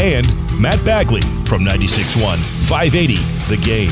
and 0.00 0.26
Matt 0.58 0.82
Bagley 0.82 1.20
from 1.44 1.62
96.1 1.62 2.38
580 2.66 3.16
The 3.48 3.60
Game. 3.62 3.90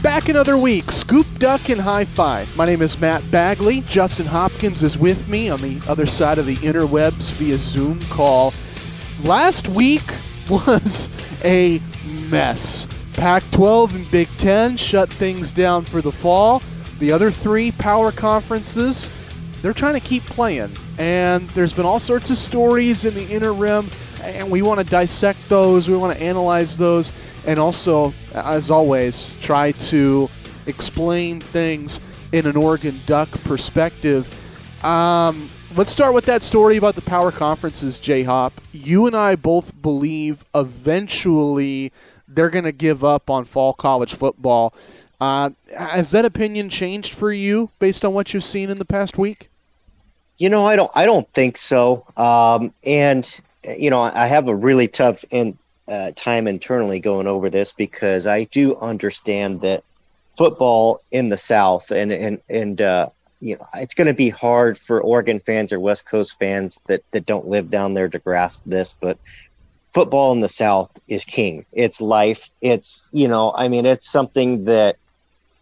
Back 0.00 0.28
another 0.28 0.56
week, 0.56 0.92
Scoop 0.92 1.26
Duck 1.40 1.68
and 1.68 1.80
High 1.80 2.04
Five. 2.04 2.54
My 2.56 2.66
name 2.66 2.82
is 2.82 3.00
Matt 3.00 3.28
Bagley. 3.32 3.80
Justin 3.80 4.26
Hopkins 4.26 4.84
is 4.84 4.96
with 4.96 5.26
me 5.26 5.50
on 5.50 5.60
the 5.60 5.80
other 5.88 6.06
side 6.06 6.38
of 6.38 6.46
the 6.46 6.54
interwebs 6.58 7.32
via 7.32 7.58
Zoom 7.58 8.00
call. 8.02 8.54
Last 9.24 9.66
week 9.66 10.08
was 10.48 11.10
a 11.42 11.82
mess. 12.04 12.86
Pac 13.14 13.42
12 13.50 13.94
and 13.96 14.10
Big 14.12 14.28
Ten 14.38 14.76
shut 14.76 15.12
things 15.12 15.52
down 15.52 15.84
for 15.84 16.00
the 16.00 16.12
fall. 16.12 16.62
The 17.00 17.10
other 17.10 17.32
three 17.32 17.72
power 17.72 18.12
conferences, 18.12 19.10
they're 19.62 19.72
trying 19.72 19.94
to 19.94 20.00
keep 20.00 20.24
playing. 20.24 20.72
And 20.98 21.48
there's 21.50 21.72
been 21.72 21.86
all 21.86 21.98
sorts 21.98 22.30
of 22.30 22.36
stories 22.36 23.04
in 23.04 23.14
the 23.14 23.26
interim, 23.26 23.90
and 24.22 24.50
we 24.50 24.62
want 24.62 24.80
to 24.80 24.86
dissect 24.86 25.48
those, 25.48 25.88
we 25.88 25.96
want 25.96 26.16
to 26.16 26.22
analyze 26.22 26.76
those, 26.76 27.12
and 27.46 27.58
also, 27.58 28.12
as 28.34 28.70
always, 28.70 29.36
try 29.40 29.72
to 29.72 30.28
explain 30.66 31.40
things 31.40 32.00
in 32.32 32.46
an 32.46 32.56
Oregon 32.56 32.98
Duck 33.06 33.30
perspective. 33.44 34.32
Um, 34.84 35.48
let's 35.76 35.90
start 35.90 36.14
with 36.14 36.24
that 36.26 36.42
story 36.42 36.76
about 36.76 36.94
the 36.94 37.02
power 37.02 37.30
conferences, 37.30 37.98
J 38.00 38.22
Hop. 38.24 38.52
You 38.72 39.06
and 39.06 39.16
I 39.16 39.36
both 39.36 39.80
believe 39.80 40.44
eventually 40.54 41.92
they're 42.28 42.50
going 42.50 42.64
to 42.64 42.72
give 42.72 43.04
up 43.04 43.30
on 43.30 43.44
fall 43.44 43.72
college 43.72 44.14
football. 44.14 44.74
Uh, 45.20 45.50
has 45.76 46.10
that 46.10 46.24
opinion 46.24 46.68
changed 46.68 47.14
for 47.14 47.32
you 47.32 47.70
based 47.78 48.04
on 48.04 48.12
what 48.12 48.34
you've 48.34 48.44
seen 48.44 48.70
in 48.70 48.78
the 48.78 48.84
past 48.84 49.16
week? 49.16 49.48
You 50.38 50.50
know, 50.50 50.66
I 50.66 50.76
don't. 50.76 50.90
I 50.94 51.06
don't 51.06 51.30
think 51.32 51.56
so. 51.56 52.04
Um, 52.16 52.72
and 52.84 53.40
you 53.76 53.88
know, 53.90 54.00
I 54.00 54.26
have 54.26 54.48
a 54.48 54.54
really 54.54 54.86
tough 54.86 55.24
in, 55.30 55.56
uh, 55.88 56.12
time 56.14 56.46
internally 56.46 57.00
going 57.00 57.26
over 57.26 57.48
this 57.48 57.72
because 57.72 58.26
I 58.26 58.44
do 58.44 58.76
understand 58.76 59.62
that 59.62 59.82
football 60.36 61.00
in 61.10 61.30
the 61.30 61.38
South 61.38 61.90
and 61.90 62.12
and 62.12 62.40
and 62.48 62.80
uh, 62.82 63.08
you 63.40 63.56
know, 63.56 63.66
it's 63.74 63.94
going 63.94 64.06
to 64.06 64.14
be 64.14 64.28
hard 64.28 64.78
for 64.78 65.00
Oregon 65.00 65.40
fans 65.40 65.72
or 65.72 65.80
West 65.80 66.06
Coast 66.06 66.38
fans 66.38 66.78
that 66.86 67.02
that 67.12 67.26
don't 67.26 67.48
live 67.48 67.70
down 67.70 67.94
there 67.94 68.08
to 68.08 68.18
grasp 68.18 68.60
this, 68.66 68.92
but 68.92 69.18
football 69.94 70.32
in 70.32 70.40
the 70.40 70.48
South 70.48 70.90
is 71.08 71.24
king. 71.24 71.64
It's 71.72 72.00
life. 72.00 72.50
It's 72.60 73.04
you 73.12 73.28
know, 73.28 73.52
I 73.56 73.68
mean, 73.68 73.86
it's 73.86 74.08
something 74.08 74.64
that 74.66 74.96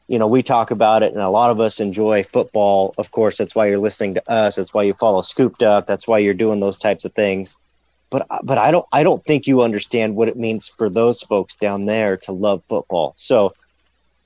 you 0.08 0.18
know 0.18 0.26
we 0.26 0.42
talk 0.42 0.70
about 0.70 1.02
it, 1.02 1.12
and 1.12 1.22
a 1.22 1.28
lot 1.28 1.50
of 1.50 1.60
us 1.60 1.80
enjoy 1.80 2.22
football. 2.22 2.94
Of 2.98 3.10
course, 3.10 3.38
that's 3.38 3.54
why 3.54 3.66
you're 3.66 3.78
listening 3.78 4.14
to 4.14 4.30
us. 4.30 4.56
That's 4.56 4.74
why 4.74 4.82
you 4.82 4.94
follow 4.94 5.22
Scoop 5.22 5.58
Duck. 5.58 5.86
That's 5.86 6.06
why 6.06 6.18
you're 6.18 6.34
doing 6.34 6.60
those 6.60 6.78
types 6.78 7.04
of 7.04 7.14
things. 7.14 7.54
But 8.10 8.26
but 8.42 8.58
I 8.58 8.70
don't 8.70 8.86
I 8.92 9.02
don't 9.02 9.24
think 9.24 9.46
you 9.46 9.62
understand 9.62 10.14
what 10.14 10.28
it 10.28 10.36
means 10.36 10.68
for 10.68 10.88
those 10.88 11.22
folks 11.22 11.56
down 11.56 11.86
there 11.86 12.16
to 12.18 12.32
love 12.32 12.62
football. 12.68 13.14
So 13.16 13.54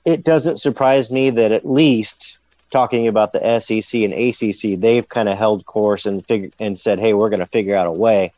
it 0.05 0.23
doesn't 0.23 0.59
surprise 0.59 1.09
me 1.09 1.29
that 1.31 1.51
at 1.51 1.65
least 1.65 2.37
talking 2.69 3.07
about 3.07 3.31
the 3.31 3.59
SEC 3.59 4.01
and 4.01 4.13
ACC, 4.13 4.79
they've 4.79 5.07
kind 5.07 5.29
of 5.29 5.37
held 5.37 5.65
course 5.65 6.05
and 6.05 6.25
fig- 6.25 6.53
and 6.59 6.79
said, 6.79 6.99
"Hey, 6.99 7.13
we're 7.13 7.29
going 7.29 7.39
to 7.39 7.45
figure 7.45 7.75
out 7.75 7.87
a 7.87 7.91
way." 7.91 8.33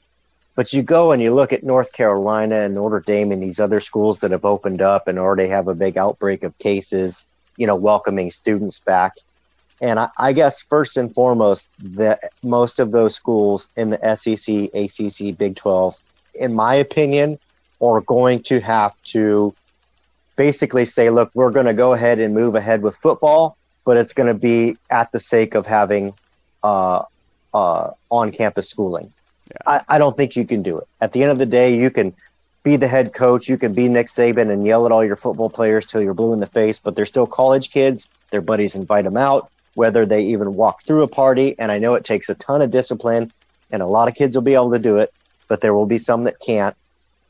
But 0.56 0.74
you 0.74 0.84
go 0.84 1.12
and 1.12 1.22
you 1.22 1.34
look 1.34 1.54
at 1.54 1.64
North 1.64 1.94
Carolina 1.94 2.62
and 2.62 2.76
Notre 2.76 3.00
Dame 3.00 3.32
and 3.32 3.42
these 3.42 3.60
other 3.60 3.80
schools 3.80 4.20
that 4.20 4.32
have 4.32 4.46
opened 4.46 4.82
up 4.82 5.08
and 5.08 5.18
already 5.18 5.48
have 5.48 5.68
a 5.68 5.76
big 5.76 5.98
outbreak 5.98 6.44
of 6.44 6.58
cases, 6.60 7.26
you 7.62 7.68
know, 7.68 7.76
welcoming 7.76 8.32
students 8.32 8.80
back. 8.80 9.14
And 9.82 10.00
I, 10.00 10.10
I 10.18 10.34
guess 10.34 10.64
first 10.64 10.98
and 10.98 11.14
foremost, 11.14 11.70
that 11.80 12.32
most 12.42 12.80
of 12.80 12.92
those 12.92 13.14
schools 13.14 13.68
in 13.78 13.92
the 13.92 14.16
SEC, 14.16 14.74
ACC, 14.74 15.38
Big 15.38 15.56
12, 15.56 16.02
in 16.34 16.56
my 16.56 16.74
opinion, 16.74 17.38
are 17.80 18.02
going 18.02 18.42
to 18.44 18.60
have 18.62 19.00
to 19.04 19.54
basically 20.36 20.86
say, 20.86 21.12
look, 21.12 21.30
we're 21.36 21.52
going 21.52 21.68
to 21.68 21.74
go 21.76 21.94
ahead 21.94 22.20
and 22.20 22.34
move 22.34 22.56
ahead 22.56 22.82
with 22.82 22.96
football, 22.96 23.56
but 23.86 23.96
it's 23.96 24.14
going 24.14 24.28
to 24.28 24.40
be 24.40 24.76
at 24.90 25.12
the 25.12 25.20
sake 25.20 25.54
of 25.54 25.68
having 25.68 26.16
uh, 26.64 27.04
uh, 27.54 27.92
on 28.10 28.32
campus 28.32 28.68
schooling. 28.70 29.14
I, 29.68 29.82
I 29.88 29.98
don't 30.00 30.18
think 30.18 30.36
you 30.36 30.48
can 30.48 30.64
do 30.64 30.80
it. 30.80 30.88
At 31.00 31.14
the 31.14 31.22
end 31.22 31.32
of 31.32 31.38
the 31.38 31.46
day, 31.46 31.78
you 31.78 31.92
can 31.92 32.16
be 32.64 32.76
the 32.76 32.88
head 32.88 33.14
coach, 33.14 33.50
you 33.50 33.58
can 33.58 33.74
be 33.74 33.88
Nick 33.88 34.08
Saban 34.08 34.52
and 34.52 34.66
yell 34.66 34.86
at 34.86 34.92
all 34.92 35.04
your 35.04 35.16
football 35.16 35.50
players 35.50 35.86
till 35.86 36.02
you're 36.02 36.14
blue 36.14 36.34
in 36.34 36.40
the 36.40 36.48
face, 36.48 36.80
but 36.80 36.96
they're 36.96 37.06
still 37.06 37.26
college 37.26 37.72
kids. 37.72 38.08
Their 38.30 38.42
buddies 38.42 38.76
invite 38.76 39.06
them 39.06 39.18
out, 39.18 39.52
whether 39.74 40.06
they 40.06 40.22
even 40.26 40.56
walk 40.56 40.84
through 40.84 41.04
a 41.04 41.08
party. 41.08 41.56
And 41.58 41.72
I 41.72 41.80
know 41.80 41.96
it 41.96 42.04
takes 42.04 42.30
a 42.30 42.36
ton 42.36 42.62
of 42.62 42.72
discipline, 42.72 43.32
and 43.72 43.82
a 43.82 43.88
lot 43.88 44.08
of 44.08 44.16
kids 44.16 44.36
will 44.36 44.44
be 44.44 44.54
able 44.54 44.72
to 44.72 44.80
do 44.80 44.98
it, 44.98 45.12
but 45.48 45.62
there 45.62 45.74
will 45.74 45.88
be 45.88 45.98
some 45.98 46.24
that 46.24 46.40
can't. 46.40 46.76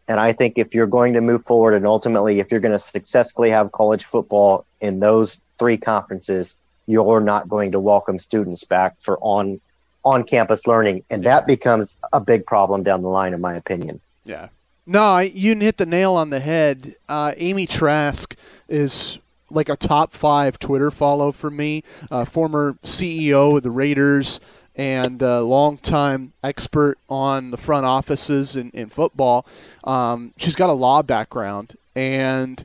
And 0.07 0.19
I 0.19 0.33
think 0.33 0.57
if 0.57 0.75
you're 0.75 0.87
going 0.87 1.13
to 1.13 1.21
move 1.21 1.43
forward 1.43 1.73
and 1.73 1.87
ultimately 1.87 2.39
if 2.39 2.51
you're 2.51 2.59
going 2.59 2.73
to 2.73 2.79
successfully 2.79 3.51
have 3.51 3.71
college 3.71 4.05
football 4.05 4.65
in 4.81 4.99
those 4.99 5.39
three 5.57 5.77
conferences, 5.77 6.55
you're 6.87 7.21
not 7.21 7.47
going 7.47 7.71
to 7.71 7.79
welcome 7.79 8.19
students 8.19 8.65
back 8.65 8.99
for 8.99 9.17
on 9.21 9.61
on 10.03 10.23
campus 10.23 10.65
learning. 10.67 11.03
And 11.09 11.23
that 11.23 11.45
becomes 11.47 11.95
a 12.11 12.19
big 12.19 12.45
problem 12.45 12.83
down 12.83 13.03
the 13.03 13.07
line, 13.07 13.33
in 13.33 13.39
my 13.39 13.53
opinion. 13.53 14.01
Yeah. 14.25 14.49
No, 14.85 15.19
you 15.19 15.55
hit 15.55 15.77
the 15.77 15.85
nail 15.85 16.13
on 16.13 16.31
the 16.31 16.39
head. 16.39 16.95
Uh, 17.07 17.33
Amy 17.37 17.67
Trask 17.67 18.35
is 18.67 19.19
like 19.49 19.69
a 19.69 19.75
top 19.75 20.11
five 20.11 20.57
Twitter 20.57 20.89
follow 20.89 21.31
for 21.31 21.51
me. 21.51 21.83
Uh, 22.09 22.25
former 22.25 22.73
CEO 22.83 23.57
of 23.57 23.63
the 23.63 23.71
Raiders 23.71 24.39
and 24.75 25.21
uh, 25.21 25.43
longtime 25.43 26.33
expert 26.43 26.97
on 27.09 27.51
the 27.51 27.57
front 27.57 27.85
offices 27.85 28.55
in, 28.55 28.71
in 28.71 28.89
football. 28.89 29.45
Um, 29.83 30.33
she's 30.37 30.55
got 30.55 30.69
a 30.69 30.73
law 30.73 31.01
background, 31.03 31.75
and 31.95 32.63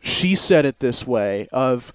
she 0.00 0.34
said 0.34 0.64
it 0.64 0.78
this 0.78 1.06
way: 1.06 1.48
of 1.52 1.92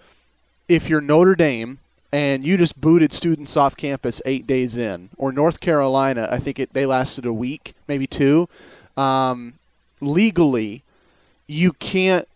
if 0.67 0.89
you're 0.89 1.01
Notre 1.01 1.35
Dame 1.35 1.79
and 2.11 2.43
you 2.43 2.57
just 2.57 2.79
booted 2.79 3.13
students 3.13 3.55
off 3.55 3.77
campus 3.77 4.21
eight 4.25 4.45
days 4.45 4.75
in, 4.75 5.09
or 5.17 5.31
North 5.31 5.59
Carolina, 5.59 6.27
I 6.29 6.39
think 6.39 6.59
it, 6.59 6.73
they 6.73 6.85
lasted 6.85 7.25
a 7.25 7.33
week, 7.33 7.73
maybe 7.87 8.07
two. 8.07 8.49
Um, 8.97 9.53
legally, 10.01 10.83
you 11.47 11.73
can't 11.73 12.27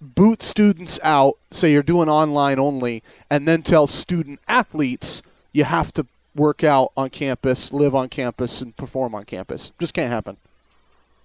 boot 0.00 0.42
students 0.42 0.98
out, 1.02 1.38
say 1.50 1.72
you're 1.72 1.82
doing 1.82 2.08
online 2.08 2.58
only, 2.58 3.02
and 3.30 3.48
then 3.48 3.62
tell 3.62 3.86
student 3.86 4.40
athletes 4.48 5.22
you 5.52 5.64
have 5.64 5.92
to 5.94 6.06
work 6.34 6.64
out 6.64 6.92
on 6.96 7.10
campus, 7.10 7.72
live 7.72 7.94
on 7.94 8.08
campus, 8.08 8.60
and 8.60 8.76
perform 8.76 9.14
on 9.14 9.24
campus. 9.24 9.72
Just 9.78 9.94
can't 9.94 10.10
happen. 10.10 10.36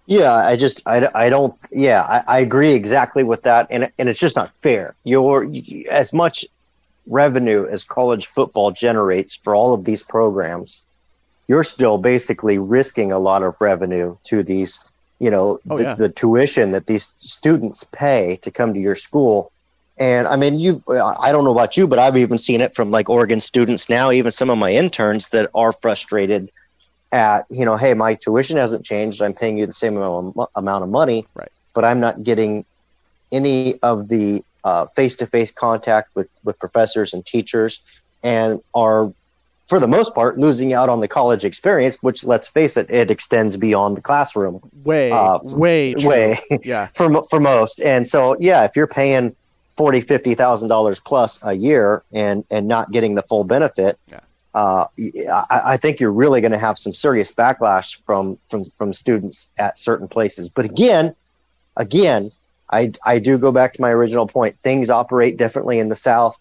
Yeah, 0.05 0.33
I 0.33 0.55
just 0.55 0.81
I, 0.87 1.07
I 1.13 1.29
don't 1.29 1.55
yeah 1.71 2.01
I, 2.01 2.37
I 2.37 2.39
agree 2.39 2.73
exactly 2.73 3.23
with 3.23 3.43
that 3.43 3.67
and 3.69 3.91
and 3.99 4.09
it's 4.09 4.19
just 4.19 4.35
not 4.35 4.55
fair. 4.55 4.95
You're 5.03 5.47
as 5.91 6.11
much 6.13 6.45
revenue 7.05 7.67
as 7.67 7.83
college 7.83 8.25
football 8.25 8.71
generates 8.71 9.35
for 9.35 9.53
all 9.53 9.73
of 9.73 9.85
these 9.85 10.01
programs, 10.01 10.83
you're 11.49 11.63
still 11.63 11.97
basically 11.97 12.57
risking 12.57 13.11
a 13.11 13.19
lot 13.19 13.43
of 13.43 13.59
revenue 13.59 14.15
to 14.23 14.41
these 14.43 14.79
you 15.19 15.29
know 15.29 15.59
Oh, 15.69 15.75
the, 15.77 15.83
yeah. 15.83 15.95
the 15.95 16.09
tuition 16.09 16.71
that 16.71 16.85
these 16.87 17.09
students 17.17 17.83
pay 17.83 18.37
to 18.43 18.49
come 18.51 18.73
to 18.73 18.79
your 18.79 18.95
school. 18.95 19.51
And 19.99 20.27
I 20.27 20.37
mean, 20.37 20.57
you 20.57 20.81
I 20.87 21.33
don't 21.33 21.43
know 21.43 21.51
about 21.51 21.75
you, 21.75 21.85
but 21.85 21.99
I've 21.99 22.15
even 22.15 22.37
seen 22.37 22.61
it 22.61 22.73
from 22.73 22.89
like 22.89 23.09
Oregon 23.09 23.41
students 23.41 23.89
now, 23.89 24.11
even 24.13 24.31
some 24.31 24.49
of 24.49 24.57
my 24.57 24.71
interns 24.71 25.27
that 25.29 25.49
are 25.53 25.73
frustrated 25.73 26.49
at 27.11 27.45
you 27.49 27.65
know 27.65 27.75
hey 27.75 27.93
my 27.95 28.13
tuition 28.13 28.55
hasn't 28.55 28.85
changed 28.85 29.19
i'm 29.19 29.33
paying 29.33 29.57
you 29.57 29.65
the 29.65 29.73
same 29.73 29.97
amount 29.97 30.37
of, 30.37 30.47
amount 30.55 30.83
of 30.83 30.89
money 30.91 31.25
Right. 31.33 31.51
but 31.73 31.83
i'm 31.83 31.99
not 31.99 32.21
getting 32.23 32.63
any 33.31 33.79
of 33.81 34.09
the 34.09 34.43
uh, 34.63 34.85
face-to-face 34.85 35.51
contact 35.51 36.07
with 36.13 36.29
with 36.43 36.59
professors 36.59 37.13
and 37.15 37.25
teachers 37.25 37.81
and 38.21 38.61
are 38.75 39.11
for 39.69 39.79
the 39.79 39.87
most 39.87 40.13
part 40.15 40.37
losing 40.37 40.73
out 40.73 40.89
on 40.89 40.99
the 40.99 41.07
college 41.07 41.45
experience 41.45 41.95
which 42.01 42.23
let's 42.23 42.47
face 42.47 42.75
it 42.75 42.89
it 42.89 43.09
extends 43.11 43.55
beyond 43.55 43.95
the 43.95 44.01
classroom 44.01 44.59
Way, 44.83 45.11
Uh, 45.11 45.39
way, 45.43 45.93
true. 45.93 46.09
way 46.09 46.39
Yeah. 46.63 46.87
for 46.87 47.23
for 47.23 47.39
most 47.39 47.79
and 47.81 48.07
so 48.07 48.35
yeah 48.39 48.63
if 48.65 48.75
you're 48.75 48.87
paying 48.87 49.35
forty 49.77 50.01
fifty 50.01 50.33
thousand 50.35 50.67
dollars 50.69 50.99
plus 50.99 51.39
a 51.43 51.53
year 51.53 52.03
and 52.11 52.43
and 52.51 52.67
not 52.67 52.91
getting 52.91 53.15
the 53.15 53.21
full 53.23 53.43
benefit 53.43 53.97
Yeah. 54.11 54.19
uh, 54.53 54.85
I, 54.97 55.61
I, 55.73 55.77
think 55.77 55.99
you're 55.99 56.11
really 56.11 56.41
going 56.41 56.51
to 56.51 56.57
have 56.57 56.77
some 56.77 56.93
serious 56.93 57.31
backlash 57.31 58.01
from 58.03 58.37
from 58.49 58.65
from 58.77 58.93
students 58.93 59.51
at 59.59 59.77
certain 59.77 60.07
places. 60.07 60.49
But 60.49 60.65
again, 60.65 61.15
again, 61.77 62.31
I 62.71 62.91
I 63.05 63.19
do 63.19 63.37
go 63.37 63.51
back 63.51 63.73
to 63.75 63.81
my 63.81 63.91
original 63.91 64.25
point. 64.27 64.57
Things 64.63 64.89
operate 64.89 65.37
differently 65.37 65.77
in 65.79 65.89
the 65.89 65.95
South. 65.95 66.35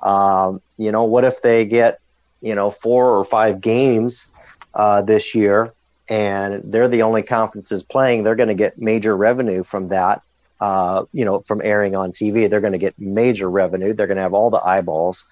Um, 0.00 0.62
you 0.78 0.92
know, 0.92 1.04
what 1.04 1.24
if 1.24 1.42
they 1.42 1.64
get 1.66 1.98
you 2.40 2.54
know 2.54 2.70
four 2.70 3.16
or 3.16 3.24
five 3.24 3.60
games 3.60 4.28
uh, 4.74 5.02
this 5.02 5.34
year, 5.34 5.72
and 6.08 6.62
they're 6.64 6.88
the 6.88 7.02
only 7.02 7.22
conferences 7.22 7.82
playing? 7.82 8.22
They're 8.22 8.36
going 8.36 8.48
to 8.48 8.54
get 8.54 8.78
major 8.78 9.16
revenue 9.16 9.62
from 9.62 9.88
that. 9.88 10.22
Uh, 10.60 11.04
you 11.12 11.24
know, 11.24 11.40
from 11.40 11.60
airing 11.62 11.94
on 11.94 12.10
TV, 12.10 12.50
they're 12.50 12.60
going 12.60 12.72
to 12.72 12.78
get 12.78 12.98
major 12.98 13.48
revenue. 13.48 13.92
They're 13.92 14.08
going 14.08 14.16
to 14.16 14.22
have 14.22 14.34
all 14.34 14.50
the 14.50 14.58
eyeballs 14.58 15.24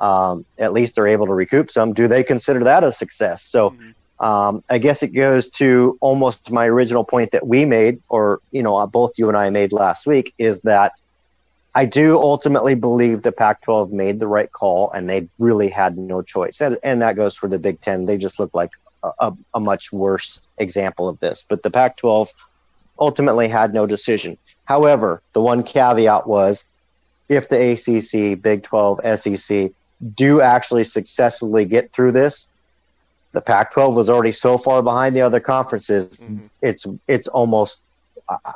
um, 0.00 0.44
at 0.58 0.72
least 0.72 0.94
they're 0.94 1.06
able 1.06 1.26
to 1.26 1.34
recoup 1.34 1.70
some. 1.70 1.92
Do 1.92 2.08
they 2.08 2.24
consider 2.24 2.64
that 2.64 2.82
a 2.82 2.90
success? 2.90 3.42
So 3.42 3.70
mm-hmm. 3.70 4.24
um, 4.24 4.64
I 4.70 4.78
guess 4.78 5.02
it 5.02 5.08
goes 5.08 5.48
to 5.50 5.98
almost 6.00 6.50
my 6.50 6.66
original 6.66 7.04
point 7.04 7.32
that 7.32 7.46
we 7.46 7.64
made, 7.64 8.00
or 8.08 8.40
you 8.50 8.62
know, 8.62 8.84
both 8.86 9.12
you 9.18 9.28
and 9.28 9.36
I 9.36 9.50
made 9.50 9.72
last 9.72 10.06
week, 10.06 10.34
is 10.38 10.60
that 10.62 10.92
I 11.74 11.84
do 11.84 12.18
ultimately 12.18 12.74
believe 12.74 13.22
the 13.22 13.32
Pac-12 13.32 13.92
made 13.92 14.18
the 14.18 14.26
right 14.26 14.50
call, 14.50 14.90
and 14.90 15.08
they 15.08 15.28
really 15.38 15.68
had 15.68 15.96
no 15.96 16.20
choice. 16.20 16.60
And, 16.60 16.78
and 16.82 17.00
that 17.02 17.16
goes 17.16 17.36
for 17.36 17.48
the 17.48 17.58
Big 17.58 17.80
Ten. 17.80 18.06
They 18.06 18.18
just 18.18 18.40
look 18.40 18.54
like 18.54 18.70
a, 19.04 19.10
a, 19.20 19.36
a 19.54 19.60
much 19.60 19.92
worse 19.92 20.40
example 20.58 21.08
of 21.08 21.20
this. 21.20 21.44
But 21.48 21.62
the 21.62 21.70
Pac-12 21.70 22.32
ultimately 22.98 23.48
had 23.48 23.72
no 23.72 23.86
decision. 23.86 24.36
However, 24.64 25.22
the 25.32 25.40
one 25.40 25.62
caveat 25.62 26.26
was 26.26 26.64
if 27.28 27.48
the 27.48 27.72
ACC, 27.72 28.40
Big 28.40 28.64
12, 28.64 29.00
SEC 29.18 29.70
do 30.14 30.40
actually 30.40 30.84
successfully 30.84 31.64
get 31.64 31.92
through 31.92 32.12
this, 32.12 32.48
the 33.32 33.40
Pac-12 33.40 33.94
was 33.94 34.10
already 34.10 34.32
so 34.32 34.58
far 34.58 34.82
behind 34.82 35.14
the 35.14 35.20
other 35.20 35.40
conferences. 35.40 36.18
Mm-hmm. 36.18 36.46
It's 36.62 36.86
it's 37.06 37.28
almost 37.28 37.82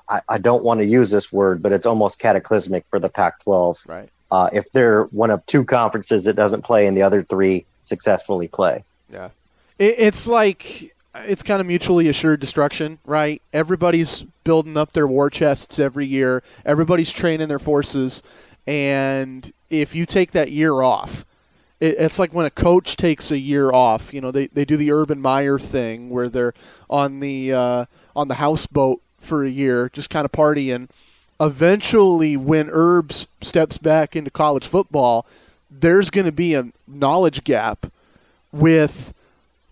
I, 0.09 0.21
I, 0.29 0.39
don't 0.39 0.63
want 0.63 0.81
to 0.81 0.87
use 0.87 1.11
this 1.11 1.33
word, 1.33 1.63
but 1.63 1.73
it's 1.73 1.87
almost 1.87 2.19
cataclysmic 2.19 2.85
for 2.91 3.01
the 3.01 3.09
Pac-12. 3.09 3.89
Right. 3.89 4.09
Uh, 4.31 4.49
if 4.53 4.71
they're 4.73 5.05
one 5.05 5.31
of 5.31 5.45
two 5.47 5.65
conferences 5.65 6.25
that 6.25 6.35
doesn't 6.35 6.63
play 6.63 6.87
and 6.87 6.97
the 6.97 7.03
other 7.03 7.23
three 7.23 7.65
successfully 7.83 8.49
play. 8.49 8.85
Yeah. 9.11 9.31
It, 9.79 9.95
it's 9.99 10.27
like 10.27 10.95
it's 11.17 11.43
kind 11.43 11.61
of 11.61 11.67
mutually 11.67 12.09
assured 12.09 12.41
destruction, 12.41 12.99
right? 13.05 13.41
Everybody's 13.53 14.25
building 14.43 14.77
up 14.77 14.93
their 14.93 15.07
war 15.07 15.31
chests 15.31 15.79
every 15.79 16.07
year. 16.07 16.43
Everybody's 16.65 17.13
training 17.13 17.49
their 17.49 17.59
forces, 17.59 18.23
and 18.67 19.53
if 19.71 19.95
you 19.95 20.07
take 20.07 20.33
that 20.33 20.51
year 20.51 20.83
off, 20.83 21.25
it, 21.81 21.97
it's 21.99 22.19
like 22.19 22.33
when 22.33 22.47
a 22.47 22.51
coach 22.51 22.97
takes 22.97 23.31
a 23.31 23.39
year 23.39 23.73
off. 23.73 24.13
You 24.13 24.21
know, 24.21 24.31
they, 24.31 24.49
they 24.49 24.65
do 24.65 24.77
the 24.77 24.91
Urban 24.93 25.21
Meyer 25.21 25.59
thing 25.59 26.11
where 26.11 26.29
they're 26.29 26.55
on 26.91 27.21
the 27.21 27.53
uh, 27.53 27.85
on 28.17 28.29
the 28.29 28.35
houseboat 28.35 29.01
for 29.25 29.45
a 29.45 29.51
year, 29.51 29.91
just 29.93 30.11
kind 30.11 30.25
of 30.25 30.33
partying. 30.33 30.89
Eventually, 31.41 32.37
when 32.37 32.69
Herbs 32.71 33.27
steps 33.41 33.79
back 33.79 34.15
into 34.15 34.31
college 34.31 34.67
football, 34.67 35.27
there's 35.71 36.11
going 36.11 36.27
to 36.27 36.33
be 36.33 36.55
a 36.55 36.71
knowledge 36.87 37.45
gap 37.45 37.91
with 38.53 39.13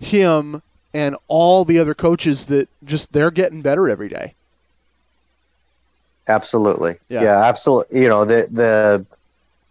him 0.00 0.62
and 0.92 1.16
all 1.28 1.64
the 1.64 1.78
other 1.78 1.94
coaches 1.94 2.46
that 2.46 2.68
just 2.84 3.12
they're 3.12 3.30
getting 3.30 3.62
better 3.62 3.88
every 3.88 4.08
day. 4.08 4.34
Absolutely. 6.28 6.96
Yeah, 7.08 7.22
yeah 7.22 7.44
absolutely. 7.44 8.02
You 8.02 8.08
know, 8.08 8.24
the 8.24 8.48
the 8.50 9.06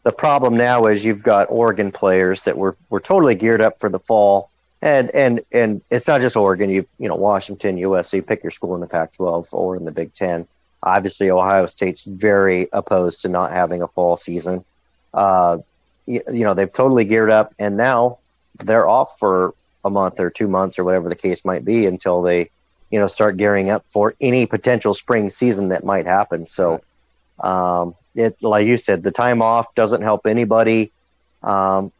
the 0.03 0.11
problem 0.11 0.55
now 0.55 0.85
is 0.85 1.05
you've 1.05 1.23
got 1.23 1.47
Oregon 1.49 1.91
players 1.91 2.43
that 2.43 2.57
were, 2.57 2.75
were 2.89 2.99
totally 2.99 3.35
geared 3.35 3.61
up 3.61 3.79
for 3.79 3.89
the 3.89 3.99
fall. 3.99 4.49
And, 4.81 5.11
and, 5.11 5.41
and 5.51 5.81
it's 5.91 6.07
not 6.07 6.21
just 6.21 6.35
Oregon, 6.35 6.69
you, 6.69 6.87
you 6.97 7.07
know, 7.07 7.15
Washington, 7.15 7.77
USC, 7.77 8.25
pick 8.25 8.43
your 8.43 8.51
school 8.51 8.73
in 8.73 8.81
the 8.81 8.87
Pac 8.87 9.13
12 9.13 9.49
or 9.53 9.75
in 9.77 9.85
the 9.85 9.91
Big 9.91 10.13
Ten. 10.13 10.47
Obviously, 10.81 11.29
Ohio 11.29 11.67
State's 11.67 12.03
very 12.03 12.67
opposed 12.73 13.21
to 13.21 13.29
not 13.29 13.51
having 13.51 13.83
a 13.83 13.87
fall 13.87 14.17
season. 14.17 14.65
Uh, 15.13 15.59
you, 16.07 16.21
you 16.31 16.43
know, 16.43 16.55
they've 16.55 16.73
totally 16.73 17.05
geared 17.05 17.29
up 17.29 17.53
and 17.59 17.77
now 17.77 18.17
they're 18.59 18.87
off 18.87 19.19
for 19.19 19.53
a 19.85 19.89
month 19.89 20.19
or 20.19 20.29
two 20.29 20.47
months 20.47 20.79
or 20.79 20.83
whatever 20.83 21.09
the 21.09 21.15
case 21.15 21.45
might 21.45 21.63
be 21.63 21.85
until 21.85 22.23
they, 22.23 22.49
you 22.89 22.99
know, 22.99 23.07
start 23.07 23.37
gearing 23.37 23.69
up 23.69 23.85
for 23.87 24.15
any 24.19 24.45
potential 24.45 24.93
spring 24.93 25.29
season 25.29 25.69
that 25.69 25.83
might 25.83 26.07
happen. 26.07 26.45
So, 26.45 26.81
um, 27.39 27.95
it 28.15 28.41
like 28.41 28.67
you 28.67 28.77
said, 28.77 29.03
the 29.03 29.11
time 29.11 29.41
off 29.41 29.73
doesn't 29.75 30.01
help 30.01 30.25
anybody. 30.25 30.91
Um, 31.43 31.91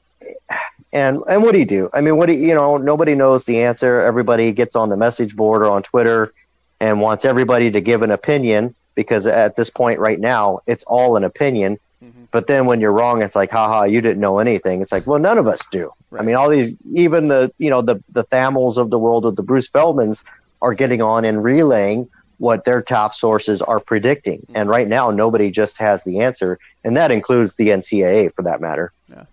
and 0.94 1.22
and 1.28 1.44
what 1.44 1.54
do 1.54 1.60
you 1.60 1.66
do? 1.66 1.90
I 1.94 2.02
mean, 2.02 2.18
what 2.18 2.28
do 2.28 2.34
you, 2.34 2.48
you 2.48 2.54
know? 2.54 2.78
Nobody 2.78 3.16
knows 3.16 3.46
the 3.46 3.62
answer. 3.62 4.02
Everybody 4.02 4.52
gets 4.52 4.76
on 4.76 4.90
the 4.90 4.98
message 4.98 5.36
board 5.36 5.62
or 5.62 5.70
on 5.70 5.84
Twitter 5.84 6.34
and 6.80 7.00
wants 7.00 7.26
everybody 7.26 7.72
to 7.72 7.82
give 7.82 8.02
an 8.02 8.12
opinion 8.12 8.76
because 8.96 9.26
at 9.28 9.56
this 9.56 9.70
point 9.70 10.00
right 10.00 10.20
now, 10.20 10.60
it's 10.68 10.84
all 10.86 11.16
an 11.16 11.24
opinion. 11.24 11.78
Mm-hmm. 12.04 12.24
But 12.32 12.48
then 12.48 12.66
when 12.66 12.82
you're 12.82 12.92
wrong, 12.92 13.22
it's 13.22 13.36
like, 13.36 13.52
haha, 13.52 13.84
you 13.84 14.02
didn't 14.02 14.20
know 14.20 14.40
anything. 14.40 14.82
It's 14.82 14.92
like, 14.92 15.06
well, 15.06 15.20
none 15.20 15.38
of 15.38 15.48
us 15.48 15.66
do. 15.68 15.94
Right. 16.10 16.22
I 16.22 16.26
mean, 16.26 16.36
all 16.36 16.50
these, 16.50 16.76
even 16.94 17.28
the, 17.28 17.52
you 17.58 17.70
know, 17.70 17.82
the, 17.82 18.04
the 18.10 18.24
Thamels 18.26 18.78
of 18.78 18.90
the 18.90 18.98
world 18.98 19.26
of 19.26 19.36
the 19.36 19.44
Bruce 19.44 19.68
Feldmans 19.68 20.24
are 20.62 20.74
getting 20.74 21.02
on 21.02 21.26
and 21.26 21.44
relaying 21.44 22.10
what 22.38 22.66
their 22.66 22.82
top 22.82 23.14
sources 23.14 23.62
are 23.62 23.80
predicting. 23.80 24.44
And 24.56 24.68
right 24.68 24.88
now, 24.88 25.12
nobody 25.12 25.52
just 25.52 25.78
has 25.78 26.04
the 26.04 26.22
answer, 26.22 26.58
and 26.84 26.98
that 26.98 27.12
includes 27.12 27.54
the 27.54 27.68
NCAA 27.68 28.34
for 28.34 28.42
that 28.42 28.60
matter. 28.60 28.92
Yeah. 29.08 29.26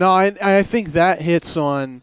No, 0.00 0.10
I, 0.10 0.34
I 0.42 0.62
think 0.62 0.92
that 0.92 1.20
hits 1.20 1.58
on 1.58 2.00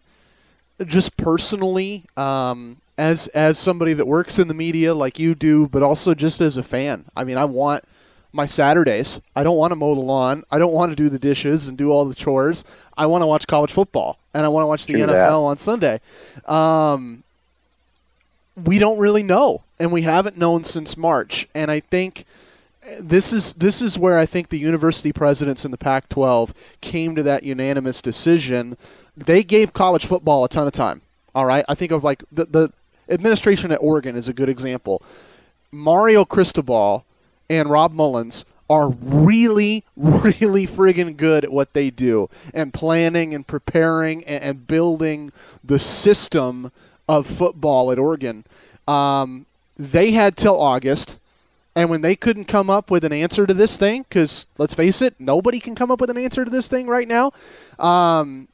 just 0.85 1.17
personally, 1.17 2.05
um, 2.15 2.77
as 2.95 3.25
as 3.29 3.57
somebody 3.57 3.93
that 3.93 4.05
works 4.05 4.37
in 4.37 4.47
the 4.47 4.53
media 4.53 4.93
like 4.93 5.17
you 5.17 5.33
do, 5.33 5.67
but 5.67 5.81
also 5.81 6.13
just 6.13 6.39
as 6.39 6.57
a 6.57 6.63
fan. 6.63 7.05
I 7.15 7.23
mean, 7.23 7.37
I 7.37 7.45
want 7.45 7.83
my 8.31 8.45
Saturdays. 8.45 9.19
I 9.35 9.43
don't 9.43 9.57
want 9.57 9.71
to 9.71 9.75
mow 9.75 9.95
the 9.95 10.01
lawn. 10.01 10.43
I 10.51 10.59
don't 10.59 10.73
want 10.73 10.91
to 10.91 10.95
do 10.95 11.09
the 11.09 11.17
dishes 11.17 11.67
and 11.67 11.75
do 11.75 11.89
all 11.89 12.05
the 12.05 12.13
chores. 12.13 12.63
I 12.95 13.07
want 13.07 13.23
to 13.23 13.25
watch 13.27 13.47
college 13.47 13.71
football 13.71 14.19
and 14.31 14.45
I 14.45 14.49
want 14.49 14.61
to 14.61 14.67
watch 14.67 14.85
the 14.85 14.93
NFL 14.93 15.07
that. 15.07 15.31
on 15.31 15.57
Sunday. 15.57 15.99
Um, 16.45 17.23
we 18.63 18.77
don't 18.77 18.99
really 18.99 19.23
know, 19.23 19.63
and 19.79 19.91
we 19.91 20.03
haven't 20.03 20.37
known 20.37 20.63
since 20.63 20.95
March. 20.97 21.47
And 21.55 21.71
I 21.71 21.79
think 21.79 22.25
this 22.99 23.33
is 23.33 23.53
this 23.53 23.81
is 23.81 23.97
where 23.97 24.17
I 24.17 24.25
think 24.25 24.49
the 24.49 24.59
university 24.59 25.11
presidents 25.11 25.65
in 25.65 25.71
the 25.71 25.77
Pac-12 25.77 26.53
came 26.81 27.15
to 27.15 27.23
that 27.23 27.43
unanimous 27.43 28.01
decision. 28.01 28.77
They 29.15 29.43
gave 29.43 29.73
college 29.73 30.05
football 30.05 30.43
a 30.43 30.49
ton 30.49 30.67
of 30.67 30.73
time. 30.73 31.01
All 31.35 31.45
right, 31.45 31.65
I 31.67 31.75
think 31.75 31.91
of 31.91 32.03
like 32.03 32.23
the 32.31 32.45
the 32.45 32.73
administration 33.09 33.71
at 33.71 33.81
Oregon 33.81 34.15
is 34.15 34.27
a 34.27 34.33
good 34.33 34.49
example. 34.49 35.01
Mario 35.71 36.25
Cristobal 36.25 37.05
and 37.49 37.69
Rob 37.69 37.93
Mullens 37.93 38.45
are 38.69 38.89
really, 38.89 39.85
really 39.95 40.67
friggin' 40.67 41.15
good 41.15 41.45
at 41.45 41.51
what 41.51 41.73
they 41.73 41.89
do 41.89 42.29
and 42.53 42.73
planning 42.73 43.33
and 43.33 43.47
preparing 43.47 44.25
and, 44.25 44.43
and 44.43 44.67
building 44.67 45.31
the 45.63 45.79
system 45.79 46.71
of 47.07 47.25
football 47.25 47.91
at 47.91 47.99
Oregon. 47.99 48.43
Um, 48.87 49.45
they 49.77 50.11
had 50.11 50.35
till 50.35 50.59
August, 50.59 51.19
and 51.77 51.91
when 51.91 52.01
they 52.01 52.15
couldn't 52.15 52.45
come 52.45 52.71
up 52.71 52.89
with 52.89 53.03
an 53.03 53.13
answer 53.13 53.45
to 53.45 53.53
this 53.53 53.77
thing, 53.77 54.03
because 54.09 54.47
let's 54.57 54.73
face 54.73 54.99
it, 54.99 55.13
nobody 55.19 55.59
can 55.59 55.75
come 55.75 55.91
up 55.91 56.01
with 56.01 56.09
an 56.09 56.17
answer 56.17 56.43
to 56.43 56.49
this 56.49 56.67
thing 56.67 56.87
right 56.87 57.07
now. 57.07 57.31
Um, 57.77 58.47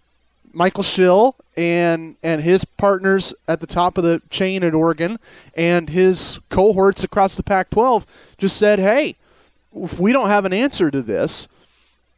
Michael 0.51 0.83
Schill 0.83 1.33
and 1.55 2.17
and 2.21 2.41
his 2.41 2.65
partners 2.65 3.33
at 3.47 3.61
the 3.61 3.65
top 3.65 3.97
of 3.97 4.03
the 4.03 4.21
chain 4.29 4.61
at 4.61 4.73
Oregon 4.73 5.19
and 5.55 5.89
his 5.89 6.41
cohorts 6.49 7.01
across 7.01 7.37
the 7.37 7.43
Pac-12 7.43 8.05
just 8.37 8.57
said, 8.57 8.77
"Hey, 8.77 9.15
if 9.73 9.97
we 10.01 10.11
don't 10.11 10.27
have 10.27 10.43
an 10.43 10.51
answer 10.51 10.91
to 10.91 11.01
this, 11.01 11.47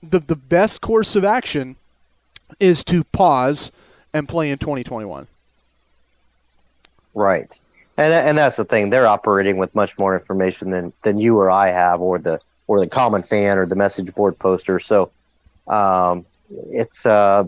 the 0.02 0.18
the 0.18 0.36
best 0.36 0.82
course 0.82 1.16
of 1.16 1.24
action 1.24 1.76
is 2.60 2.84
to 2.86 3.04
pause 3.04 3.72
and 4.12 4.28
play 4.28 4.50
in 4.50 4.58
2021." 4.58 5.28
Right. 7.14 7.60
And 7.98 8.14
and 8.14 8.38
that's 8.38 8.58
the 8.58 8.66
thing. 8.66 8.90
They're 8.90 9.08
operating 9.08 9.58
with 9.58 9.74
much 9.74 9.98
more 9.98 10.18
information 10.18 10.72
than, 10.72 10.92
than 11.04 11.18
you 11.18 11.38
or 11.38 11.50
I 11.50 11.70
have, 11.70 12.02
or 12.02 12.20
the 12.20 12.40
or 12.68 12.80
the 12.80 12.88
common 12.88 13.22
fan, 13.22 13.58
or 13.58 13.66
the 13.66 13.76
message 13.76 14.14
board 14.14 14.38
poster. 14.38 14.80
So, 14.80 15.12
um, 15.68 16.26
it's 16.72 17.06
uh, 17.06 17.46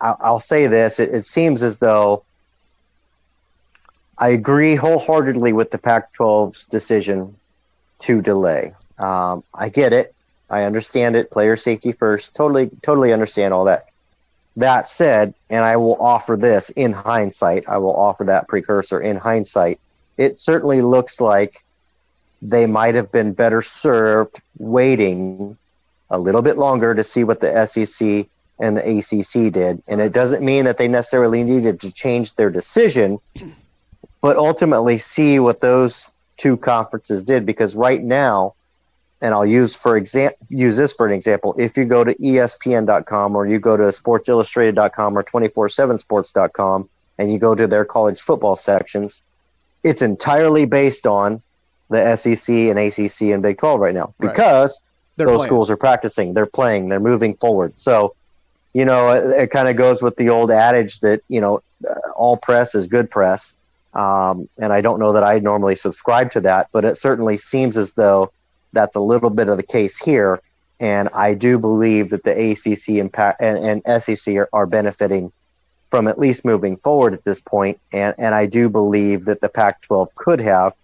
I, 0.00 0.30
will 0.30 0.40
say 0.40 0.66
this: 0.68 1.00
it, 1.00 1.14
it, 1.14 1.24
seems 1.24 1.62
as 1.62 1.78
though 1.78 2.22
I 4.18 4.28
agree 4.28 4.76
wholeheartedly 4.76 5.52
with 5.54 5.70
the 5.70 5.78
Pac-12's 5.78 6.66
decision 6.68 7.34
to 8.00 8.22
delay. 8.22 8.74
Um, 8.98 9.42
I 9.54 9.70
get 9.70 9.92
it. 9.92 10.14
I 10.50 10.64
understand 10.64 11.16
it. 11.16 11.30
Player 11.30 11.56
safety 11.56 11.92
first. 11.92 12.34
Totally, 12.34 12.70
totally 12.82 13.12
understand 13.12 13.54
all 13.54 13.64
that. 13.64 13.89
That 14.56 14.88
said, 14.88 15.34
and 15.48 15.64
I 15.64 15.76
will 15.76 15.96
offer 16.00 16.36
this 16.36 16.70
in 16.70 16.92
hindsight, 16.92 17.68
I 17.68 17.78
will 17.78 17.94
offer 17.94 18.24
that 18.24 18.48
precursor 18.48 19.00
in 19.00 19.16
hindsight. 19.16 19.80
It 20.16 20.38
certainly 20.38 20.82
looks 20.82 21.20
like 21.20 21.64
they 22.42 22.66
might 22.66 22.94
have 22.94 23.12
been 23.12 23.32
better 23.32 23.62
served 23.62 24.40
waiting 24.58 25.56
a 26.10 26.18
little 26.18 26.42
bit 26.42 26.56
longer 26.56 26.94
to 26.94 27.04
see 27.04 27.24
what 27.24 27.40
the 27.40 27.66
SEC 27.66 28.26
and 28.58 28.76
the 28.76 28.98
ACC 28.98 29.52
did. 29.52 29.82
And 29.88 30.00
it 30.00 30.12
doesn't 30.12 30.44
mean 30.44 30.64
that 30.64 30.76
they 30.76 30.88
necessarily 30.88 31.42
needed 31.42 31.80
to 31.80 31.92
change 31.92 32.34
their 32.34 32.50
decision, 32.50 33.18
but 34.20 34.36
ultimately 34.36 34.98
see 34.98 35.38
what 35.38 35.60
those 35.60 36.08
two 36.36 36.56
conferences 36.56 37.22
did. 37.22 37.46
Because 37.46 37.76
right 37.76 38.02
now, 38.02 38.54
and 39.22 39.34
I'll 39.34 39.46
use 39.46 39.76
for 39.76 39.96
example 39.96 40.38
use 40.48 40.76
this 40.76 40.92
for 40.92 41.06
an 41.06 41.12
example. 41.12 41.54
If 41.58 41.76
you 41.76 41.84
go 41.84 42.04
to 42.04 42.14
ESPN.com 42.14 43.36
or 43.36 43.46
you 43.46 43.58
go 43.58 43.76
to 43.76 43.84
SportsIllustrated.com 43.84 45.16
or 45.16 45.22
247sports.com 45.22 46.88
and 47.18 47.32
you 47.32 47.38
go 47.38 47.54
to 47.54 47.66
their 47.66 47.84
college 47.84 48.20
football 48.20 48.56
sections, 48.56 49.22
it's 49.84 50.02
entirely 50.02 50.64
based 50.64 51.06
on 51.06 51.42
the 51.90 52.16
SEC 52.16 52.54
and 52.54 52.78
ACC 52.78 53.32
and 53.32 53.42
Big 53.42 53.58
12 53.58 53.80
right 53.80 53.94
now 53.94 54.14
because 54.20 54.80
They're 55.16 55.26
those 55.26 55.38
playing. 55.38 55.48
schools 55.48 55.70
are 55.70 55.76
practicing, 55.76 56.34
they're 56.34 56.46
playing, 56.46 56.88
they're 56.88 57.00
moving 57.00 57.34
forward. 57.34 57.76
So, 57.76 58.14
you 58.72 58.84
know, 58.84 59.12
it, 59.12 59.42
it 59.42 59.50
kind 59.50 59.68
of 59.68 59.76
goes 59.76 60.02
with 60.02 60.16
the 60.16 60.28
old 60.30 60.50
adage 60.50 61.00
that 61.00 61.22
you 61.28 61.40
know 61.40 61.62
uh, 61.88 61.94
all 62.16 62.36
press 62.36 62.74
is 62.74 62.86
good 62.86 63.10
press. 63.10 63.56
Um, 63.92 64.48
and 64.58 64.72
I 64.72 64.80
don't 64.80 65.00
know 65.00 65.12
that 65.12 65.24
I 65.24 65.40
normally 65.40 65.74
subscribe 65.74 66.30
to 66.32 66.40
that, 66.42 66.68
but 66.70 66.84
it 66.84 66.96
certainly 66.96 67.36
seems 67.36 67.76
as 67.76 67.92
though 67.92 68.32
that's 68.72 68.96
a 68.96 69.00
little 69.00 69.30
bit 69.30 69.48
of 69.48 69.56
the 69.56 69.62
case 69.62 69.98
here. 69.98 70.40
And 70.78 71.08
I 71.12 71.34
do 71.34 71.58
believe 71.58 72.10
that 72.10 72.24
the 72.24 72.32
ACC 72.32 73.00
and, 73.00 73.14
and, 73.38 73.82
and 73.86 74.02
SEC 74.02 74.34
are, 74.36 74.48
are 74.52 74.66
benefiting 74.66 75.32
from 75.90 76.06
at 76.06 76.18
least 76.18 76.44
moving 76.44 76.76
forward 76.76 77.12
at 77.12 77.24
this 77.24 77.40
point. 77.40 77.78
And, 77.92 78.14
and 78.18 78.34
I 78.34 78.46
do 78.46 78.70
believe 78.70 79.26
that 79.26 79.40
the 79.40 79.48
Pac 79.48 79.82
12 79.82 80.14
could 80.14 80.40
have. 80.40 80.74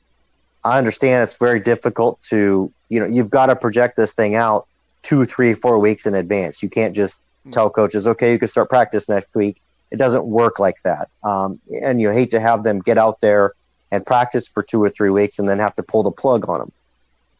I 0.64 0.78
understand 0.78 1.22
it's 1.22 1.38
very 1.38 1.60
difficult 1.60 2.20
to, 2.24 2.72
you 2.88 3.00
know, 3.00 3.06
you've 3.06 3.30
got 3.30 3.46
to 3.46 3.56
project 3.56 3.96
this 3.96 4.12
thing 4.12 4.34
out 4.34 4.66
two, 5.02 5.24
three, 5.24 5.54
four 5.54 5.78
weeks 5.78 6.06
in 6.06 6.14
advance. 6.14 6.62
You 6.62 6.68
can't 6.68 6.94
just 6.94 7.20
tell 7.52 7.70
coaches, 7.70 8.08
okay, 8.08 8.32
you 8.32 8.38
can 8.38 8.48
start 8.48 8.68
practice 8.68 9.08
next 9.08 9.34
week. 9.34 9.62
It 9.92 9.98
doesn't 9.98 10.26
work 10.26 10.58
like 10.58 10.82
that. 10.82 11.08
Um, 11.22 11.60
and 11.82 12.00
you 12.00 12.10
hate 12.10 12.32
to 12.32 12.40
have 12.40 12.64
them 12.64 12.80
get 12.80 12.98
out 12.98 13.20
there 13.20 13.54
and 13.92 14.04
practice 14.04 14.48
for 14.48 14.62
two 14.62 14.82
or 14.82 14.90
three 14.90 15.10
weeks 15.10 15.38
and 15.38 15.48
then 15.48 15.60
have 15.60 15.76
to 15.76 15.82
pull 15.82 16.02
the 16.02 16.10
plug 16.10 16.48
on 16.48 16.58
them. 16.58 16.72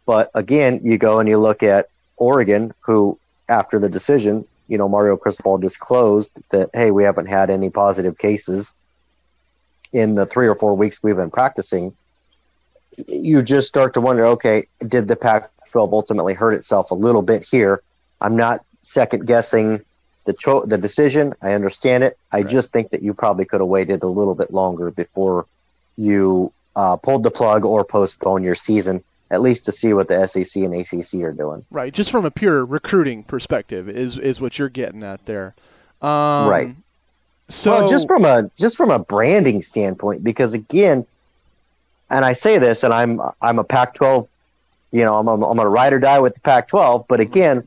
But 0.06 0.30
again, 0.34 0.80
you 0.84 0.96
go 0.98 1.18
and 1.18 1.28
you 1.28 1.38
look 1.38 1.62
at 1.62 1.90
Oregon, 2.16 2.72
who 2.80 3.18
after 3.48 3.78
the 3.78 3.88
decision, 3.88 4.46
you 4.68 4.78
know, 4.78 4.88
Mario 4.88 5.16
Cristobal 5.16 5.58
disclosed 5.58 6.30
that, 6.50 6.70
hey, 6.72 6.90
we 6.90 7.04
haven't 7.04 7.26
had 7.26 7.50
any 7.50 7.70
positive 7.70 8.16
cases 8.16 8.74
in 9.92 10.14
the 10.14 10.26
three 10.26 10.48
or 10.48 10.54
four 10.54 10.74
weeks 10.74 11.02
we've 11.02 11.16
been 11.16 11.30
practicing. 11.30 11.94
You 13.08 13.42
just 13.42 13.68
start 13.68 13.94
to 13.94 14.00
wonder, 14.00 14.24
okay, 14.26 14.66
did 14.86 15.08
the 15.08 15.16
Pac 15.16 15.50
12 15.70 15.92
ultimately 15.92 16.34
hurt 16.34 16.54
itself 16.54 16.90
a 16.90 16.94
little 16.94 17.22
bit 17.22 17.44
here? 17.44 17.82
I'm 18.20 18.36
not 18.36 18.64
second 18.78 19.26
guessing 19.26 19.84
the 20.24 20.32
cho- 20.32 20.64
the 20.64 20.78
decision. 20.78 21.34
I 21.42 21.52
understand 21.52 22.04
it. 22.04 22.18
I 22.32 22.42
just 22.42 22.72
think 22.72 22.90
that 22.90 23.02
you 23.02 23.14
probably 23.14 23.44
could 23.44 23.60
have 23.60 23.68
waited 23.68 24.02
a 24.02 24.08
little 24.08 24.34
bit 24.34 24.52
longer 24.52 24.90
before 24.90 25.46
you 25.96 26.52
uh, 26.74 26.96
pulled 26.96 27.22
the 27.22 27.30
plug 27.30 27.64
or 27.64 27.84
postponed 27.84 28.44
your 28.44 28.54
season, 28.54 29.02
at 29.30 29.40
least 29.40 29.64
to 29.64 29.72
see 29.72 29.92
what 29.92 30.08
the 30.08 30.26
SEC 30.26 30.62
and 30.62 30.74
ACC 30.74 31.22
are 31.22 31.32
doing. 31.32 31.64
Right, 31.70 31.92
just 31.92 32.10
from 32.10 32.24
a 32.24 32.30
pure 32.30 32.64
recruiting 32.64 33.24
perspective 33.24 33.88
is 33.88 34.18
is 34.18 34.40
what 34.40 34.58
you're 34.58 34.68
getting 34.68 35.02
at 35.02 35.26
there. 35.26 35.54
Um, 36.02 36.48
Right. 36.48 36.76
So 37.48 37.72
well, 37.72 37.88
just 37.88 38.08
from 38.08 38.24
a 38.24 38.50
just 38.56 38.76
from 38.76 38.90
a 38.90 38.98
branding 38.98 39.62
standpoint, 39.62 40.24
because 40.24 40.52
again, 40.52 41.06
and 42.10 42.24
I 42.24 42.32
say 42.32 42.58
this, 42.58 42.82
and 42.82 42.92
I'm 42.92 43.20
I'm 43.40 43.58
a 43.58 43.64
Pac-12, 43.64 44.34
you 44.90 45.04
know, 45.04 45.16
I'm 45.16 45.28
I'm, 45.28 45.42
I'm 45.42 45.58
a 45.58 45.68
ride 45.68 45.92
or 45.92 46.00
die 46.00 46.18
with 46.18 46.34
the 46.34 46.40
Pac-12, 46.40 47.06
but 47.08 47.20
again, 47.20 47.66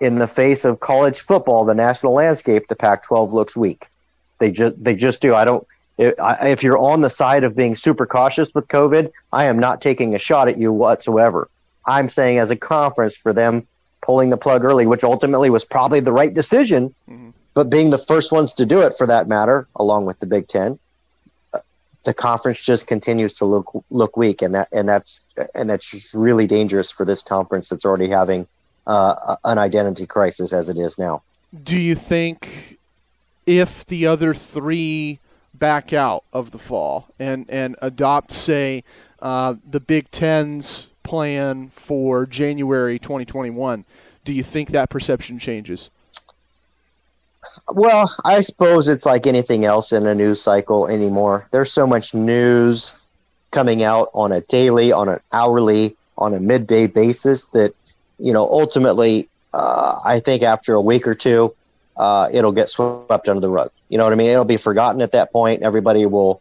in 0.00 0.16
the 0.16 0.26
face 0.26 0.64
of 0.64 0.80
college 0.80 1.20
football, 1.20 1.64
the 1.64 1.74
national 1.74 2.12
landscape, 2.12 2.66
the 2.68 2.76
Pac-12 2.76 3.32
looks 3.32 3.56
weak. 3.56 3.86
They 4.38 4.50
just 4.50 4.82
they 4.82 4.94
just 4.94 5.20
do. 5.20 5.34
I 5.34 5.44
don't. 5.44 5.66
If, 5.98 6.62
you're 6.62 6.78
on 6.78 7.00
the 7.00 7.10
side 7.10 7.42
of 7.42 7.56
being 7.56 7.74
super 7.74 8.06
cautious 8.06 8.54
with 8.54 8.68
COVID, 8.68 9.10
I 9.32 9.44
am 9.46 9.58
not 9.58 9.80
taking 9.80 10.14
a 10.14 10.18
shot 10.18 10.48
at 10.48 10.56
you 10.56 10.72
whatsoever. 10.72 11.48
I'm 11.86 12.08
saying 12.08 12.38
as 12.38 12.50
a 12.50 12.56
conference 12.56 13.16
for 13.16 13.32
them 13.32 13.66
pulling 14.00 14.30
the 14.30 14.36
plug 14.36 14.64
early, 14.64 14.86
which 14.86 15.02
ultimately 15.02 15.50
was 15.50 15.64
probably 15.64 16.00
the 16.00 16.12
right 16.12 16.32
decision, 16.32 16.94
but 17.54 17.68
being 17.68 17.90
the 17.90 17.98
first 17.98 18.30
ones 18.30 18.54
to 18.54 18.64
do 18.64 18.80
it 18.82 18.96
for 18.96 19.06
that 19.08 19.26
matter, 19.26 19.66
along 19.74 20.06
with 20.06 20.20
the 20.20 20.26
Big 20.26 20.46
Ten, 20.46 20.78
uh, 21.52 21.58
the 22.04 22.14
conference 22.14 22.62
just 22.62 22.86
continues 22.86 23.32
to 23.34 23.44
look 23.44 23.68
look 23.90 24.16
weak, 24.16 24.40
and 24.40 24.54
that 24.54 24.68
and 24.72 24.88
that's 24.88 25.20
and 25.54 25.68
that's 25.68 25.90
just 25.90 26.14
really 26.14 26.46
dangerous 26.46 26.92
for 26.92 27.04
this 27.04 27.22
conference 27.22 27.68
that's 27.70 27.84
already 27.84 28.08
having 28.08 28.46
uh, 28.86 29.36
an 29.44 29.58
identity 29.58 30.06
crisis 30.06 30.52
as 30.52 30.68
it 30.68 30.76
is 30.76 30.98
now. 30.98 31.22
do 31.64 31.80
you 31.80 31.96
think 31.96 32.78
if 33.46 33.84
the 33.86 34.06
other 34.06 34.34
three 34.34 35.18
back 35.58 35.92
out 35.92 36.24
of 36.32 36.50
the 36.50 36.58
fall 36.58 37.08
and 37.18 37.48
and 37.50 37.76
adopt, 37.80 38.32
say, 38.32 38.84
uh, 39.20 39.54
the 39.68 39.80
Big 39.80 40.10
Ten's 40.10 40.88
plan 41.02 41.68
for 41.70 42.26
January 42.26 42.98
2021, 42.98 43.84
do 44.24 44.32
you 44.32 44.42
think 44.42 44.70
that 44.70 44.90
perception 44.90 45.38
changes? 45.38 45.90
Well, 47.70 48.14
I 48.24 48.40
suppose 48.42 48.88
it's 48.88 49.06
like 49.06 49.26
anything 49.26 49.64
else 49.64 49.92
in 49.92 50.06
a 50.06 50.14
news 50.14 50.40
cycle 50.40 50.86
anymore. 50.86 51.46
There's 51.50 51.72
so 51.72 51.86
much 51.86 52.14
news 52.14 52.94
coming 53.50 53.82
out 53.82 54.10
on 54.14 54.32
a 54.32 54.42
daily, 54.42 54.92
on 54.92 55.08
an 55.08 55.20
hourly, 55.32 55.96
on 56.18 56.34
a 56.34 56.40
midday 56.40 56.86
basis 56.86 57.44
that, 57.46 57.74
you 58.18 58.32
know, 58.32 58.42
ultimately, 58.50 59.28
uh, 59.54 59.98
I 60.04 60.20
think 60.20 60.42
after 60.42 60.74
a 60.74 60.80
week 60.80 61.06
or 61.06 61.14
two, 61.14 61.54
uh, 61.98 62.28
it'll 62.32 62.52
get 62.52 62.70
swept 62.70 63.28
under 63.28 63.40
the 63.40 63.48
rug. 63.48 63.70
You 63.88 63.98
know 63.98 64.04
what 64.04 64.12
I 64.12 64.16
mean? 64.16 64.30
It'll 64.30 64.44
be 64.44 64.56
forgotten 64.56 65.02
at 65.02 65.12
that 65.12 65.32
point. 65.32 65.62
Everybody 65.62 66.06
will, 66.06 66.40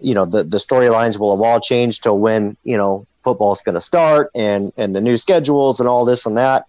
you 0.00 0.14
know, 0.14 0.24
the, 0.24 0.44
the 0.44 0.58
storylines 0.58 1.18
will 1.18 1.36
have 1.36 1.44
all 1.44 1.60
changed 1.60 2.04
to 2.04 2.14
when, 2.14 2.56
you 2.62 2.76
know, 2.76 3.06
football's 3.18 3.62
going 3.62 3.74
to 3.74 3.80
start 3.80 4.30
and, 4.34 4.72
and 4.76 4.94
the 4.94 5.00
new 5.00 5.18
schedules 5.18 5.80
and 5.80 5.88
all 5.88 6.04
this 6.04 6.24
and 6.24 6.36
that. 6.36 6.66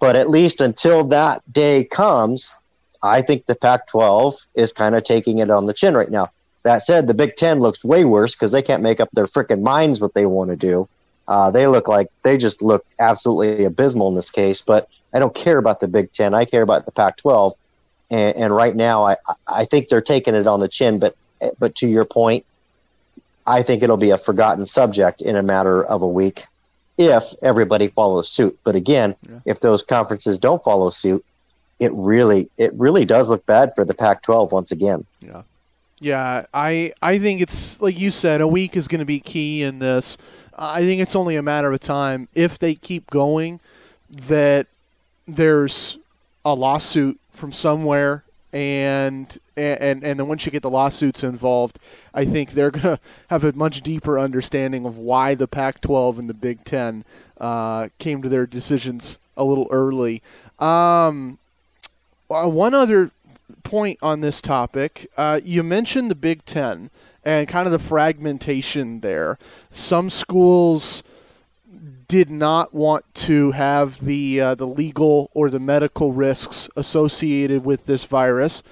But 0.00 0.16
at 0.16 0.28
least 0.28 0.60
until 0.60 1.04
that 1.04 1.42
day 1.52 1.84
comes, 1.84 2.54
I 3.02 3.22
think 3.22 3.46
the 3.46 3.54
Pac 3.54 3.86
12 3.86 4.36
is 4.54 4.72
kind 4.72 4.94
of 4.94 5.04
taking 5.04 5.38
it 5.38 5.50
on 5.50 5.66
the 5.66 5.72
chin 5.72 5.94
right 5.94 6.10
now. 6.10 6.30
That 6.64 6.82
said, 6.82 7.06
the 7.06 7.14
Big 7.14 7.36
Ten 7.36 7.60
looks 7.60 7.84
way 7.84 8.04
worse 8.04 8.34
because 8.34 8.52
they 8.52 8.62
can't 8.62 8.82
make 8.82 9.00
up 9.00 9.08
their 9.12 9.26
freaking 9.26 9.62
minds 9.62 10.00
what 10.00 10.14
they 10.14 10.26
want 10.26 10.50
to 10.50 10.56
do. 10.56 10.88
Uh, 11.26 11.50
they 11.50 11.66
look 11.66 11.86
like 11.88 12.08
they 12.22 12.36
just 12.36 12.60
look 12.60 12.84
absolutely 12.98 13.64
abysmal 13.64 14.08
in 14.08 14.14
this 14.14 14.30
case, 14.30 14.60
but 14.60 14.88
I 15.14 15.18
don't 15.18 15.34
care 15.34 15.58
about 15.58 15.80
the 15.80 15.88
Big 15.88 16.12
Ten. 16.12 16.34
I 16.34 16.44
care 16.44 16.62
about 16.62 16.84
the 16.84 16.92
Pac 16.92 17.16
12. 17.18 17.54
And, 18.10 18.36
and 18.36 18.54
right 18.54 18.74
now, 18.74 19.04
I, 19.04 19.16
I 19.46 19.64
think 19.64 19.88
they're 19.88 20.00
taking 20.00 20.34
it 20.34 20.46
on 20.46 20.60
the 20.60 20.68
chin. 20.68 20.98
But, 20.98 21.16
but 21.58 21.74
to 21.76 21.86
your 21.86 22.04
point, 22.04 22.44
I 23.46 23.62
think 23.62 23.82
it'll 23.82 23.96
be 23.96 24.10
a 24.10 24.18
forgotten 24.18 24.66
subject 24.66 25.22
in 25.22 25.36
a 25.36 25.42
matter 25.42 25.82
of 25.84 26.02
a 26.02 26.08
week 26.08 26.44
if 26.98 27.32
everybody 27.42 27.88
follows 27.88 28.28
suit. 28.28 28.58
But 28.62 28.76
again, 28.76 29.16
if 29.44 29.60
those 29.60 29.82
conferences 29.82 30.38
don't 30.38 30.62
follow 30.62 30.90
suit, 30.90 31.24
it 31.78 31.90
really 31.94 32.50
it 32.58 32.72
really 32.74 33.06
does 33.06 33.30
look 33.30 33.44
bad 33.46 33.72
for 33.74 33.84
the 33.84 33.94
Pac-12 33.94 34.52
once 34.52 34.70
again. 34.70 35.06
Yeah. 35.20 35.42
Yeah, 36.02 36.46
I 36.54 36.94
I 37.02 37.18
think 37.18 37.42
it's 37.42 37.80
like 37.82 38.00
you 38.00 38.10
said, 38.10 38.40
a 38.40 38.48
week 38.48 38.74
is 38.74 38.88
going 38.88 39.00
to 39.00 39.04
be 39.04 39.20
key 39.20 39.62
in 39.62 39.80
this. 39.80 40.16
I 40.56 40.80
think 40.80 41.02
it's 41.02 41.14
only 41.14 41.36
a 41.36 41.42
matter 41.42 41.70
of 41.70 41.80
time 41.80 42.28
if 42.34 42.58
they 42.58 42.74
keep 42.74 43.10
going 43.10 43.60
that 44.08 44.66
there's 45.28 45.98
a 46.42 46.54
lawsuit 46.54 47.19
from 47.30 47.52
somewhere 47.52 48.24
and 48.52 49.38
and 49.56 50.02
and 50.02 50.18
then 50.18 50.26
once 50.26 50.44
you 50.44 50.52
get 50.52 50.62
the 50.62 50.70
lawsuits 50.70 51.22
involved, 51.22 51.78
I 52.12 52.24
think 52.24 52.52
they're 52.52 52.70
going 52.70 52.96
to 52.96 53.00
have 53.28 53.44
a 53.44 53.52
much 53.52 53.82
deeper 53.82 54.18
understanding 54.18 54.84
of 54.84 54.98
why 54.98 55.34
the 55.34 55.46
Pac-12 55.46 56.18
and 56.18 56.28
the 56.28 56.34
Big 56.34 56.64
Ten 56.64 57.04
uh, 57.40 57.88
came 57.98 58.22
to 58.22 58.28
their 58.28 58.46
decisions 58.46 59.18
a 59.36 59.44
little 59.44 59.68
early. 59.70 60.22
Um, 60.58 61.38
uh, 62.30 62.48
one 62.48 62.74
other 62.74 63.10
point 63.62 63.98
on 64.02 64.20
this 64.20 64.40
topic. 64.40 65.06
Uh, 65.16 65.40
you 65.44 65.62
mentioned 65.62 66.10
the 66.10 66.16
Big 66.16 66.44
Ten 66.44 66.90
and 67.24 67.46
kind 67.48 67.66
of 67.66 67.72
the 67.72 67.78
fragmentation 67.78 69.00
there. 69.00 69.38
Some 69.70 70.10
schools 70.10 71.02
did 72.10 72.28
not 72.28 72.74
want 72.74 73.04
to 73.14 73.52
have 73.52 74.00
the 74.00 74.40
uh, 74.40 74.54
the 74.56 74.66
legal 74.66 75.30
or 75.32 75.48
the 75.48 75.60
medical 75.60 76.12
risks 76.12 76.68
associated 76.74 77.64
with 77.64 77.86
this 77.86 78.02
virus, 78.02 78.64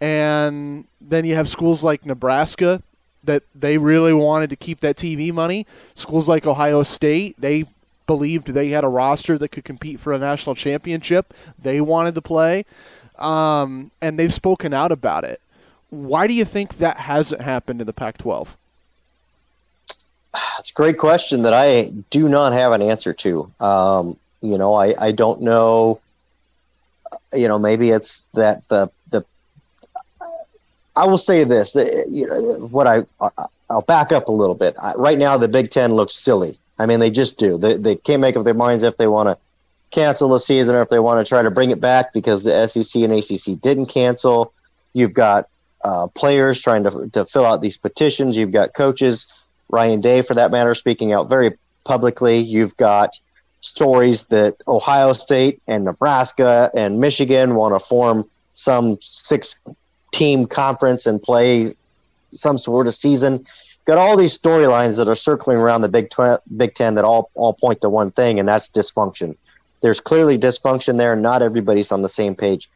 and 0.00 0.86
then 0.98 1.26
you 1.26 1.34
have 1.34 1.46
schools 1.46 1.84
like 1.84 2.06
Nebraska 2.06 2.82
that 3.22 3.42
they 3.54 3.76
really 3.76 4.14
wanted 4.14 4.48
to 4.48 4.56
keep 4.56 4.80
that 4.80 4.96
TV 4.96 5.30
money. 5.30 5.66
Schools 5.94 6.26
like 6.26 6.46
Ohio 6.46 6.82
State, 6.82 7.36
they 7.38 7.64
believed 8.06 8.48
they 8.48 8.68
had 8.68 8.82
a 8.84 8.88
roster 8.88 9.36
that 9.36 9.48
could 9.48 9.64
compete 9.64 10.00
for 10.00 10.14
a 10.14 10.18
national 10.18 10.54
championship. 10.54 11.34
They 11.58 11.82
wanted 11.82 12.14
to 12.14 12.22
play 12.22 12.64
um, 13.18 13.90
and 14.00 14.18
they've 14.18 14.32
spoken 14.32 14.72
out 14.72 14.92
about 14.92 15.24
it. 15.24 15.40
Why 15.90 16.26
do 16.26 16.34
you 16.34 16.44
think 16.44 16.76
that 16.76 16.98
hasn't 16.98 17.42
happened 17.42 17.80
in 17.80 17.86
the 17.86 17.92
Pac-12? 17.92 18.56
It's 20.66 20.72
a 20.72 20.74
great 20.74 20.98
question 20.98 21.42
that 21.42 21.54
I 21.54 21.92
do 22.10 22.28
not 22.28 22.52
have 22.52 22.72
an 22.72 22.82
answer 22.82 23.12
to. 23.12 23.52
Um, 23.60 24.16
you 24.42 24.58
know, 24.58 24.74
I, 24.74 24.94
I 24.98 25.12
don't 25.12 25.42
know. 25.42 26.00
you 27.32 27.46
know, 27.46 27.56
maybe 27.56 27.90
it's 27.90 28.26
that 28.34 28.66
the 28.68 28.90
the. 29.12 29.24
I 30.96 31.06
will 31.06 31.18
say 31.18 31.44
this: 31.44 31.74
that, 31.74 32.08
you 32.08 32.26
know, 32.26 32.66
what 32.66 32.88
I 32.88 33.06
I'll 33.70 33.82
back 33.82 34.10
up 34.10 34.26
a 34.26 34.32
little 34.32 34.56
bit. 34.56 34.74
I, 34.82 34.94
right 34.94 35.16
now, 35.16 35.36
the 35.36 35.46
Big 35.46 35.70
Ten 35.70 35.94
looks 35.94 36.16
silly. 36.16 36.58
I 36.80 36.86
mean, 36.86 36.98
they 36.98 37.10
just 37.10 37.38
do. 37.38 37.58
They 37.58 37.76
they 37.76 37.94
can't 37.94 38.20
make 38.20 38.34
up 38.34 38.44
their 38.44 38.52
minds 38.52 38.82
if 38.82 38.96
they 38.96 39.06
want 39.06 39.28
to 39.28 39.38
cancel 39.92 40.30
the 40.30 40.40
season 40.40 40.74
or 40.74 40.82
if 40.82 40.88
they 40.88 40.98
want 40.98 41.24
to 41.24 41.28
try 41.28 41.42
to 41.42 41.50
bring 41.52 41.70
it 41.70 41.80
back 41.80 42.12
because 42.12 42.42
the 42.42 42.66
SEC 42.66 43.02
and 43.02 43.12
ACC 43.12 43.60
didn't 43.60 43.86
cancel. 43.86 44.52
You've 44.94 45.14
got 45.14 45.48
uh, 45.84 46.08
players 46.08 46.60
trying 46.60 46.82
to 46.82 47.08
to 47.12 47.24
fill 47.24 47.46
out 47.46 47.62
these 47.62 47.76
petitions. 47.76 48.36
You've 48.36 48.50
got 48.50 48.74
coaches, 48.74 49.32
Ryan 49.68 50.00
Day 50.00 50.22
for 50.22 50.34
that 50.34 50.50
matter, 50.50 50.74
speaking 50.74 51.12
out 51.12 51.28
very 51.28 51.56
publicly. 51.84 52.38
You've 52.38 52.76
got 52.76 53.18
stories 53.60 54.24
that 54.24 54.56
Ohio 54.68 55.12
State 55.12 55.60
and 55.66 55.84
Nebraska 55.84 56.70
and 56.74 57.00
Michigan 57.00 57.54
want 57.54 57.78
to 57.78 57.84
form 57.84 58.28
some 58.54 58.98
six 59.00 59.58
team 60.12 60.46
conference 60.46 61.06
and 61.06 61.22
play 61.22 61.72
some 62.32 62.58
sort 62.58 62.86
of 62.86 62.94
season. 62.94 63.44
Got 63.86 63.98
all 63.98 64.16
these 64.16 64.38
storylines 64.38 64.96
that 64.96 65.08
are 65.08 65.14
circling 65.14 65.58
around 65.58 65.82
the 65.82 65.88
Big 65.88 66.10
Tw- 66.10 66.40
Big 66.56 66.74
Ten 66.74 66.94
that 66.94 67.04
all 67.04 67.30
all 67.34 67.54
point 67.54 67.80
to 67.82 67.88
one 67.88 68.10
thing, 68.10 68.38
and 68.38 68.48
that's 68.48 68.68
dysfunction. 68.68 69.36
There's 69.80 70.00
clearly 70.00 70.38
dysfunction 70.38 70.98
there. 70.98 71.14
Not 71.14 71.42
everybody's 71.42 71.92
on 71.92 72.02
the 72.02 72.08
same 72.08 72.34
page, 72.34 72.68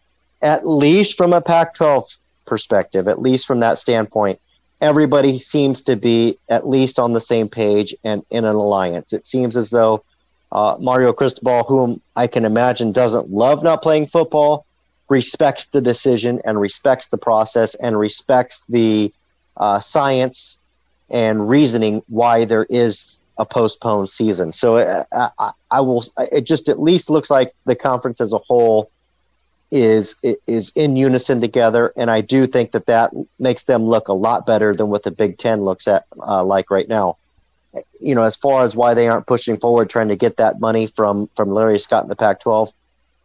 at 0.43 0.67
least 0.67 1.17
from 1.17 1.33
a 1.33 1.41
Pac-12 1.41 2.19
perspective. 2.47 3.09
At 3.09 3.21
least 3.21 3.47
from 3.47 3.61
that 3.61 3.79
standpoint, 3.79 4.39
everybody 4.81 5.39
seems 5.39 5.83
to 5.83 5.97
be 5.97 6.39
at 6.49 6.67
least 6.67 6.99
on 6.99 7.13
the 7.13 7.21
same 7.21 7.49
page 7.49 7.95
and 8.05 8.25
in 8.31 8.45
an 8.45 8.55
alliance. 8.55 9.13
It 9.13 9.27
seems 9.27 9.57
as 9.57 9.71
though 9.71 10.05
uh, 10.53 10.77
Mario 10.81 11.13
Cristobal, 11.13 11.65
whom 11.65 12.01
I 12.17 12.27
can 12.27 12.45
imagine 12.45 12.93
doesn't 12.93 13.31
love 13.31 13.63
not 13.63 13.83
playing 13.83 14.07
football, 14.07 14.67
respects 15.09 15.67
the 15.67 15.81
decision 15.81 16.41
and 16.45 16.61
respects 16.61 17.09
the 17.09 17.19
process 17.19 17.75
and 17.77 17.99
respects 17.99 18.63
the 18.69 19.13
uh, 19.57 19.81
science 19.81 20.59
and 21.11 21.49
reasoning 21.49 22.03
why 22.09 22.45
there 22.45 22.67
is 22.71 23.19
a 23.39 23.45
postponed 23.45 24.09
season. 24.09 24.53
So 24.53 24.77
uh, 24.77 25.05
I, 25.39 25.51
I, 25.71 25.81
will. 25.81 26.05
It 26.31 26.43
just 26.43 26.69
at 26.69 26.81
least 26.81 27.11
looks 27.11 27.31
like 27.31 27.53
the 27.65 27.75
conference 27.75 28.21
as 28.21 28.33
a 28.33 28.39
whole 28.39 28.91
is 29.71 30.17
is 30.47 30.73
in 30.75 30.97
unison 30.97 31.41
together, 31.41 31.93
and 31.97 32.11
I 32.11 32.21
do 32.21 32.47
think 32.47 32.73
that 32.73 32.87
that 32.87 33.13
makes 33.39 33.65
them 33.65 33.85
look 33.85 34.09
a 34.09 34.13
lot 34.13 34.47
better 34.47 34.75
than 34.75 34.89
what 34.89 35.05
the 35.05 35.11
Big 35.11 35.39
Ten 35.39 35.61
looks 35.61 35.87
at 35.87 36.07
uh, 36.21 36.45
like 36.45 36.71
right 36.71 36.89
now. 36.89 37.19
You 38.01 38.17
know, 38.17 38.23
as 38.23 38.37
far 38.37 38.65
as 38.65 38.75
why 38.75 38.95
they 38.95 39.07
aren't 39.07 39.29
pushing 39.29 39.57
forward, 39.57 39.89
trying 39.89 40.09
to 40.09 40.17
get 40.17 40.39
that 40.39 40.59
money 40.59 40.89
from 40.89 41.29
from 41.37 41.53
Larry 41.53 41.79
Scott 41.79 42.03
in 42.03 42.09
the 42.09 42.17
Pac-12, 42.17 42.73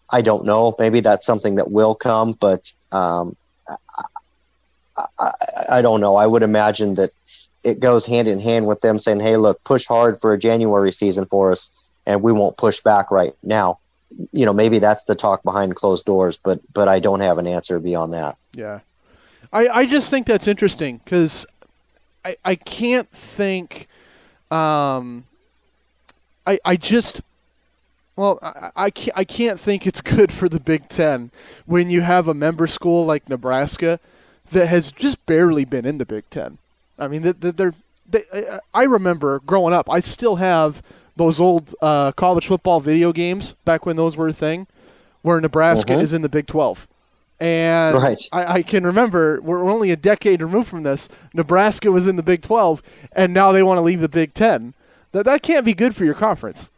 I 0.09 0.21
don't 0.21 0.45
know. 0.45 0.75
Maybe 0.77 0.99
that's 0.99 1.25
something 1.25 1.55
that 1.55 1.71
will 1.71 1.95
come, 1.95 2.33
but 2.33 2.71
um, 2.91 3.35
I, 3.67 5.07
I, 5.19 5.31
I 5.69 5.81
don't 5.81 5.99
know. 5.99 6.15
I 6.15 6.27
would 6.27 6.43
imagine 6.43 6.95
that 6.95 7.11
it 7.63 7.79
goes 7.79 8.05
hand 8.05 8.27
in 8.27 8.39
hand 8.39 8.67
with 8.67 8.81
them 8.81 8.99
saying, 8.99 9.19
"Hey, 9.19 9.37
look, 9.37 9.63
push 9.63 9.87
hard 9.87 10.21
for 10.21 10.31
a 10.31 10.37
January 10.37 10.91
season 10.91 11.25
for 11.25 11.51
us, 11.51 11.71
and 12.05 12.21
we 12.21 12.31
won't 12.31 12.55
push 12.57 12.81
back 12.81 13.09
right 13.09 13.33
now." 13.41 13.79
You 14.31 14.45
know, 14.45 14.53
maybe 14.53 14.79
that's 14.79 15.03
the 15.03 15.15
talk 15.15 15.43
behind 15.43 15.75
closed 15.75 16.05
doors, 16.05 16.37
but 16.37 16.59
but 16.73 16.87
I 16.87 16.99
don't 16.99 17.19
have 17.19 17.37
an 17.37 17.47
answer 17.47 17.79
beyond 17.79 18.13
that. 18.13 18.37
Yeah, 18.53 18.79
I 19.51 19.67
I 19.67 19.85
just 19.85 20.09
think 20.09 20.25
that's 20.25 20.47
interesting 20.47 21.01
because 21.03 21.45
I 22.23 22.37
I 22.45 22.55
can't 22.55 23.09
think, 23.09 23.87
um, 24.51 25.25
I 26.45 26.59
I 26.65 26.75
just. 26.75 27.21
Well, 28.17 28.39
I, 28.41 28.71
I, 28.77 28.89
can't, 28.91 29.17
I 29.17 29.25
can't 29.25 29.59
think 29.59 29.85
it's 29.85 29.99
good 29.99 30.31
for 30.31 30.47
the 30.47 30.61
Big 30.61 30.87
Ten 30.87 31.31
when 31.65 31.89
you 31.89 31.99
have 31.99 32.29
a 32.29 32.33
member 32.33 32.65
school 32.65 33.05
like 33.05 33.27
Nebraska 33.27 33.99
that 34.53 34.67
has 34.67 34.89
just 34.89 35.25
barely 35.25 35.65
been 35.65 35.85
in 35.85 35.97
the 35.97 36.05
Big 36.05 36.29
Ten. 36.29 36.57
I 36.97 37.09
mean, 37.09 37.23
they're, 37.23 37.73
they, 38.09 38.21
I 38.73 38.83
remember 38.83 39.39
growing 39.39 39.73
up, 39.73 39.89
I 39.89 39.99
still 39.99 40.37
have 40.37 40.81
those 41.15 41.39
old 41.39 41.73
uh, 41.81 42.11
college 42.13 42.47
football 42.47 42.79
video 42.79 43.11
games 43.13 43.55
back 43.65 43.85
when 43.85 43.95
those 43.95 44.17
were 44.17 44.27
a 44.27 44.33
thing, 44.33 44.67
where 45.21 45.39
Nebraska 45.39 45.93
uh-huh. 45.93 46.01
is 46.01 46.13
in 46.13 46.21
the 46.21 46.29
Big 46.29 46.47
12. 46.47 46.87
And 47.39 47.97
right. 47.97 48.21
I, 48.31 48.53
I, 48.53 48.63
can 48.63 48.85
remember 48.85 49.41
we're 49.41 49.69
only 49.69 49.91
a 49.91 49.97
decade 49.97 50.41
removed 50.41 50.69
from 50.69 50.83
this. 50.83 51.09
Nebraska 51.33 51.91
was 51.91 52.07
in 52.07 52.15
the 52.15 52.23
Big 52.23 52.41
12, 52.41 52.81
and 53.11 53.33
now 53.33 53.51
they 53.51 53.61
want 53.61 53.77
to 53.77 53.81
leave 53.81 53.99
the 53.99 54.07
Big 54.07 54.33
10. 54.33 54.73
That, 55.11 55.25
that 55.25 55.41
can't 55.41 55.65
be 55.65 55.73
good 55.73 55.95
for 55.95 56.05
your 56.05 56.13
conference. 56.13 56.69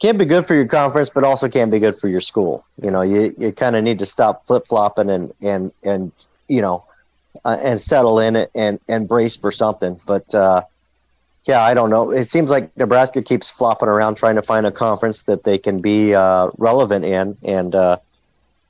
Can't 0.00 0.18
be 0.18 0.24
good 0.24 0.46
for 0.46 0.54
your 0.54 0.66
conference, 0.66 1.08
but 1.08 1.24
also 1.24 1.48
can't 1.48 1.72
be 1.72 1.80
good 1.80 1.98
for 1.98 2.08
your 2.08 2.20
school. 2.20 2.64
You 2.80 2.90
know, 2.90 3.02
you, 3.02 3.32
you 3.36 3.52
kind 3.52 3.74
of 3.74 3.82
need 3.82 3.98
to 3.98 4.06
stop 4.06 4.46
flip 4.46 4.66
flopping 4.66 5.10
and, 5.10 5.32
and, 5.40 5.72
and, 5.82 6.12
you 6.48 6.60
know, 6.60 6.84
uh, 7.44 7.56
and 7.60 7.80
settle 7.80 8.18
in 8.18 8.46
and 8.54 8.78
and 8.88 9.08
brace 9.08 9.36
for 9.36 9.50
something. 9.50 10.00
But 10.06 10.34
uh, 10.34 10.62
yeah, 11.44 11.62
I 11.62 11.74
don't 11.74 11.90
know. 11.90 12.10
It 12.10 12.24
seems 12.24 12.50
like 12.50 12.74
Nebraska 12.76 13.20
keeps 13.20 13.50
flopping 13.50 13.88
around 13.88 14.14
trying 14.14 14.36
to 14.36 14.42
find 14.42 14.64
a 14.64 14.70
conference 14.70 15.22
that 15.22 15.42
they 15.44 15.58
can 15.58 15.80
be 15.80 16.14
uh, 16.14 16.50
relevant 16.56 17.04
in, 17.04 17.36
and 17.42 17.74
uh, 17.74 17.96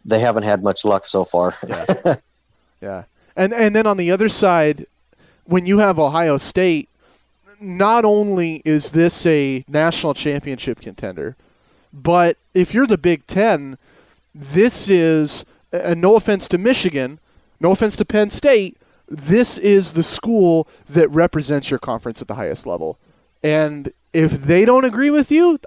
they 0.04 0.18
haven't 0.18 0.44
had 0.44 0.62
much 0.62 0.84
luck 0.84 1.06
so 1.06 1.24
far. 1.24 1.54
yeah. 1.68 2.14
yeah, 2.80 3.04
and 3.36 3.52
and 3.52 3.76
then 3.76 3.86
on 3.86 3.98
the 3.98 4.10
other 4.10 4.28
side, 4.28 4.86
when 5.44 5.66
you 5.66 5.78
have 5.78 5.98
Ohio 5.98 6.38
State, 6.38 6.88
not 7.60 8.06
only 8.06 8.62
is 8.64 8.92
this 8.92 9.26
a 9.26 9.64
national 9.68 10.14
championship 10.14 10.80
contender, 10.80 11.36
but 11.92 12.38
if 12.54 12.72
you're 12.72 12.86
the 12.86 12.98
Big 12.98 13.26
Ten, 13.26 13.76
this 14.34 14.88
is. 14.88 15.44
And 15.74 16.02
no 16.02 16.16
offense 16.16 16.48
to 16.48 16.58
Michigan, 16.58 17.18
no 17.58 17.70
offense 17.70 17.96
to 17.96 18.04
Penn 18.04 18.28
State, 18.28 18.76
this 19.12 19.58
is 19.58 19.92
the 19.92 20.02
school 20.02 20.66
that 20.88 21.08
represents 21.10 21.70
your 21.70 21.78
conference 21.78 22.22
at 22.22 22.28
the 22.28 22.34
highest 22.34 22.66
level. 22.66 22.98
And 23.42 23.92
if 24.12 24.42
they 24.42 24.64
don't 24.64 24.84
agree 24.84 25.10
with 25.10 25.30
you, 25.30 25.58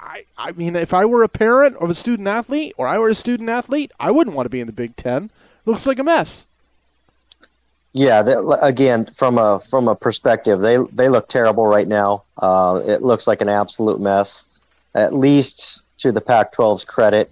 I, 0.00 0.24
I 0.38 0.52
mean, 0.52 0.74
if 0.74 0.94
I 0.94 1.04
were 1.04 1.22
a 1.22 1.28
parent 1.28 1.76
of 1.76 1.90
a 1.90 1.94
student 1.94 2.28
athlete 2.28 2.72
or 2.78 2.86
I 2.86 2.98
were 2.98 3.10
a 3.10 3.14
student 3.14 3.50
athlete, 3.50 3.92
I 4.00 4.10
wouldn't 4.10 4.34
want 4.34 4.46
to 4.46 4.50
be 4.50 4.60
in 4.60 4.66
the 4.66 4.72
Big 4.72 4.96
Ten. 4.96 5.30
Looks 5.66 5.86
like 5.86 5.98
a 5.98 6.04
mess. 6.04 6.46
Yeah, 7.92 8.22
they, 8.22 8.34
again, 8.62 9.06
from 9.06 9.38
a 9.38 9.60
from 9.60 9.88
a 9.88 9.96
perspective, 9.96 10.60
they 10.60 10.78
they 10.92 11.08
look 11.08 11.28
terrible 11.28 11.66
right 11.66 11.88
now. 11.88 12.22
Uh, 12.36 12.80
it 12.86 13.02
looks 13.02 13.26
like 13.26 13.40
an 13.40 13.48
absolute 13.48 14.00
mess. 14.00 14.44
At 14.94 15.12
least 15.12 15.82
to 15.98 16.12
the 16.12 16.20
Pac-12's 16.20 16.84
credit, 16.84 17.30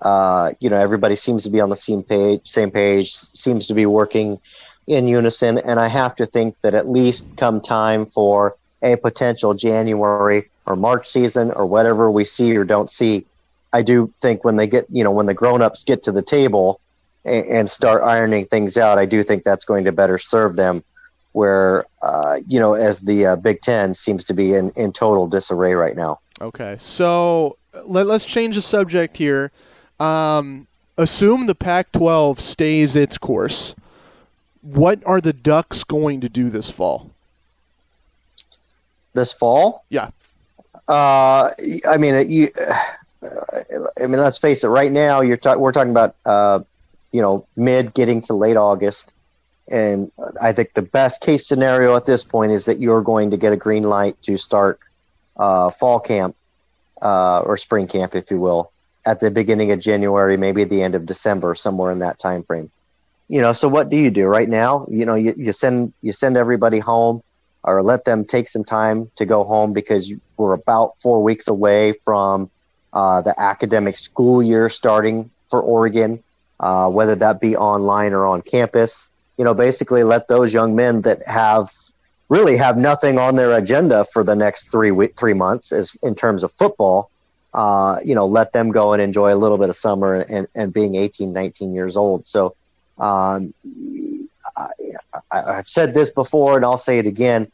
uh, 0.00 0.52
you 0.60 0.70
know, 0.70 0.76
everybody 0.76 1.14
seems 1.14 1.44
to 1.44 1.50
be 1.50 1.60
on 1.60 1.70
the 1.70 1.76
same 1.76 2.02
page, 2.02 2.40
same 2.44 2.70
page, 2.70 3.12
seems 3.12 3.66
to 3.68 3.74
be 3.74 3.86
working 3.86 4.40
in 4.88 5.06
unison. 5.06 5.58
And 5.58 5.78
I 5.78 5.86
have 5.86 6.16
to 6.16 6.26
think 6.26 6.56
that 6.62 6.74
at 6.74 6.88
least 6.88 7.36
come 7.36 7.60
time 7.60 8.06
for 8.06 8.56
a 8.82 8.96
potential 8.96 9.54
January 9.54 10.48
or 10.66 10.76
March 10.76 11.06
season 11.06 11.50
or 11.52 11.66
whatever 11.66 12.10
we 12.10 12.24
see 12.24 12.56
or 12.56 12.64
don't 12.64 12.90
see, 12.90 13.26
I 13.72 13.82
do 13.82 14.12
think 14.20 14.44
when 14.44 14.56
they 14.56 14.66
get, 14.66 14.86
you 14.90 15.04
know, 15.04 15.12
when 15.12 15.26
the 15.26 15.34
grown-ups 15.34 15.84
get 15.84 16.02
to 16.04 16.12
the 16.12 16.22
table 16.22 16.80
and, 17.24 17.46
and 17.46 17.70
start 17.70 18.02
ironing 18.02 18.46
things 18.46 18.78
out, 18.78 18.98
I 18.98 19.04
do 19.04 19.22
think 19.22 19.44
that's 19.44 19.64
going 19.64 19.84
to 19.84 19.92
better 19.92 20.18
serve 20.18 20.56
them. 20.56 20.82
Where, 21.32 21.84
uh, 22.02 22.38
you 22.48 22.58
know, 22.58 22.72
as 22.72 23.00
the 23.00 23.26
uh, 23.26 23.36
Big 23.36 23.60
Ten 23.60 23.94
seems 23.94 24.24
to 24.24 24.34
be 24.34 24.54
in, 24.54 24.70
in 24.70 24.92
total 24.92 25.28
disarray 25.28 25.74
right 25.74 25.94
now. 25.94 26.20
Okay, 26.40 26.76
so 26.78 27.58
let, 27.84 28.06
let's 28.06 28.24
change 28.24 28.54
the 28.54 28.62
subject 28.62 29.18
here. 29.18 29.52
Um, 30.00 30.66
assume 30.96 31.46
the 31.46 31.54
Pac 31.54 31.92
12 31.92 32.40
stays 32.40 32.96
its 32.96 33.18
course. 33.18 33.76
What 34.62 35.02
are 35.06 35.20
the 35.20 35.32
Ducks 35.32 35.84
going 35.84 36.20
to 36.20 36.28
do 36.28 36.50
this 36.50 36.70
fall? 36.70 37.10
This 39.14 39.32
fall? 39.32 39.84
Yeah. 39.88 40.10
Uh, 40.88 41.50
I 41.88 41.96
mean, 41.98 42.30
you. 42.30 42.48
I 43.22 44.06
mean, 44.06 44.20
let's 44.20 44.38
face 44.38 44.62
it. 44.62 44.68
Right 44.68 44.92
now, 44.92 45.20
you're 45.20 45.36
ta- 45.36 45.56
we're 45.56 45.72
talking 45.72 45.90
about 45.90 46.14
uh, 46.24 46.60
you 47.12 47.20
know 47.20 47.46
mid 47.56 47.94
getting 47.94 48.20
to 48.22 48.34
late 48.34 48.56
August, 48.56 49.12
and 49.70 50.10
I 50.40 50.52
think 50.52 50.74
the 50.74 50.82
best 50.82 51.20
case 51.22 51.46
scenario 51.46 51.96
at 51.96 52.06
this 52.06 52.24
point 52.24 52.52
is 52.52 52.64
that 52.66 52.80
you're 52.80 53.02
going 53.02 53.30
to 53.30 53.36
get 53.36 53.52
a 53.52 53.56
green 53.56 53.82
light 53.82 54.20
to 54.22 54.36
start 54.36 54.78
uh, 55.36 55.70
fall 55.70 56.00
camp 56.00 56.36
uh, 57.02 57.40
or 57.40 57.56
spring 57.56 57.86
camp, 57.86 58.14
if 58.14 58.30
you 58.30 58.38
will, 58.38 58.70
at 59.06 59.20
the 59.20 59.30
beginning 59.30 59.72
of 59.72 59.80
January, 59.80 60.36
maybe 60.36 60.62
at 60.62 60.70
the 60.70 60.82
end 60.82 60.94
of 60.94 61.06
December, 61.06 61.54
somewhere 61.54 61.90
in 61.90 61.98
that 62.00 62.18
time 62.18 62.42
frame. 62.42 62.70
You 63.28 63.40
know, 63.42 63.52
so 63.52 63.68
what 63.68 63.88
do 63.88 63.96
you 63.96 64.10
do 64.10 64.26
right 64.26 64.48
now? 64.48 64.86
You 64.90 65.04
know, 65.04 65.14
you, 65.14 65.34
you 65.36 65.52
send 65.52 65.92
you 66.02 66.12
send 66.12 66.36
everybody 66.36 66.78
home, 66.78 67.22
or 67.62 67.82
let 67.82 68.04
them 68.04 68.24
take 68.24 68.48
some 68.48 68.64
time 68.64 69.10
to 69.16 69.26
go 69.26 69.44
home 69.44 69.72
because 69.72 70.12
we're 70.36 70.54
about 70.54 71.00
four 71.00 71.22
weeks 71.22 71.48
away 71.48 71.92
from 72.04 72.50
uh, 72.92 73.20
the 73.20 73.38
academic 73.38 73.96
school 73.96 74.42
year 74.42 74.68
starting 74.70 75.30
for 75.48 75.60
Oregon, 75.60 76.22
uh, 76.60 76.88
whether 76.90 77.14
that 77.16 77.40
be 77.40 77.56
online 77.56 78.12
or 78.12 78.26
on 78.26 78.42
campus. 78.42 79.08
You 79.36 79.44
know, 79.44 79.54
basically 79.54 80.02
let 80.02 80.28
those 80.28 80.52
young 80.52 80.74
men 80.74 81.02
that 81.02 81.26
have 81.28 81.68
really 82.28 82.56
have 82.56 82.76
nothing 82.76 83.18
on 83.18 83.36
their 83.36 83.52
agenda 83.52 84.04
for 84.12 84.24
the 84.24 84.34
next 84.34 84.70
three 84.70 84.90
week, 84.90 85.16
three 85.16 85.34
months 85.34 85.72
as 85.72 85.96
in 86.02 86.14
terms 86.14 86.42
of 86.42 86.52
football 86.52 87.10
uh, 87.54 87.98
you 88.04 88.14
know, 88.14 88.26
let 88.26 88.52
them 88.52 88.70
go 88.70 88.92
and 88.92 89.00
enjoy 89.00 89.32
a 89.32 89.36
little 89.36 89.58
bit 89.58 89.68
of 89.68 89.76
summer 89.76 90.14
and, 90.14 90.46
and 90.54 90.72
being 90.72 90.94
18, 90.94 91.32
19 91.32 91.72
years 91.74 91.96
old. 91.96 92.26
So 92.26 92.54
um, 92.98 93.54
I, 95.30 95.54
have 95.54 95.68
said 95.68 95.94
this 95.94 96.10
before 96.10 96.56
and 96.56 96.64
I'll 96.64 96.78
say 96.78 96.98
it 96.98 97.06
again. 97.06 97.50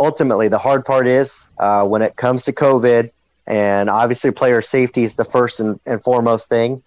Ultimately, 0.00 0.48
the 0.48 0.58
hard 0.58 0.84
part 0.84 1.06
is 1.06 1.42
uh, 1.58 1.84
when 1.84 2.02
it 2.02 2.16
comes 2.16 2.44
to 2.44 2.52
COVID, 2.52 3.10
and 3.46 3.90
obviously 3.90 4.30
player 4.30 4.60
safety 4.60 5.02
is 5.02 5.16
the 5.16 5.24
first 5.24 5.58
and, 5.58 5.80
and 5.86 6.02
foremost 6.02 6.48
thing. 6.48 6.82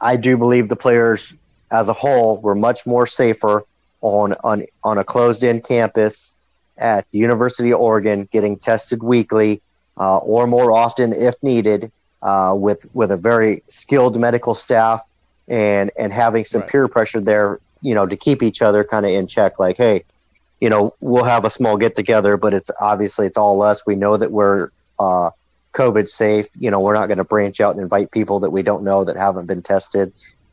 I 0.00 0.16
do 0.16 0.36
believe 0.36 0.68
the 0.68 0.76
players 0.76 1.32
as 1.72 1.88
a 1.88 1.92
whole 1.92 2.38
were 2.38 2.54
much 2.54 2.86
more 2.86 3.06
safer 3.06 3.64
on 4.00 4.34
on, 4.44 4.66
on 4.82 4.98
a 4.98 5.04
closed 5.04 5.42
in 5.42 5.60
campus 5.60 6.34
at 6.76 7.08
the 7.10 7.18
University 7.18 7.70
of 7.72 7.80
Oregon, 7.80 8.28
getting 8.30 8.58
tested 8.58 9.02
weekly 9.02 9.62
uh, 9.96 10.18
or 10.18 10.46
more 10.46 10.72
often 10.72 11.12
if 11.12 11.40
needed, 11.42 11.90
uh, 12.22 12.54
with 12.56 12.86
with 12.94 13.10
a 13.10 13.16
very 13.16 13.62
skilled 13.68 14.18
medical 14.18 14.54
staff 14.54 15.00
and 15.48 15.90
and 15.98 16.12
having 16.12 16.44
some 16.44 16.62
right. 16.62 16.70
peer 16.70 16.88
pressure 16.88 17.20
there, 17.20 17.60
you 17.82 17.94
know, 17.94 18.06
to 18.06 18.16
keep 18.16 18.42
each 18.42 18.62
other 18.62 18.84
kind 18.84 19.04
of 19.06 19.12
in 19.12 19.26
check. 19.26 19.58
Like, 19.58 19.76
hey, 19.76 20.04
you 20.60 20.68
know, 20.68 20.94
we'll 21.00 21.24
have 21.24 21.44
a 21.44 21.50
small 21.50 21.76
get 21.76 21.94
together, 21.94 22.36
but 22.36 22.54
it's 22.54 22.70
obviously 22.80 23.26
it's 23.26 23.38
all 23.38 23.62
us. 23.62 23.86
We 23.86 23.96
know 23.96 24.16
that 24.16 24.32
we're 24.32 24.70
uh, 24.98 25.30
COVID 25.72 26.08
safe. 26.08 26.48
You 26.58 26.70
know, 26.70 26.80
we're 26.80 26.94
not 26.94 27.06
going 27.06 27.18
to 27.18 27.24
branch 27.24 27.60
out 27.60 27.74
and 27.74 27.82
invite 27.82 28.10
people 28.10 28.40
that 28.40 28.50
we 28.50 28.62
don't 28.62 28.84
know 28.84 29.04
that 29.04 29.16
haven't 29.16 29.46
been 29.46 29.62
tested. 29.62 30.12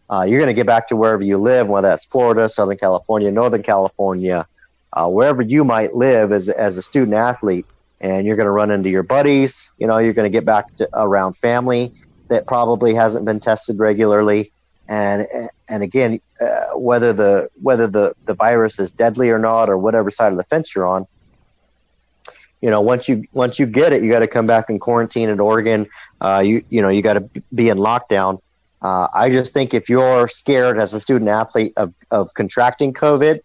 Uh, 0.10 0.25
you're 0.27 0.39
going 0.39 0.47
to 0.47 0.54
get 0.54 0.67
back 0.67 0.88
to 0.88 0.95
wherever 0.97 1.23
you 1.23 1.38
live, 1.38 1.69
whether 1.69 1.88
that's 1.88 2.04
Florida, 2.04 2.49
Southern 2.49 2.77
California, 2.77 3.32
Northern 3.32 3.63
California, 3.63 4.45
uh, 4.91 5.08
wherever 5.08 5.41
you 5.41 5.63
might 5.63 5.95
live 5.95 6.34
as, 6.34 6.49
as 6.49 6.77
a 6.77 6.82
student 6.82 7.15
athlete. 7.15 7.65
And 8.01 8.27
you're 8.27 8.36
going 8.36 8.47
to 8.47 8.51
run 8.51 8.71
into 8.71 8.89
your 8.89 9.04
buddies. 9.04 9.71
You 9.77 9.88
know, 9.88 9.99
you're 9.99 10.13
going 10.13 10.30
to 10.30 10.36
get 10.36 10.43
back 10.43 10.73
to 10.75 10.89
around 10.93 11.38
family 11.38 11.93
that 12.30 12.47
probably 12.47 12.93
hasn't 12.95 13.23
been 13.25 13.39
tested 13.39 13.80
regularly. 13.80 14.51
And 14.91 15.25
and 15.69 15.84
again, 15.84 16.19
uh, 16.41 16.75
whether 16.75 17.13
the 17.13 17.49
whether 17.62 17.88
the, 17.88 18.13
the 18.25 18.34
virus 18.34 18.77
is 18.77 18.91
deadly 18.91 19.30
or 19.30 19.39
not, 19.39 19.69
or 19.69 19.77
whatever 19.77 20.12
side 20.12 20.34
of 20.34 20.38
the 20.38 20.43
fence 20.43 20.75
you're 20.75 20.86
on, 20.86 21.08
you 22.62 22.69
know 22.69 22.82
once 22.82 23.08
you 23.08 23.23
once 23.32 23.58
you 23.58 23.65
get 23.65 23.93
it 23.93 24.04
you 24.04 24.12
got 24.12 24.19
to 24.19 24.27
come 24.27 24.45
back 24.45 24.69
and 24.69 24.82
quarantine 24.82 25.30
at 25.30 25.39
oregon. 25.39 25.88
Uh, 26.19 26.41
you 26.45 26.63
you 26.69 26.82
know 26.82 26.89
you 26.89 27.01
got 27.01 27.13
to 27.13 27.21
be 27.54 27.69
in 27.69 27.77
lockdown. 27.77 28.41
Uh, 28.82 29.08
i 29.13 29.30
just 29.30 29.54
think 29.54 29.73
if 29.73 29.89
you're 29.89 30.27
scared 30.27 30.77
as 30.77 30.93
a 30.93 30.99
student 30.99 31.30
athlete 31.30 31.71
of, 31.77 31.93
of 32.10 32.34
contracting 32.34 32.91
covid 32.93 33.41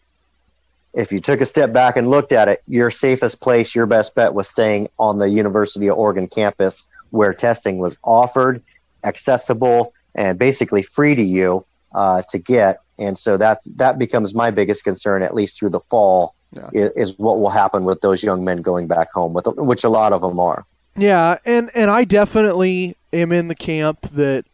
if 0.95 1.13
you 1.13 1.21
took 1.21 1.43
a 1.43 1.45
step 1.45 1.75
back 1.75 1.97
and 1.97 2.09
looked 2.09 2.33
at 2.33 2.49
it 2.49 2.63
your 2.67 2.91
safest 2.91 3.41
place 3.41 3.75
your 3.75 3.85
best 3.85 4.15
bet 4.15 4.33
was 4.33 4.49
staying 4.49 4.89
on 4.99 5.19
the 5.19 5.29
university 5.29 5.89
of 5.89 5.99
oregon 5.99 6.27
campus 6.27 6.85
where 7.11 7.35
testing 7.35 7.77
was 7.77 7.99
offered 8.03 8.63
accessible 9.05 9.93
and 10.17 10.39
basically 10.39 10.83
free 10.83 11.15
to 11.15 11.23
you 11.23 11.65
uh, 11.95 12.23
to 12.29 12.39
get 12.39 12.81
and 12.99 13.17
so 13.19 13.37
that 13.37 13.61
that 13.77 13.99
becomes 13.99 14.35
my 14.35 14.51
biggest 14.51 14.85
concern 14.85 15.23
at 15.23 15.35
least 15.35 15.59
through 15.59 15.71
the 15.71 15.81
fall 15.81 16.35
yeah. 16.53 16.71
is, 16.73 16.91
is, 16.93 17.19
what 17.19 17.39
will 17.39 17.51
happen 17.51 17.85
with 17.85 18.01
those 18.01 18.23
young 18.23 18.45
men 18.45 18.63
going 18.63 18.87
back 18.87 19.11
home, 19.13 19.35
with 19.35 19.47
which 19.57 19.85
a 19.85 19.89
lot 19.89 20.13
of 20.13 20.21
them 20.23 20.39
are. 20.39 20.65
Yeah, 20.97 21.39
and 21.45 21.71
and 21.75 21.91
I 21.91 22.05
definitely 22.05 22.97
am 23.13 23.33
in 23.33 23.49
the 23.49 23.55
camp 23.55 24.03
that 24.13 24.47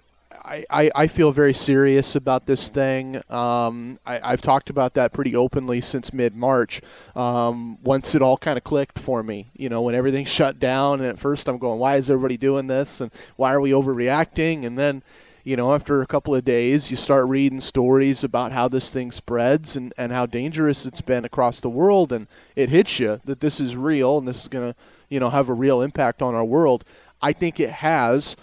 I, 0.44 0.64
I, 0.70 0.90
I 0.94 1.06
feel 1.06 1.30
very 1.30 1.54
serious 1.54 2.16
about 2.16 2.46
this 2.46 2.68
thing. 2.68 3.22
Um, 3.30 4.00
I, 4.04 4.30
have 4.30 4.40
talked 4.40 4.68
about 4.68 4.94
that 4.94 5.12
pretty 5.12 5.36
openly 5.36 5.80
since 5.80 6.12
mid 6.12 6.34
March. 6.34 6.80
Um, 7.14 7.80
once 7.82 8.14
it 8.16 8.22
all 8.22 8.36
kind 8.36 8.56
of 8.56 8.64
clicked 8.64 8.98
for 8.98 9.22
me, 9.22 9.50
you 9.54 9.68
know, 9.68 9.82
when 9.82 9.94
everything 9.94 10.24
shut 10.26 10.58
down, 10.58 11.00
and 11.00 11.08
at 11.08 11.18
first 11.18 11.48
I'm 11.48 11.58
going, 11.58 11.78
why 11.78 11.96
is 11.96 12.10
everybody 12.10 12.36
doing 12.36 12.66
this, 12.66 13.00
and 13.00 13.12
why 13.36 13.52
are 13.52 13.60
we 13.60 13.70
overreacting? 13.70 14.66
And 14.66 14.76
then 14.76 15.04
you 15.44 15.56
know, 15.56 15.74
after 15.74 16.02
a 16.02 16.06
couple 16.06 16.34
of 16.34 16.44
days, 16.44 16.90
you 16.90 16.96
start 16.96 17.26
reading 17.26 17.60
stories 17.60 18.22
about 18.22 18.52
how 18.52 18.68
this 18.68 18.90
thing 18.90 19.10
spreads 19.10 19.74
and, 19.74 19.92
and 19.98 20.12
how 20.12 20.26
dangerous 20.26 20.86
it's 20.86 21.00
been 21.00 21.24
across 21.24 21.60
the 21.60 21.68
world, 21.68 22.12
and 22.12 22.28
it 22.54 22.68
hits 22.68 23.00
you 23.00 23.20
that 23.24 23.40
this 23.40 23.60
is 23.60 23.76
real 23.76 24.18
and 24.18 24.28
this 24.28 24.42
is 24.42 24.48
going 24.48 24.72
to, 24.72 24.78
you 25.08 25.18
know, 25.18 25.30
have 25.30 25.48
a 25.48 25.54
real 25.54 25.82
impact 25.82 26.22
on 26.22 26.34
our 26.34 26.44
world. 26.44 26.84
I 27.20 27.32
think 27.32 27.58
it 27.58 27.70
has, 27.70 28.36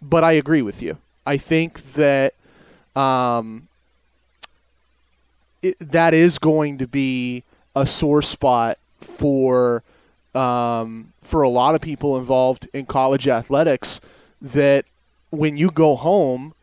but 0.00 0.24
I 0.24 0.32
agree 0.32 0.62
with 0.62 0.82
you. 0.82 0.98
I 1.26 1.36
think 1.36 1.82
that 1.82 2.34
um, 2.94 3.68
it, 5.62 5.76
that 5.80 6.14
is 6.14 6.38
going 6.38 6.78
to 6.78 6.86
be 6.86 7.42
a 7.74 7.86
sore 7.86 8.22
spot 8.22 8.78
for 8.98 9.82
um, 10.34 11.12
for 11.22 11.42
a 11.42 11.48
lot 11.48 11.74
of 11.74 11.80
people 11.80 12.18
involved 12.18 12.68
in 12.72 12.86
college 12.86 13.26
athletics 13.26 14.00
that 14.40 14.84
when 15.38 15.56
you 15.56 15.70
go 15.70 15.96
home, 15.96 16.54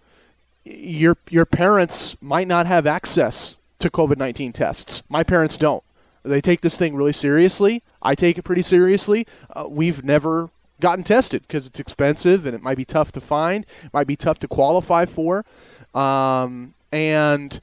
your 0.64 1.18
your 1.30 1.46
parents 1.46 2.16
might 2.22 2.48
not 2.48 2.66
have 2.66 2.88
access 2.88 3.58
to 3.80 3.90
COVID 3.90 4.18
nineteen 4.18 4.54
tests. 4.54 5.04
My 5.10 5.24
parents 5.24 5.58
don't. 5.58 5.84
They 6.24 6.42
take 6.42 6.62
this 6.62 6.78
thing 6.78 6.96
really 6.96 7.14
seriously. 7.14 7.84
I 8.02 8.16
take 8.16 8.38
it 8.38 8.44
pretty 8.44 8.62
seriously. 8.62 9.28
Uh, 9.54 9.66
we've 9.68 10.04
never 10.04 10.50
gotten 10.80 11.04
tested 11.04 11.42
because 11.44 11.68
it's 11.68 11.80
expensive 11.80 12.46
and 12.46 12.56
it 12.56 12.62
might 12.62 12.78
be 12.78 12.86
tough 12.86 13.12
to 13.14 13.22
find, 13.22 13.66
might 13.94 14.08
be 14.08 14.16
tough 14.16 14.40
to 14.40 14.48
qualify 14.48 15.06
for, 15.06 15.46
um, 15.94 16.74
and 16.92 17.60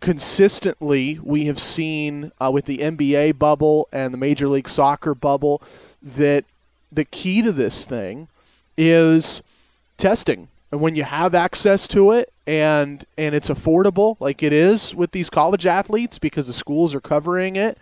consistently 0.00 1.18
we 1.22 1.46
have 1.46 1.58
seen 1.58 2.32
uh, 2.40 2.50
with 2.52 2.64
the 2.64 2.78
NBA 2.78 3.38
bubble 3.38 3.88
and 3.92 4.12
the 4.12 4.18
Major 4.18 4.48
League 4.48 4.68
Soccer 4.68 5.14
bubble 5.14 5.62
that 6.02 6.44
the 6.90 7.04
key 7.04 7.40
to 7.42 7.52
this 7.52 7.84
thing 7.84 8.28
is 8.76 9.42
testing. 10.02 10.48
And 10.72 10.80
when 10.80 10.94
you 10.94 11.04
have 11.04 11.34
access 11.34 11.86
to 11.88 12.12
it 12.12 12.32
and 12.46 13.04
and 13.16 13.34
it's 13.34 13.50
affordable, 13.50 14.16
like 14.20 14.42
it 14.42 14.52
is 14.52 14.94
with 14.94 15.12
these 15.12 15.30
college 15.30 15.66
athletes, 15.66 16.18
because 16.18 16.46
the 16.46 16.52
schools 16.52 16.94
are 16.94 17.00
covering 17.00 17.56
it, 17.56 17.78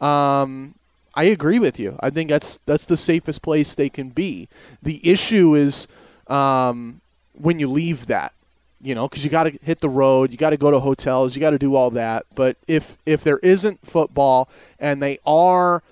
um, 0.00 0.74
I 1.14 1.24
agree 1.24 1.58
with 1.58 1.78
you. 1.78 1.96
I 2.00 2.10
think 2.10 2.30
that's 2.30 2.58
that's 2.66 2.86
the 2.86 2.96
safest 2.96 3.42
place 3.42 3.74
they 3.74 3.88
can 3.88 4.10
be. 4.10 4.48
The 4.82 5.00
issue 5.08 5.54
is 5.54 5.86
um, 6.26 7.00
when 7.34 7.58
you 7.58 7.68
leave 7.68 8.06
that, 8.06 8.32
you 8.80 8.94
know, 8.94 9.08
because 9.08 9.24
you 9.24 9.30
got 9.30 9.44
to 9.44 9.58
hit 9.62 9.80
the 9.80 9.88
road, 9.88 10.30
you 10.32 10.36
got 10.36 10.50
to 10.50 10.56
go 10.56 10.70
to 10.70 10.80
hotels, 10.80 11.36
you 11.36 11.40
got 11.40 11.50
to 11.50 11.58
do 11.58 11.76
all 11.76 11.90
that. 11.90 12.26
But 12.34 12.56
if 12.66 12.96
if 13.06 13.22
there 13.22 13.38
isn't 13.38 13.86
football 13.86 14.48
and 14.80 15.00
they 15.00 15.18
are 15.24 15.82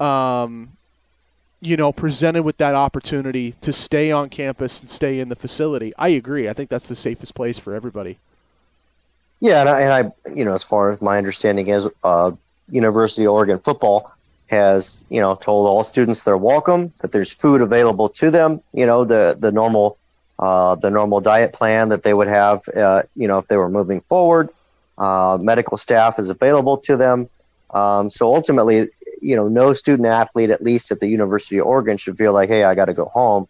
um, 0.00 0.72
you 1.64 1.76
know, 1.76 1.92
presented 1.92 2.42
with 2.42 2.58
that 2.58 2.74
opportunity 2.74 3.52
to 3.62 3.72
stay 3.72 4.12
on 4.12 4.28
campus 4.28 4.80
and 4.80 4.88
stay 4.88 5.18
in 5.18 5.28
the 5.28 5.36
facility, 5.36 5.92
I 5.98 6.08
agree. 6.08 6.48
I 6.48 6.52
think 6.52 6.70
that's 6.70 6.88
the 6.88 6.94
safest 6.94 7.34
place 7.34 7.58
for 7.58 7.74
everybody. 7.74 8.18
Yeah, 9.40 9.60
and 9.60 9.68
I, 9.68 9.80
and 9.80 9.92
I 9.92 10.30
you 10.34 10.44
know, 10.44 10.54
as 10.54 10.62
far 10.62 10.90
as 10.90 11.02
my 11.02 11.18
understanding 11.18 11.68
is, 11.68 11.88
uh, 12.02 12.32
University 12.70 13.26
of 13.26 13.32
Oregon 13.32 13.58
football 13.58 14.12
has, 14.46 15.04
you 15.08 15.20
know, 15.20 15.34
told 15.34 15.66
all 15.66 15.84
students 15.84 16.22
they're 16.22 16.36
welcome, 16.36 16.92
that 17.00 17.12
there's 17.12 17.32
food 17.32 17.60
available 17.60 18.08
to 18.10 18.30
them, 18.30 18.62
you 18.72 18.86
know, 18.86 19.04
the 19.04 19.36
the 19.38 19.52
normal 19.52 19.98
uh, 20.38 20.74
the 20.76 20.90
normal 20.90 21.20
diet 21.20 21.52
plan 21.52 21.88
that 21.90 22.02
they 22.02 22.14
would 22.14 22.28
have, 22.28 22.66
uh, 22.76 23.02
you 23.16 23.28
know, 23.28 23.38
if 23.38 23.48
they 23.48 23.56
were 23.56 23.68
moving 23.68 24.00
forward. 24.00 24.48
Uh, 24.96 25.38
medical 25.40 25.76
staff 25.76 26.18
is 26.18 26.30
available 26.30 26.76
to 26.76 26.96
them. 26.96 27.28
Um, 27.74 28.08
so 28.08 28.32
ultimately, 28.32 28.88
you 29.20 29.34
know, 29.34 29.48
no 29.48 29.72
student 29.72 30.06
athlete, 30.06 30.50
at 30.50 30.62
least 30.62 30.92
at 30.92 31.00
the 31.00 31.08
University 31.08 31.58
of 31.58 31.66
Oregon, 31.66 31.96
should 31.96 32.16
feel 32.16 32.32
like, 32.32 32.48
hey, 32.48 32.62
I 32.62 32.74
got 32.74 32.84
to 32.84 32.94
go 32.94 33.06
home. 33.06 33.48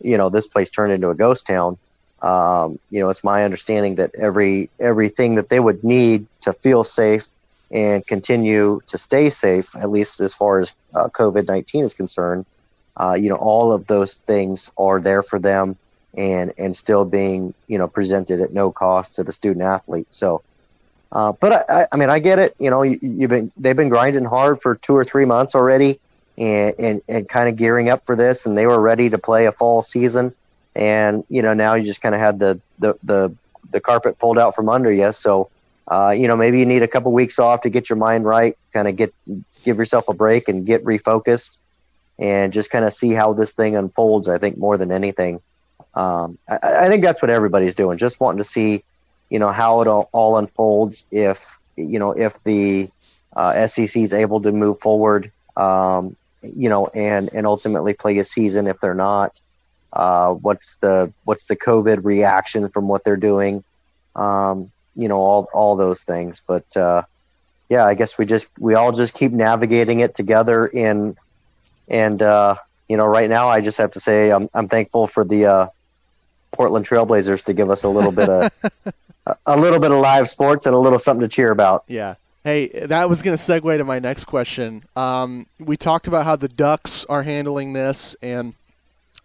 You 0.00 0.16
know, 0.16 0.30
this 0.30 0.46
place 0.46 0.70
turned 0.70 0.92
into 0.92 1.10
a 1.10 1.14
ghost 1.14 1.46
town. 1.46 1.76
Um, 2.22 2.78
you 2.90 3.00
know, 3.00 3.08
it's 3.10 3.24
my 3.24 3.44
understanding 3.44 3.96
that 3.96 4.14
every 4.14 4.70
everything 4.78 5.34
that 5.34 5.48
they 5.48 5.60
would 5.60 5.82
need 5.84 6.26
to 6.42 6.52
feel 6.52 6.84
safe 6.84 7.26
and 7.70 8.06
continue 8.06 8.80
to 8.86 8.96
stay 8.96 9.28
safe, 9.28 9.74
at 9.76 9.90
least 9.90 10.20
as 10.20 10.32
far 10.32 10.60
as 10.60 10.72
uh, 10.94 11.08
COVID 11.08 11.48
nineteen 11.48 11.84
is 11.84 11.94
concerned, 11.94 12.46
uh, 12.96 13.16
you 13.20 13.28
know, 13.28 13.36
all 13.36 13.72
of 13.72 13.86
those 13.88 14.16
things 14.18 14.70
are 14.78 15.00
there 15.00 15.22
for 15.22 15.38
them, 15.38 15.76
and 16.16 16.52
and 16.56 16.76
still 16.76 17.04
being 17.04 17.52
you 17.66 17.76
know 17.76 17.88
presented 17.88 18.40
at 18.40 18.52
no 18.52 18.70
cost 18.70 19.16
to 19.16 19.24
the 19.24 19.32
student 19.32 19.64
athlete. 19.64 20.06
So 20.10 20.42
uh, 21.14 21.32
but 21.32 21.70
I, 21.70 21.86
I, 21.92 21.96
mean, 21.96 22.10
I 22.10 22.18
get 22.18 22.40
it. 22.40 22.56
You 22.58 22.70
know, 22.70 22.82
you, 22.82 22.98
have 23.20 23.30
been 23.30 23.52
they've 23.56 23.76
been 23.76 23.88
grinding 23.88 24.24
hard 24.24 24.60
for 24.60 24.74
two 24.74 24.96
or 24.96 25.04
three 25.04 25.24
months 25.24 25.54
already, 25.54 26.00
and 26.36 26.74
and, 26.78 27.02
and 27.08 27.28
kind 27.28 27.48
of 27.48 27.56
gearing 27.56 27.88
up 27.88 28.04
for 28.04 28.16
this, 28.16 28.46
and 28.46 28.58
they 28.58 28.66
were 28.66 28.80
ready 28.80 29.08
to 29.10 29.18
play 29.18 29.46
a 29.46 29.52
fall 29.52 29.82
season. 29.82 30.34
And 30.74 31.24
you 31.28 31.40
know, 31.40 31.54
now 31.54 31.74
you 31.74 31.84
just 31.84 32.02
kind 32.02 32.16
of 32.16 32.20
had 32.20 32.40
the, 32.40 32.60
the 32.80 32.98
the 33.04 33.34
the 33.70 33.80
carpet 33.80 34.18
pulled 34.18 34.38
out 34.38 34.56
from 34.56 34.68
under 34.68 34.90
you. 34.90 35.12
So, 35.12 35.50
uh, 35.86 36.14
you 36.16 36.26
know, 36.26 36.36
maybe 36.36 36.58
you 36.58 36.66
need 36.66 36.82
a 36.82 36.88
couple 36.88 37.12
weeks 37.12 37.38
off 37.38 37.62
to 37.62 37.70
get 37.70 37.88
your 37.88 37.96
mind 37.96 38.24
right, 38.24 38.58
kind 38.72 38.88
of 38.88 38.96
get 38.96 39.14
give 39.64 39.78
yourself 39.78 40.08
a 40.08 40.14
break 40.14 40.48
and 40.48 40.66
get 40.66 40.84
refocused, 40.84 41.58
and 42.18 42.52
just 42.52 42.72
kind 42.72 42.84
of 42.84 42.92
see 42.92 43.12
how 43.12 43.34
this 43.34 43.52
thing 43.52 43.76
unfolds. 43.76 44.28
I 44.28 44.38
think 44.38 44.58
more 44.58 44.76
than 44.76 44.90
anything, 44.90 45.40
um, 45.94 46.38
I, 46.48 46.58
I 46.64 46.88
think 46.88 47.04
that's 47.04 47.22
what 47.22 47.30
everybody's 47.30 47.76
doing, 47.76 47.98
just 47.98 48.18
wanting 48.18 48.38
to 48.38 48.44
see 48.44 48.82
you 49.30 49.38
know 49.38 49.50
how 49.50 49.80
it 49.82 49.88
all, 49.88 50.08
all 50.12 50.36
unfolds 50.36 51.06
if 51.10 51.58
you 51.76 51.98
know 51.98 52.12
if 52.12 52.42
the 52.44 52.88
uh, 53.34 53.66
SEC 53.66 53.96
is 53.96 54.14
able 54.14 54.40
to 54.42 54.52
move 54.52 54.78
forward, 54.78 55.32
um, 55.56 56.16
you 56.42 56.68
know, 56.68 56.86
and 56.94 57.30
and 57.32 57.46
ultimately 57.46 57.94
play 57.94 58.18
a 58.18 58.24
season. 58.24 58.66
If 58.66 58.80
they're 58.80 58.94
not, 58.94 59.40
Uh, 59.94 60.34
what's 60.34 60.76
the 60.76 61.12
what's 61.24 61.44
the 61.44 61.56
COVID 61.56 62.04
reaction 62.04 62.68
from 62.68 62.88
what 62.88 63.04
they're 63.04 63.16
doing? 63.16 63.62
Um, 64.16 64.70
you 64.96 65.08
know, 65.08 65.18
all 65.18 65.48
all 65.54 65.76
those 65.76 66.02
things. 66.02 66.42
But 66.44 66.76
uh, 66.76 67.02
yeah, 67.68 67.86
I 67.86 67.94
guess 67.94 68.18
we 68.18 68.26
just 68.26 68.48
we 68.58 68.74
all 68.74 68.92
just 68.92 69.14
keep 69.14 69.32
navigating 69.32 70.00
it 70.00 70.14
together. 70.14 70.66
In 70.66 71.16
and 71.88 72.20
uh, 72.22 72.56
you 72.88 72.96
know, 72.96 73.06
right 73.06 73.30
now, 73.30 73.48
I 73.48 73.60
just 73.60 73.78
have 73.78 73.92
to 73.92 74.00
say 74.00 74.30
I'm 74.30 74.48
I'm 74.52 74.68
thankful 74.68 75.06
for 75.06 75.24
the 75.24 75.46
uh, 75.46 75.66
Portland 76.50 76.86
Trailblazers 76.86 77.44
to 77.44 77.54
give 77.54 77.70
us 77.70 77.84
a 77.84 77.88
little 77.88 78.12
bit 78.12 78.28
of 78.28 78.50
a- 79.26 79.58
little 79.58 79.78
bit 79.78 79.90
of 79.90 79.98
live 79.98 80.28
sports 80.28 80.66
and 80.66 80.74
a 80.74 80.78
little 80.78 80.98
something 80.98 81.22
to 81.22 81.28
cheer 81.28 81.50
about. 81.50 81.84
Yeah. 81.88 82.14
Hey, 82.42 82.68
that 82.68 83.08
was 83.08 83.22
going 83.22 83.36
to 83.36 83.42
segue 83.42 83.76
to 83.78 83.84
my 83.84 83.98
next 83.98 84.24
question. 84.26 84.84
Um, 84.94 85.46
we 85.58 85.76
talked 85.78 86.06
about 86.06 86.26
how 86.26 86.36
the 86.36 86.48
Ducks 86.48 87.04
are 87.06 87.22
handling 87.22 87.72
this 87.72 88.14
and 88.20 88.54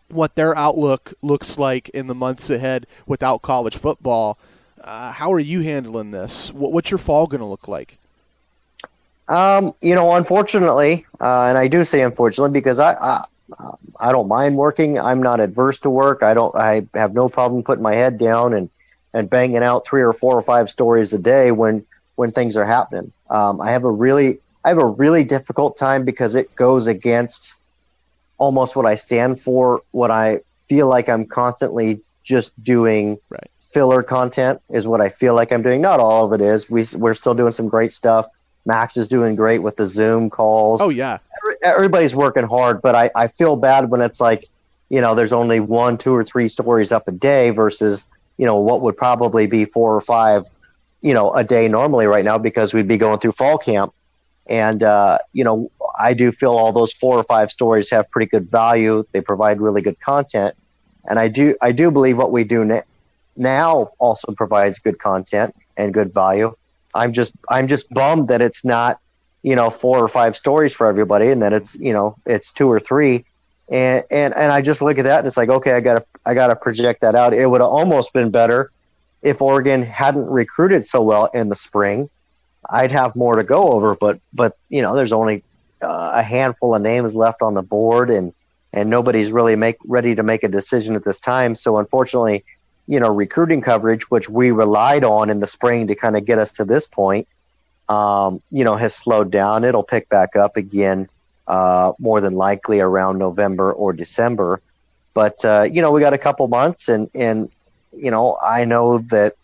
what 0.07 0.35
their 0.35 0.55
outlook 0.55 1.13
looks 1.21 1.59
like 1.59 1.89
in 1.89 2.07
the 2.07 2.15
months 2.15 2.49
ahead 2.49 2.87
without 3.05 3.41
college 3.41 3.75
football. 3.75 4.37
Uh, 4.81 5.11
how 5.11 5.33
are 5.33 5.39
you 5.39 5.61
handling 5.61 6.11
this? 6.11 6.53
What, 6.53 6.71
what's 6.71 6.89
your 6.91 6.97
fall 6.97 7.27
going 7.27 7.41
to 7.41 7.45
look 7.45 7.67
like? 7.67 7.97
Um, 9.27 9.73
you 9.81 9.93
know, 9.93 10.15
unfortunately, 10.15 11.05
uh, 11.19 11.43
and 11.43 11.57
I 11.57 11.67
do 11.67 11.83
say 11.83 12.01
unfortunately 12.01 12.53
because 12.53 12.79
I, 12.79 12.93
I 12.93 13.25
I 13.99 14.11
don't 14.11 14.27
mind 14.27 14.55
working. 14.55 14.99
I'm 14.99 15.21
not 15.21 15.39
adverse 15.39 15.79
to 15.79 15.89
work. 15.89 16.23
I 16.23 16.33
don't. 16.33 16.55
I 16.55 16.87
have 16.93 17.13
no 17.13 17.29
problem 17.29 17.63
putting 17.63 17.83
my 17.83 17.95
head 17.95 18.17
down 18.17 18.53
and 18.53 18.69
and 19.13 19.29
banging 19.29 19.63
out 19.63 19.85
three 19.85 20.01
or 20.01 20.13
four 20.13 20.35
or 20.37 20.41
five 20.41 20.69
stories 20.69 21.13
a 21.13 21.19
day 21.19 21.51
when 21.51 21.85
when 22.15 22.31
things 22.31 22.57
are 22.57 22.65
happening. 22.65 23.11
Um, 23.29 23.61
I 23.61 23.71
have 23.71 23.83
a 23.85 23.91
really 23.91 24.39
I 24.65 24.69
have 24.69 24.77
a 24.77 24.85
really 24.85 25.23
difficult 25.23 25.77
time 25.77 26.03
because 26.05 26.35
it 26.35 26.53
goes 26.55 26.85
against 26.87 27.53
almost 28.37 28.75
what 28.75 28.85
I 28.85 28.95
stand 28.95 29.39
for. 29.39 29.81
What 29.91 30.11
I 30.11 30.41
feel 30.67 30.87
like 30.87 31.09
I'm 31.09 31.25
constantly 31.25 32.01
just 32.23 32.61
doing 32.63 33.17
Right. 33.29 33.49
filler 33.59 34.03
content 34.03 34.61
is 34.69 34.87
what 34.87 35.01
I 35.01 35.09
feel 35.09 35.33
like 35.33 35.51
I'm 35.51 35.63
doing. 35.63 35.81
Not 35.81 35.99
all 35.99 36.25
of 36.31 36.39
it 36.39 36.43
is. 36.45 36.69
We 36.69 36.85
we're 36.95 37.13
still 37.13 37.33
doing 37.33 37.51
some 37.51 37.67
great 37.69 37.91
stuff. 37.91 38.27
Max 38.65 38.97
is 38.97 39.07
doing 39.07 39.35
great 39.35 39.59
with 39.59 39.77
the 39.77 39.87
Zoom 39.87 40.29
calls 40.29 40.81
Oh 40.81 40.89
yeah, 40.89 41.17
every- 41.41 41.55
everybody's 41.63 42.15
working 42.15 42.43
hard, 42.43 42.81
but 42.81 42.93
I, 42.93 43.09
I 43.15 43.27
feel 43.27 43.55
bad 43.55 43.89
when 43.89 44.01
it's 44.01 44.19
like, 44.19 44.45
you 44.89 44.99
know, 45.01 45.15
there's 45.15 45.33
only 45.33 45.59
one, 45.59 45.97
two, 45.97 46.13
or 46.13 46.23
three 46.23 46.47
stories 46.49 46.91
up 46.91 47.07
a 47.07 47.11
day 47.11 47.49
versus, 47.51 48.07
you 48.39 48.45
know, 48.45 48.57
what 48.57 48.81
would 48.81 48.95
probably 48.95 49.47
be 49.47 49.65
four 49.65 49.93
or 49.93 49.99
five, 49.99 50.45
you 51.01 51.13
know, 51.13 51.31
a 51.33 51.43
day 51.43 51.67
normally 51.67 52.07
right 52.07 52.23
now 52.23 52.37
because 52.37 52.73
we'd 52.73 52.87
be 52.87 52.97
going 52.97 53.19
through 53.19 53.33
fall 53.33 53.57
camp. 53.57 53.93
And, 54.47 54.81
uh, 54.81 55.17
you 55.33 55.43
know, 55.43 55.69
I 55.99 56.13
do 56.13 56.31
feel 56.31 56.51
all 56.51 56.71
those 56.71 56.93
four 56.93 57.17
or 57.17 57.25
five 57.25 57.51
stories 57.51 57.89
have 57.91 58.09
pretty 58.09 58.29
good 58.29 58.49
value. 58.49 59.03
They 59.11 59.19
provide 59.19 59.59
really 59.59 59.81
good 59.81 59.99
content. 59.99 60.55
And 61.09 61.19
I 61.19 61.27
do, 61.27 61.55
I 61.61 61.73
do 61.73 61.91
believe 61.91 62.17
what 62.17 62.31
we 62.31 62.45
do 62.45 62.63
na- 62.63 62.81
now 63.35 63.91
also 63.99 64.31
provides 64.31 64.79
good 64.79 64.99
content 64.99 65.53
and 65.75 65.93
good 65.93 66.13
value. 66.13 66.55
I'm 66.95 67.11
just, 67.11 67.33
I'm 67.49 67.67
just 67.67 67.89
bummed 67.89 68.29
that 68.29 68.41
it's 68.41 68.63
not, 68.63 68.99
you 69.41 69.55
know 69.55 69.69
four 69.69 70.03
or 70.03 70.09
five 70.09 70.35
stories 70.35 70.73
for 70.73 70.87
everybody 70.87 71.29
and 71.29 71.41
then 71.41 71.53
it's 71.53 71.79
you 71.79 71.93
know 71.93 72.13
it's 72.25 72.51
two 72.51 72.69
or 72.69 72.77
three 72.77 73.23
and 73.71 74.03
and 74.11 74.33
and 74.35 74.51
I 74.51 74.61
just 74.61 74.81
look 74.81 74.97
at 74.97 75.05
that 75.05 75.19
and 75.19 75.27
it's 75.27 75.37
like 75.37 75.49
okay 75.49 75.73
I 75.73 75.79
gotta 75.79 76.05
I 76.25 76.33
gotta 76.33 76.55
project 76.55 77.01
that 77.01 77.15
out. 77.15 77.33
It 77.33 77.47
would 77.47 77.61
have 77.61 77.69
almost 77.69 78.13
been 78.13 78.31
better 78.31 78.71
if 79.21 79.41
Oregon 79.41 79.83
hadn't 79.83 80.25
recruited 80.25 80.85
so 80.85 81.01
well 81.01 81.25
in 81.33 81.49
the 81.49 81.55
spring. 81.55 82.09
I'd 82.69 82.91
have 82.91 83.15
more 83.15 83.35
to 83.35 83.43
go 83.43 83.71
over 83.71 83.95
but 83.95 84.19
but 84.33 84.57
you 84.69 84.81
know 84.81 84.95
there's 84.95 85.13
only 85.13 85.43
uh, 85.81 86.11
a 86.13 86.23
handful 86.23 86.75
of 86.75 86.81
names 86.81 87.15
left 87.15 87.41
on 87.41 87.53
the 87.53 87.63
board 87.63 88.09
and 88.09 88.33
and 88.71 88.89
nobody's 88.89 89.31
really 89.31 89.55
make 89.55 89.77
ready 89.85 90.13
to 90.15 90.23
make 90.23 90.43
a 90.43 90.47
decision 90.47 90.95
at 90.95 91.03
this 91.03 91.19
time. 91.19 91.55
So 91.55 91.77
unfortunately 91.77 92.43
you 92.87 92.99
know 92.99 93.09
recruiting 93.09 93.61
coverage 93.61 94.09
which 94.09 94.29
we 94.29 94.51
relied 94.51 95.03
on 95.03 95.29
in 95.29 95.39
the 95.39 95.47
spring 95.47 95.87
to 95.87 95.95
kind 95.95 96.17
of 96.17 96.25
get 96.25 96.39
us 96.39 96.51
to 96.53 96.65
this 96.65 96.87
point 96.87 97.27
um, 97.89 98.41
you 98.51 98.63
know, 98.63 98.75
has 98.75 98.95
slowed 98.95 99.31
down. 99.31 99.63
It'll 99.63 99.83
pick 99.83 100.07
back 100.09 100.35
up 100.35 100.55
again, 100.55 101.09
uh, 101.49 101.93
more 101.99 102.21
than 102.21 102.35
likely 102.35 102.79
around 102.79 103.17
November 103.17 103.73
or 103.73 103.91
December. 103.91 104.61
But 105.13 105.43
uh, 105.43 105.63
you 105.69 105.81
know, 105.81 105.91
we 105.91 105.99
got 105.99 106.13
a 106.13 106.17
couple 106.17 106.47
months, 106.47 106.87
and 106.87 107.09
and 107.13 107.49
you 107.91 108.11
know, 108.11 108.37
I 108.41 108.65
know 108.65 108.99
that 109.09 109.35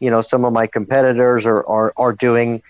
you 0.00 0.10
know 0.10 0.20
some 0.20 0.44
of 0.44 0.52
my 0.52 0.66
competitors 0.66 1.46
are 1.46 1.64
are 1.66 1.94
are 1.96 2.12
doing 2.12 2.62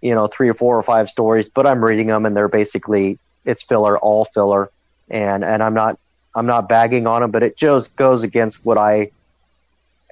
you 0.00 0.14
know 0.14 0.26
three 0.26 0.48
or 0.48 0.54
four 0.54 0.76
or 0.76 0.82
five 0.82 1.08
stories, 1.08 1.48
but 1.48 1.66
I'm 1.66 1.82
reading 1.82 2.08
them, 2.08 2.26
and 2.26 2.36
they're 2.36 2.48
basically 2.48 3.18
it's 3.44 3.62
filler, 3.62 3.96
all 3.98 4.24
filler, 4.24 4.70
and 5.08 5.44
and 5.44 5.62
I'm 5.62 5.74
not 5.74 5.98
I'm 6.34 6.46
not 6.46 6.68
bagging 6.68 7.06
on 7.06 7.22
them, 7.22 7.30
but 7.30 7.42
it 7.42 7.56
just 7.56 7.94
goes 7.96 8.24
against 8.24 8.64
what 8.64 8.76
I 8.76 9.12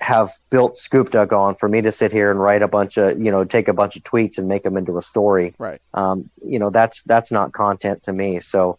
have 0.00 0.30
built 0.48 0.76
Scoop 0.76 1.10
Duck 1.10 1.32
on 1.32 1.54
for 1.54 1.68
me 1.68 1.82
to 1.82 1.92
sit 1.92 2.10
here 2.10 2.30
and 2.30 2.40
write 2.40 2.62
a 2.62 2.68
bunch 2.68 2.96
of, 2.96 3.22
you 3.22 3.30
know, 3.30 3.44
take 3.44 3.68
a 3.68 3.74
bunch 3.74 3.96
of 3.96 4.02
tweets 4.02 4.38
and 4.38 4.48
make 4.48 4.62
them 4.62 4.76
into 4.76 4.96
a 4.96 5.02
story. 5.02 5.54
right. 5.58 5.80
Um, 5.92 6.30
you 6.44 6.58
know, 6.58 6.70
that's 6.70 7.02
that's 7.02 7.30
not 7.30 7.52
content 7.52 8.02
to 8.04 8.12
me. 8.12 8.40
So 8.40 8.78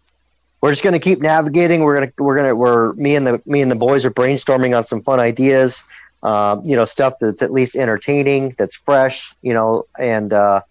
we're 0.61 0.71
just 0.71 0.83
going 0.83 0.93
to 0.93 0.99
keep 0.99 1.19
navigating. 1.21 1.81
We're 1.81 1.95
gonna 1.95 2.11
we're 2.17 2.35
gonna 2.35 2.55
we're 2.55 2.93
me 2.93 3.15
and 3.15 3.25
the 3.25 3.41
me 3.45 3.61
and 3.61 3.71
the 3.71 3.75
boys 3.75 4.05
are 4.05 4.11
brainstorming 4.11 4.75
on 4.75 4.83
some 4.83 5.01
fun 5.01 5.19
ideas. 5.19 5.83
Um, 6.23 6.61
you 6.65 6.75
know, 6.75 6.85
stuff 6.85 7.15
that's 7.19 7.41
at 7.41 7.51
least 7.51 7.75
entertaining, 7.75 8.55
that's 8.57 8.75
fresh. 8.75 9.33
You 9.41 9.53
know, 9.53 9.85
and 9.99 10.33
uh, 10.33 10.61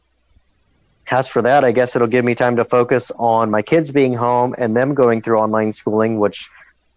as 1.10 1.28
for 1.28 1.42
that, 1.42 1.64
I 1.64 1.72
guess 1.72 1.96
it'll 1.96 2.08
give 2.08 2.24
me 2.24 2.34
time 2.34 2.56
to 2.56 2.64
focus 2.64 3.10
on 3.18 3.50
my 3.50 3.62
kids 3.62 3.90
being 3.90 4.14
home 4.14 4.54
and 4.58 4.76
them 4.76 4.94
going 4.94 5.22
through 5.22 5.38
online 5.38 5.72
schooling, 5.72 6.20
which 6.20 6.48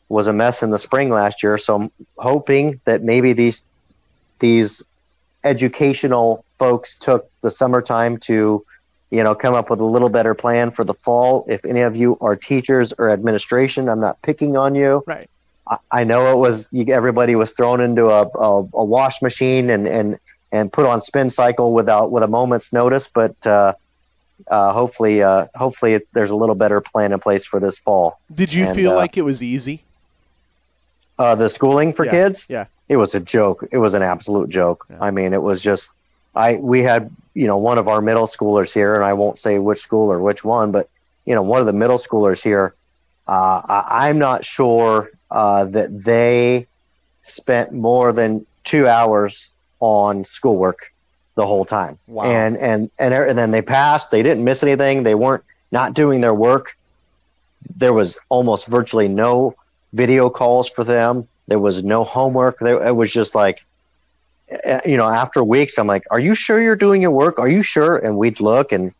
was 0.10 0.28
a 0.28 0.34
mess 0.34 0.62
in 0.64 0.72
the 0.72 0.80
spring 0.80 1.10
last 1.10 1.44
year. 1.44 1.58
So 1.58 1.76
I'm 1.76 1.92
hoping 2.18 2.80
that 2.86 3.04
maybe 3.04 3.34
these 3.34 3.62
these 4.40 4.84
educational 5.44 6.46
folks 6.52 6.96
took 6.96 7.30
the 7.42 7.52
summertime 7.52 8.18
to, 8.18 8.66
you 9.12 9.24
know, 9.24 9.36
come 9.36 9.54
up 9.54 9.70
with 9.70 9.80
a 9.80 9.86
little 9.86 10.10
better 10.10 10.34
plan 10.34 10.72
for 10.72 10.84
the 10.84 10.94
fall. 10.94 11.46
If 11.48 11.66
any 11.66 11.82
of 11.82 11.96
you 11.96 12.18
are 12.22 12.36
teachers 12.36 12.94
or 12.98 13.10
administration, 13.10 13.90
I'm 13.90 14.00
not 14.00 14.22
picking 14.22 14.58
on 14.58 14.76
you. 14.76 15.04
Right. 15.06 15.30
I, 15.68 15.78
I 15.92 16.04
know 16.04 16.32
it 16.32 16.38
was 16.38 16.68
you, 16.72 16.86
everybody 16.94 17.36
was 17.36 17.52
thrown 17.52 17.82
into 17.82 18.10
a, 18.10 18.28
a, 18.28 18.68
a 18.74 18.86
wash 18.86 19.22
machine 19.22 19.70
and, 19.70 19.88
and 19.88 20.20
and 20.52 20.72
put 20.72 20.86
on 20.86 21.02
spin 21.02 21.30
cycle 21.30 21.74
without 21.74 22.12
with 22.12 22.24
a 22.24 22.28
moment's 22.28 22.72
notice, 22.74 23.08
but. 23.08 23.36
Uh, 23.46 23.74
uh, 24.50 24.74
hopefully, 24.74 25.22
uh, 25.22 25.46
hopefully, 25.56 25.94
it, 25.94 26.08
there's 26.12 26.32
a 26.32 26.36
little 26.36 26.56
better 26.56 26.82
plan 26.82 27.14
in 27.14 27.20
place 27.20 27.46
for 27.46 27.62
this 27.62 27.80
fall. 27.80 28.20
Did 28.34 28.54
you 28.54 28.66
And, 28.66 28.76
feel 28.76 28.92
uh, 28.92 28.96
like 28.96 29.16
it 29.16 29.22
was 29.22 29.42
easy? 29.42 29.84
Uh, 31.20 31.36
the 31.36 31.50
schooling 31.50 31.94
for 31.94 32.06
Yeah, 32.06 32.12
kids, 32.12 32.46
Yeah. 32.50 32.66
it 32.90 32.98
was 32.98 33.14
a 33.16 33.20
joke. 33.20 33.66
It 33.72 33.78
was 33.78 33.94
an 33.94 34.02
absolute 34.02 34.50
joke. 34.50 34.86
I 35.00 35.12
mean, 35.12 35.34
it 35.34 35.42
was 35.42 35.62
just 35.62 35.92
I 36.36 36.56
we 36.56 36.82
had 36.82 37.12
you 37.34 37.46
know 37.48 37.58
one 37.58 37.78
of 37.78 37.88
our 37.88 38.02
middle 38.02 38.26
schoolers 38.28 38.74
here, 38.74 38.96
and 38.96 39.04
I 39.04 39.14
won't 39.14 39.38
say 39.38 39.60
which 39.60 39.80
school 39.80 40.12
or 40.12 40.20
which 40.20 40.44
one, 40.44 40.72
but 40.72 40.90
you 41.26 41.36
know 41.36 41.44
one 41.44 41.60
of 41.60 41.68
the 41.68 41.74
middle 41.74 41.98
schoolers 41.98 42.42
here. 42.42 42.74
Uh, 43.28 43.62
I, 43.70 44.10
I'm 44.10 44.18
not 44.18 44.44
sure 44.44 45.12
uh, 45.32 45.66
that 45.66 46.04
they 46.04 46.68
spent 47.22 47.72
more 47.72 48.12
than 48.12 48.46
two 48.64 48.88
hours 48.88 49.50
on 49.80 50.26
schoolwork 50.26 50.92
the 51.36 51.46
whole 51.46 51.66
time. 51.66 51.98
Wow. 52.08 52.24
And 52.24 52.58
and 52.58 52.90
and 53.00 53.14
and 53.14 53.38
then 53.38 53.52
they 53.52 53.62
passed. 53.62 54.12
They 54.12 54.24
didn't 54.24 54.44
miss 54.44 54.64
anything. 54.64 55.04
They 55.04 55.16
weren't 55.16 55.44
not 55.72 55.94
doing 55.94 56.22
their 56.22 56.34
work. 56.34 56.76
There 57.78 57.94
was 57.94 58.18
almost 58.30 58.68
virtually 58.68 59.08
no 59.08 59.56
video 59.94 60.30
calls 60.30 60.70
for 60.70 60.84
them. 60.84 61.28
There 61.48 61.60
was 61.60 61.84
no 61.84 62.04
homework. 62.04 62.60
There, 62.60 62.86
it 62.86 62.96
was 62.96 63.12
just 63.12 63.36
like, 63.36 63.66
eh, 64.50 64.82
you 64.86 64.98
know, 64.98 65.10
after 65.10 65.44
weeks, 65.44 65.78
I'm 65.78 65.88
like, 65.88 66.04
"Are 66.12 66.20
you 66.20 66.36
sure 66.36 66.62
you're 66.62 66.76
doing 66.76 67.02
your 67.02 67.12
work? 67.12 67.40
Are 67.40 67.50
you 67.50 67.64
sure?" 67.64 67.98
And 67.98 68.18
we'd 68.18 68.40
look, 68.40 68.72
and 68.72 68.94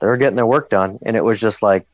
they're 0.00 0.16
getting 0.16 0.36
their 0.36 0.46
work 0.46 0.70
done. 0.70 0.98
And 1.02 1.16
it 1.16 1.24
was 1.24 1.40
just 1.40 1.62
like, 1.62 1.86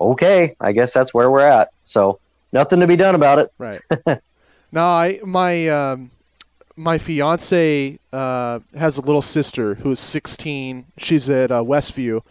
okay, 0.00 0.56
I 0.60 0.72
guess 0.72 0.92
that's 0.92 1.14
where 1.14 1.30
we're 1.30 1.40
at. 1.40 1.70
So 1.84 2.18
nothing 2.52 2.80
to 2.80 2.86
be 2.86 2.96
done 2.96 3.14
about 3.14 3.38
it. 3.38 3.52
Right. 3.58 3.80
no, 4.72 4.84
I 4.84 5.20
my 5.24 5.68
um, 5.68 6.10
my 6.76 6.98
fiance 6.98 7.98
uh, 8.12 8.58
has 8.76 8.98
a 8.98 9.00
little 9.00 9.22
sister 9.22 9.76
who 9.76 9.92
is 9.92 10.00
16. 10.00 10.86
She's 10.98 11.30
at 11.30 11.50
uh, 11.50 11.62
Westview, 11.62 12.22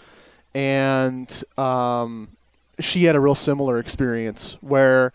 and 0.53 1.43
um, 1.57 2.29
she 2.79 3.05
had 3.05 3.15
a 3.15 3.19
real 3.19 3.35
similar 3.35 3.79
experience 3.79 4.57
where 4.61 5.13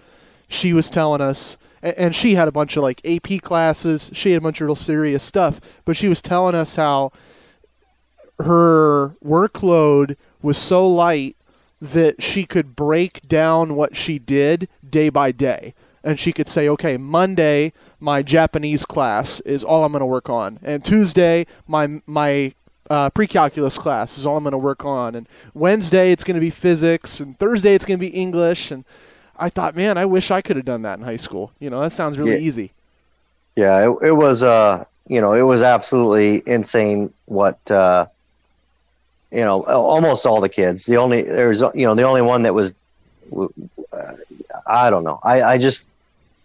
she 0.48 0.72
was 0.72 0.90
telling 0.90 1.20
us, 1.20 1.56
and 1.82 2.14
she 2.14 2.34
had 2.34 2.48
a 2.48 2.52
bunch 2.52 2.76
of 2.76 2.82
like 2.82 3.00
AP 3.04 3.40
classes. 3.42 4.10
She 4.12 4.32
had 4.32 4.38
a 4.38 4.40
bunch 4.40 4.60
of 4.60 4.66
real 4.66 4.74
serious 4.74 5.22
stuff, 5.22 5.80
but 5.84 5.96
she 5.96 6.08
was 6.08 6.20
telling 6.20 6.54
us 6.54 6.76
how 6.76 7.12
her 8.38 9.10
workload 9.24 10.16
was 10.42 10.58
so 10.58 10.88
light 10.88 11.36
that 11.80 12.22
she 12.22 12.44
could 12.44 12.76
break 12.76 13.26
down 13.26 13.74
what 13.74 13.96
she 13.96 14.18
did 14.18 14.68
day 14.88 15.08
by 15.08 15.32
day. 15.32 15.74
And 16.02 16.18
she 16.18 16.32
could 16.32 16.48
say, 16.48 16.68
okay, 16.68 16.96
Monday, 16.96 17.72
my 17.98 18.22
Japanese 18.22 18.86
class 18.86 19.40
is 19.40 19.62
all 19.62 19.84
I'm 19.84 19.92
going 19.92 20.00
to 20.00 20.06
work 20.06 20.30
on. 20.30 20.58
And 20.62 20.82
Tuesday, 20.82 21.46
my, 21.66 22.00
my 22.06 22.54
uh, 22.90 23.08
pre 23.10 23.26
calculus 23.26 23.78
class 23.78 24.18
is 24.18 24.26
all 24.26 24.36
I'm 24.36 24.42
going 24.42 24.52
to 24.52 24.58
work 24.58 24.84
on. 24.84 25.14
And 25.14 25.26
Wednesday, 25.54 26.12
it's 26.12 26.24
going 26.24 26.34
to 26.34 26.40
be 26.40 26.50
physics. 26.50 27.20
And 27.20 27.38
Thursday, 27.38 27.74
it's 27.74 27.84
going 27.84 27.98
to 27.98 28.04
be 28.04 28.08
English. 28.14 28.70
And 28.70 28.84
I 29.38 29.48
thought, 29.48 29.74
man, 29.76 29.96
I 29.96 30.04
wish 30.04 30.30
I 30.30 30.42
could 30.42 30.56
have 30.56 30.66
done 30.66 30.82
that 30.82 30.98
in 30.98 31.04
high 31.04 31.16
school. 31.16 31.52
You 31.60 31.70
know, 31.70 31.80
that 31.80 31.92
sounds 31.92 32.18
really 32.18 32.32
Yeah. 32.32 32.38
easy. 32.38 32.72
Yeah, 33.56 33.90
it, 33.90 34.08
it 34.08 34.12
was 34.12 34.42
uh 34.42 34.84
you 35.08 35.20
know 35.20 35.32
it 35.32 35.42
was 35.42 35.60
absolutely 35.60 36.42
insane 36.46 37.12
what 37.26 37.58
uh 37.70 38.06
you 39.32 39.44
know 39.44 39.64
almost 39.64 40.24
all 40.24 40.40
the 40.40 40.48
kids 40.48 40.86
the 40.86 40.96
only 40.96 41.22
there's 41.22 41.60
you 41.60 41.84
know 41.84 41.94
the 41.94 42.04
only 42.04 42.22
one 42.22 42.42
that 42.44 42.54
was 42.54 42.72
uh, 43.36 43.48
I 44.66 44.88
don't 44.88 45.04
know 45.04 45.18
I 45.22 45.42
I 45.42 45.58
just 45.58 45.82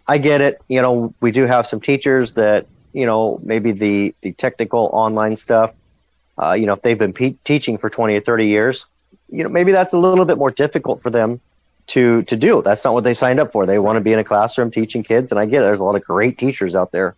I 0.06 0.18
get 0.18 0.40
it 0.40 0.60
you 0.68 0.82
know 0.82 1.14
we 1.20 1.30
do 1.30 1.46
have 1.46 1.66
some 1.66 1.80
teachers 1.80 2.32
that 2.32 2.66
you 2.92 3.06
know 3.06 3.40
maybe 3.42 3.70
the 3.72 4.14
the 4.22 4.32
technical 4.32 4.90
online 4.92 5.36
stuff 5.36 5.74
uh 6.38 6.52
you 6.52 6.66
know 6.66 6.74
if 6.74 6.82
they've 6.82 6.98
been 6.98 7.12
pe- 7.12 7.36
teaching 7.44 7.78
for 7.78 7.90
20 7.90 8.16
or 8.16 8.20
30 8.20 8.46
years 8.46 8.86
you 9.30 9.42
know 9.42 9.48
maybe 9.48 9.72
that's 9.72 9.92
a 9.92 9.98
little 9.98 10.24
bit 10.24 10.38
more 10.38 10.50
difficult 10.50 11.02
for 11.02 11.10
them 11.10 11.40
to 11.88 12.22
to 12.24 12.36
do. 12.36 12.62
That's 12.62 12.84
not 12.84 12.94
what 12.94 13.04
they 13.04 13.14
signed 13.14 13.40
up 13.40 13.52
for. 13.52 13.66
They 13.66 13.78
want 13.78 13.96
to 13.96 14.00
be 14.00 14.12
in 14.12 14.18
a 14.18 14.24
classroom 14.24 14.70
teaching 14.70 15.02
kids, 15.02 15.32
and 15.32 15.40
I 15.40 15.46
get 15.46 15.62
it. 15.62 15.66
There's 15.66 15.80
a 15.80 15.84
lot 15.84 15.96
of 15.96 16.04
great 16.04 16.38
teachers 16.38 16.74
out 16.74 16.92
there, 16.92 17.14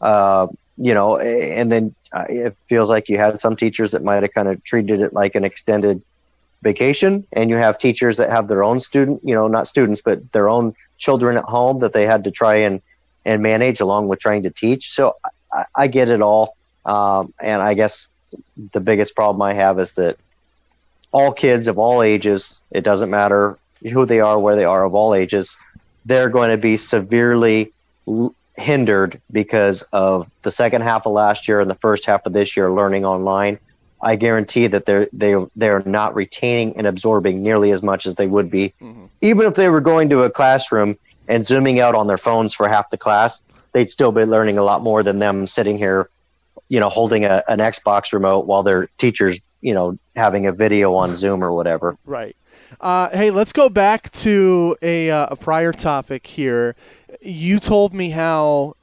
uh, 0.00 0.48
you 0.76 0.94
know. 0.94 1.16
And 1.18 1.70
then 1.72 1.94
uh, 2.12 2.26
it 2.28 2.56
feels 2.68 2.90
like 2.90 3.08
you 3.08 3.18
had 3.18 3.40
some 3.40 3.56
teachers 3.56 3.92
that 3.92 4.04
might 4.04 4.22
have 4.22 4.32
kind 4.32 4.48
of 4.48 4.62
treated 4.64 5.00
it 5.00 5.12
like 5.12 5.34
an 5.34 5.44
extended 5.44 6.02
vacation, 6.62 7.26
and 7.32 7.48
you 7.48 7.56
have 7.56 7.78
teachers 7.78 8.18
that 8.18 8.30
have 8.30 8.48
their 8.48 8.62
own 8.62 8.80
student, 8.80 9.20
you 9.24 9.34
know, 9.34 9.48
not 9.48 9.68
students, 9.68 10.02
but 10.02 10.32
their 10.32 10.48
own 10.48 10.74
children 10.98 11.38
at 11.38 11.44
home 11.44 11.78
that 11.78 11.92
they 11.92 12.04
had 12.04 12.24
to 12.24 12.30
try 12.30 12.56
and 12.56 12.82
and 13.24 13.42
manage 13.42 13.80
along 13.80 14.08
with 14.08 14.18
trying 14.18 14.42
to 14.42 14.50
teach. 14.50 14.90
So 14.90 15.16
I, 15.52 15.64
I 15.74 15.86
get 15.86 16.10
it 16.10 16.20
all, 16.20 16.56
um, 16.84 17.32
and 17.40 17.62
I 17.62 17.72
guess 17.72 18.06
the 18.72 18.80
biggest 18.80 19.14
problem 19.14 19.42
I 19.42 19.54
have 19.54 19.78
is 19.78 19.92
that 19.92 20.16
all 21.12 21.32
kids 21.32 21.68
of 21.68 21.78
all 21.78 22.02
ages, 22.02 22.60
it 22.70 22.82
doesn't 22.82 23.10
matter 23.10 23.58
who 23.82 24.06
they 24.06 24.20
are, 24.20 24.38
where 24.38 24.56
they 24.56 24.64
are, 24.64 24.84
of 24.84 24.94
all 24.94 25.14
ages, 25.14 25.56
they're 26.04 26.28
going 26.28 26.50
to 26.50 26.56
be 26.56 26.76
severely 26.76 27.72
l- 28.06 28.34
hindered 28.56 29.20
because 29.32 29.82
of 29.92 30.30
the 30.42 30.50
second 30.50 30.82
half 30.82 31.06
of 31.06 31.12
last 31.12 31.48
year 31.48 31.60
and 31.60 31.70
the 31.70 31.76
first 31.76 32.04
half 32.06 32.26
of 32.26 32.32
this 32.32 32.56
year 32.56 32.70
learning 32.70 33.04
online. 33.04 33.58
I 34.02 34.16
guarantee 34.16 34.66
that 34.68 34.86
they're 34.86 35.08
they 35.12 35.34
they're 35.56 35.82
not 35.84 36.14
retaining 36.14 36.76
and 36.78 36.86
absorbing 36.86 37.42
nearly 37.42 37.70
as 37.70 37.82
much 37.82 38.06
as 38.06 38.14
they 38.14 38.26
would 38.26 38.50
be, 38.50 38.72
mm-hmm. 38.80 39.06
even 39.20 39.46
if 39.46 39.54
they 39.54 39.68
were 39.68 39.82
going 39.82 40.08
to 40.10 40.22
a 40.22 40.30
classroom 40.30 40.96
and 41.28 41.46
zooming 41.46 41.80
out 41.80 41.94
on 41.94 42.06
their 42.06 42.18
phones 42.18 42.54
for 42.54 42.66
half 42.66 42.88
the 42.90 42.96
class. 42.96 43.42
They'd 43.72 43.90
still 43.90 44.10
be 44.10 44.24
learning 44.24 44.58
a 44.58 44.62
lot 44.62 44.82
more 44.82 45.02
than 45.02 45.18
them 45.18 45.46
sitting 45.46 45.76
here, 45.78 46.08
you 46.70 46.80
know, 46.80 46.88
holding 46.88 47.24
a, 47.24 47.42
an 47.48 47.58
Xbox 47.58 48.14
remote 48.14 48.46
while 48.46 48.62
their 48.62 48.88
teachers, 48.96 49.40
you 49.60 49.74
know, 49.74 49.98
having 50.16 50.46
a 50.46 50.52
video 50.52 50.94
on 50.94 51.14
Zoom 51.16 51.44
or 51.44 51.52
whatever. 51.52 51.98
Right. 52.06 52.34
Uh, 52.80 53.10
hey, 53.10 53.30
let's 53.30 53.52
go 53.52 53.68
back 53.68 54.10
to 54.12 54.76
a, 54.80 55.10
uh, 55.10 55.26
a 55.30 55.36
prior 55.36 55.72
topic 55.72 56.26
here. 56.26 56.76
You 57.20 57.58
told 57.58 57.92
me 57.92 58.10
how 58.10 58.76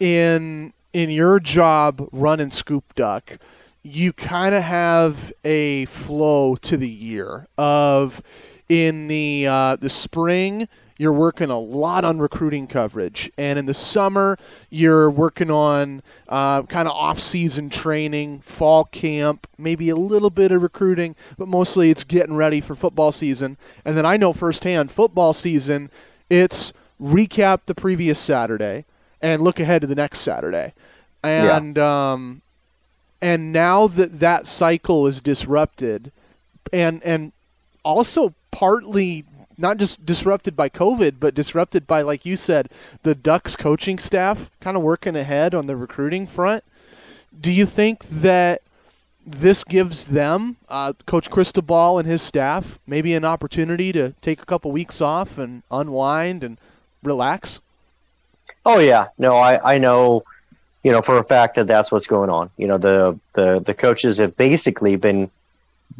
in 0.00 0.72
in 0.92 1.10
your 1.10 1.38
job 1.38 2.08
running 2.12 2.50
Scoop 2.50 2.94
Duck, 2.94 3.38
you 3.82 4.12
kind 4.12 4.54
of 4.54 4.62
have 4.62 5.32
a 5.44 5.84
flow 5.84 6.56
to 6.56 6.76
the 6.76 6.88
year 6.88 7.46
of 7.58 8.22
in 8.68 9.08
the 9.08 9.46
uh, 9.46 9.76
the 9.76 9.90
spring 9.90 10.66
you're 10.96 11.12
working 11.12 11.50
a 11.50 11.58
lot 11.58 12.04
on 12.04 12.18
recruiting 12.18 12.66
coverage. 12.66 13.30
And 13.36 13.58
in 13.58 13.66
the 13.66 13.74
summer 13.74 14.38
you're 14.70 15.10
working 15.10 15.50
on 15.50 16.02
uh, 16.28 16.62
kind 16.64 16.88
of 16.88 16.94
off-season 16.94 17.70
training 17.70 18.40
fall 18.40 18.84
camp 18.84 19.46
maybe 19.58 19.88
a 19.88 19.96
little 19.96 20.30
bit 20.30 20.52
of 20.52 20.62
recruiting 20.62 21.14
but 21.38 21.48
mostly 21.48 21.90
it's 21.90 22.04
getting 22.04 22.36
ready 22.36 22.60
for 22.60 22.74
football 22.74 23.12
season. 23.12 23.56
And 23.84 23.96
then 23.96 24.06
i 24.06 24.16
know 24.16 24.32
firsthand 24.32 24.90
football 24.90 25.32
season 25.32 25.90
it's 26.30 26.72
recap 27.00 27.60
the 27.66 27.74
previous 27.74 28.18
saturday 28.18 28.84
and 29.20 29.42
look 29.42 29.58
ahead 29.58 29.80
to 29.80 29.86
the 29.86 29.94
next 29.94 30.20
saturday. 30.20 30.74
And 31.22 31.78
um, 31.78 32.42
and 33.22 33.52
now 33.52 33.86
that 33.86 34.20
that 34.20 34.46
cycle 34.46 35.06
is 35.06 35.22
disrupted 35.22 36.12
and 36.72 37.02
and 37.02 37.32
also 37.82 38.34
partly 38.50 39.24
not 39.56 39.76
just 39.76 40.04
disrupted 40.04 40.56
by 40.56 40.68
covid 40.68 41.14
but 41.20 41.34
disrupted 41.34 41.86
by 41.86 42.02
like 42.02 42.26
you 42.26 42.36
said 42.36 42.68
the 43.02 43.14
ducks 43.14 43.56
coaching 43.56 43.98
staff 43.98 44.50
kind 44.60 44.76
of 44.76 44.82
working 44.82 45.16
ahead 45.16 45.54
on 45.54 45.66
the 45.66 45.76
recruiting 45.76 46.26
front. 46.26 46.64
Do 47.38 47.50
you 47.50 47.66
think 47.66 48.04
that 48.04 48.62
this 49.26 49.64
gives 49.64 50.06
them 50.06 50.56
uh, 50.68 50.92
coach 51.06 51.30
cristobal 51.30 51.98
and 51.98 52.06
his 52.06 52.22
staff 52.22 52.78
maybe 52.86 53.14
an 53.14 53.24
opportunity 53.24 53.92
to 53.92 54.14
take 54.20 54.42
a 54.42 54.46
couple 54.46 54.70
weeks 54.70 55.00
off 55.00 55.38
and 55.38 55.62
unwind 55.70 56.44
and 56.44 56.58
relax? 57.02 57.60
Oh 58.66 58.78
yeah, 58.78 59.08
no, 59.18 59.36
I 59.36 59.74
I 59.74 59.78
know, 59.78 60.24
you 60.82 60.92
know 60.92 61.02
for 61.02 61.18
a 61.18 61.24
fact 61.24 61.56
that 61.56 61.66
that's 61.66 61.90
what's 61.92 62.06
going 62.06 62.30
on. 62.30 62.50
You 62.56 62.66
know 62.66 62.78
the 62.78 63.18
the 63.34 63.60
the 63.60 63.74
coaches 63.74 64.18
have 64.18 64.36
basically 64.36 64.96
been 64.96 65.30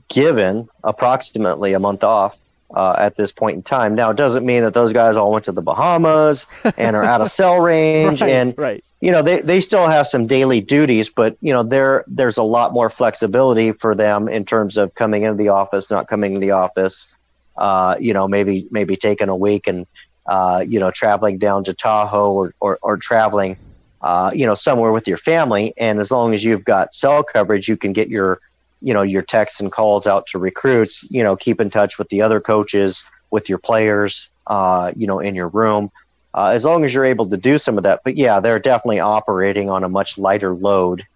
given 0.08 0.68
approximately 0.82 1.72
a 1.72 1.78
month 1.78 2.04
off 2.04 2.38
uh, 2.74 2.96
at 2.98 3.16
this 3.16 3.32
point 3.32 3.56
in 3.56 3.62
time. 3.62 3.94
Now 3.94 4.10
it 4.10 4.16
doesn't 4.16 4.44
mean 4.44 4.62
that 4.62 4.74
those 4.74 4.92
guys 4.92 5.16
all 5.16 5.32
went 5.32 5.46
to 5.46 5.52
the 5.52 5.62
Bahamas 5.62 6.46
and 6.76 6.94
are 6.94 7.04
out 7.04 7.20
of 7.20 7.28
cell 7.30 7.60
range 7.60 8.20
right 8.20 8.30
and 8.30 8.58
right 8.58 8.84
you 9.04 9.10
know 9.10 9.20
they, 9.20 9.42
they 9.42 9.60
still 9.60 9.86
have 9.86 10.06
some 10.06 10.26
daily 10.26 10.62
duties 10.62 11.10
but 11.10 11.36
you 11.42 11.52
know 11.52 11.62
there 11.62 12.04
there's 12.06 12.38
a 12.38 12.42
lot 12.42 12.72
more 12.72 12.88
flexibility 12.88 13.70
for 13.70 13.94
them 13.94 14.28
in 14.28 14.46
terms 14.46 14.78
of 14.78 14.94
coming 14.94 15.24
into 15.24 15.36
the 15.36 15.48
office 15.48 15.90
not 15.90 16.08
coming 16.08 16.32
to 16.32 16.40
the 16.40 16.52
office 16.52 17.12
uh, 17.58 17.96
you 18.00 18.14
know 18.14 18.26
maybe 18.26 18.66
maybe 18.70 18.96
taking 18.96 19.28
a 19.28 19.36
week 19.36 19.66
and 19.66 19.86
uh, 20.26 20.64
you 20.66 20.80
know 20.80 20.90
traveling 20.90 21.36
down 21.36 21.62
to 21.62 21.74
tahoe 21.74 22.32
or, 22.32 22.54
or, 22.60 22.78
or 22.80 22.96
traveling 22.96 23.58
uh, 24.00 24.30
you 24.34 24.46
know 24.46 24.54
somewhere 24.54 24.90
with 24.90 25.06
your 25.06 25.18
family 25.18 25.74
and 25.76 26.00
as 26.00 26.10
long 26.10 26.32
as 26.32 26.42
you've 26.42 26.64
got 26.64 26.94
cell 26.94 27.22
coverage 27.22 27.68
you 27.68 27.76
can 27.76 27.92
get 27.92 28.08
your 28.08 28.40
you 28.84 28.94
know 28.94 29.02
your 29.02 29.22
texts 29.22 29.60
and 29.60 29.72
calls 29.72 30.06
out 30.06 30.26
to 30.26 30.38
recruits 30.38 31.04
you 31.10 31.22
know 31.22 31.34
keep 31.34 31.60
in 31.60 31.70
touch 31.70 31.98
with 31.98 32.08
the 32.10 32.22
other 32.22 32.40
coaches 32.40 33.04
with 33.30 33.48
your 33.48 33.58
players 33.58 34.28
uh, 34.46 34.92
you 34.94 35.06
know 35.06 35.18
in 35.18 35.34
your 35.34 35.48
room 35.48 35.90
uh, 36.34 36.48
as 36.48 36.64
long 36.64 36.84
as 36.84 36.92
you're 36.92 37.04
able 37.04 37.26
to 37.26 37.36
do 37.36 37.58
some 37.58 37.78
of 37.78 37.84
that. 37.84 38.02
But 38.04 38.16
yeah, 38.16 38.40
they're 38.40 38.58
definitely 38.58 39.00
operating 39.00 39.70
on 39.70 39.84
a 39.84 39.88
much 39.88 40.18
lighter 40.18 40.52
load 40.52 41.06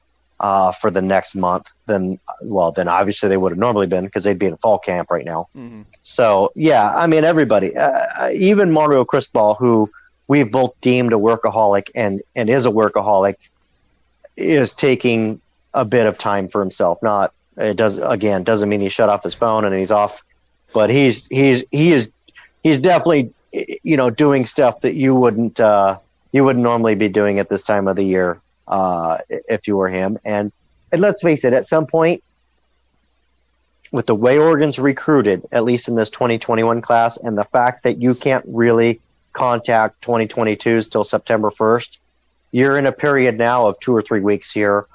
uh, 0.41 0.71
for 0.71 0.91
the 0.91 1.03
next 1.03 1.35
month 1.35 1.69
than 1.87 2.21
well, 2.41 2.71
than 2.71 2.87
obviously 2.87 3.29
they 3.29 3.37
would 3.37 3.51
have 3.51 3.59
normally 3.59 3.89
been 3.89 4.05
because 4.05 4.23
they'd 4.25 4.39
be 4.39 4.47
in 4.47 4.57
fall 4.59 4.79
camp 4.79 5.11
right 5.11 5.25
now. 5.25 5.49
So 6.03 6.53
yeah, 6.55 6.93
I 6.95 7.09
mean 7.09 7.25
everybody, 7.25 7.77
uh, 7.77 8.31
even 8.31 8.71
Mario 8.71 9.05
Cristobal, 9.05 9.55
who 9.55 9.91
we've 10.29 10.51
both 10.51 10.81
deemed 10.81 11.13
a 11.13 11.17
workaholic 11.17 11.91
and 11.95 12.23
and 12.37 12.49
is 12.49 12.65
a 12.65 12.71
workaholic, 12.71 13.37
is 14.37 14.73
taking 14.73 15.41
a 15.75 15.85
bit 15.85 16.07
of 16.07 16.17
time 16.17 16.47
for 16.47 16.61
himself. 16.61 17.03
Not 17.03 17.35
it 17.59 17.77
does 17.77 17.99
again 17.99 18.45
doesn't 18.45 18.69
mean 18.69 18.81
he 18.81 18.89
shut 18.89 19.09
off 19.09 19.23
his 19.23 19.35
phone 19.35 19.65
and 19.65 19.75
he's 19.75 19.91
off, 19.91 20.23
but 20.73 20.91
he's 20.91 21.27
he's 21.27 21.65
he 21.71 21.93
is 21.93 22.11
he's 22.63 22.79
definitely 22.79 23.33
you 23.83 23.97
know 23.97 24.11
doing 24.11 24.47
stuff 24.47 24.81
that 24.83 24.95
you 24.95 25.15
wouldn't 25.15 25.59
uh, 25.61 25.99
you 26.33 26.45
wouldn't 26.45 26.63
normally 26.63 26.95
be 26.95 27.09
doing 27.09 27.39
at 27.39 27.49
this 27.49 27.63
time 27.63 27.89
of 27.89 27.97
the 27.97 28.05
year 28.05 28.41
uh, 28.67 29.19
if 29.29 29.67
you 29.67 29.77
were 29.77 29.89
him. 29.89 30.19
And 30.25 30.53
and 30.93 31.01
let's 31.01 31.23
face 31.23 31.45
it, 31.45 31.53
at 31.53 31.65
some 31.65 31.87
point, 31.87 32.23
with 33.93 34.07
the 34.07 34.15
way 34.15 34.39
Oregon's 34.39 34.79
recruited, 34.79 35.47
at 35.53 35.65
least 35.65 35.89
in 35.89 35.97
this 35.97 36.11
2021 36.11 36.81
class, 36.81 37.17
and 37.17 37.37
the 37.37 37.45
fact 37.45 37.83
that 37.83 38.01
you 38.01 38.15
can't 38.15 38.45
really 38.49 39.01
contact 39.33 40.03
2022s 40.03 40.91
till 40.91 41.05
September 41.05 41.51
1st, 41.51 41.99
you're 42.53 42.79
in 42.79 42.87
a 42.87 42.93
period 42.93 43.39
now 43.39 43.67
of 43.67 43.79
two 43.81 43.95
or 43.95 44.03
three 44.03 44.21
weeks 44.21 44.51
here 44.51 44.87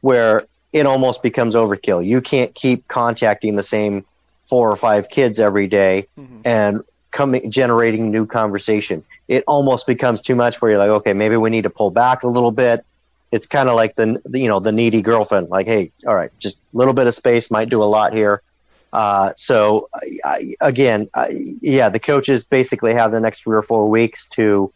where 0.00 0.44
it 0.72 0.86
almost 0.86 1.22
becomes 1.22 1.54
overkill. 1.54 2.04
You 2.06 2.20
can't 2.20 2.54
keep 2.54 2.86
contacting 2.88 3.56
the 3.56 3.62
same 3.62 4.04
four 4.46 4.70
or 4.70 4.76
five 4.76 5.08
kids 5.08 5.38
every 5.40 5.66
day 5.66 6.06
and 6.44 6.82
coming 7.10 7.50
generating 7.50 8.10
new 8.10 8.26
conversation. 8.26 9.04
It 9.28 9.44
almost 9.46 9.86
becomes 9.86 10.20
too 10.20 10.34
much 10.34 10.60
where 10.60 10.72
you're 10.72 10.78
like, 10.78 10.90
okay, 10.90 11.12
maybe 11.12 11.36
we 11.36 11.50
need 11.50 11.62
to 11.62 11.70
pull 11.70 11.90
back 11.90 12.22
a 12.22 12.28
little 12.28 12.50
bit. 12.50 12.84
It's 13.32 13.46
kind 13.46 13.68
of 13.68 13.76
like 13.76 13.94
the 13.94 14.20
you 14.32 14.48
know 14.48 14.58
the 14.60 14.72
needy 14.72 15.02
girlfriend. 15.02 15.48
Like, 15.50 15.66
hey, 15.66 15.92
all 16.06 16.14
right, 16.14 16.30
just 16.38 16.58
a 16.58 16.76
little 16.76 16.94
bit 16.94 17.06
of 17.06 17.14
space 17.14 17.50
might 17.50 17.68
do 17.68 17.82
a 17.82 17.86
lot 17.86 18.12
here. 18.12 18.42
Uh, 18.92 19.32
so 19.36 19.88
I, 20.24 20.54
again, 20.60 21.08
I, 21.14 21.56
yeah, 21.60 21.88
the 21.88 22.00
coaches 22.00 22.42
basically 22.42 22.92
have 22.92 23.12
the 23.12 23.20
next 23.20 23.42
three 23.42 23.56
or 23.56 23.62
four 23.62 23.88
weeks 23.88 24.26
to, 24.26 24.72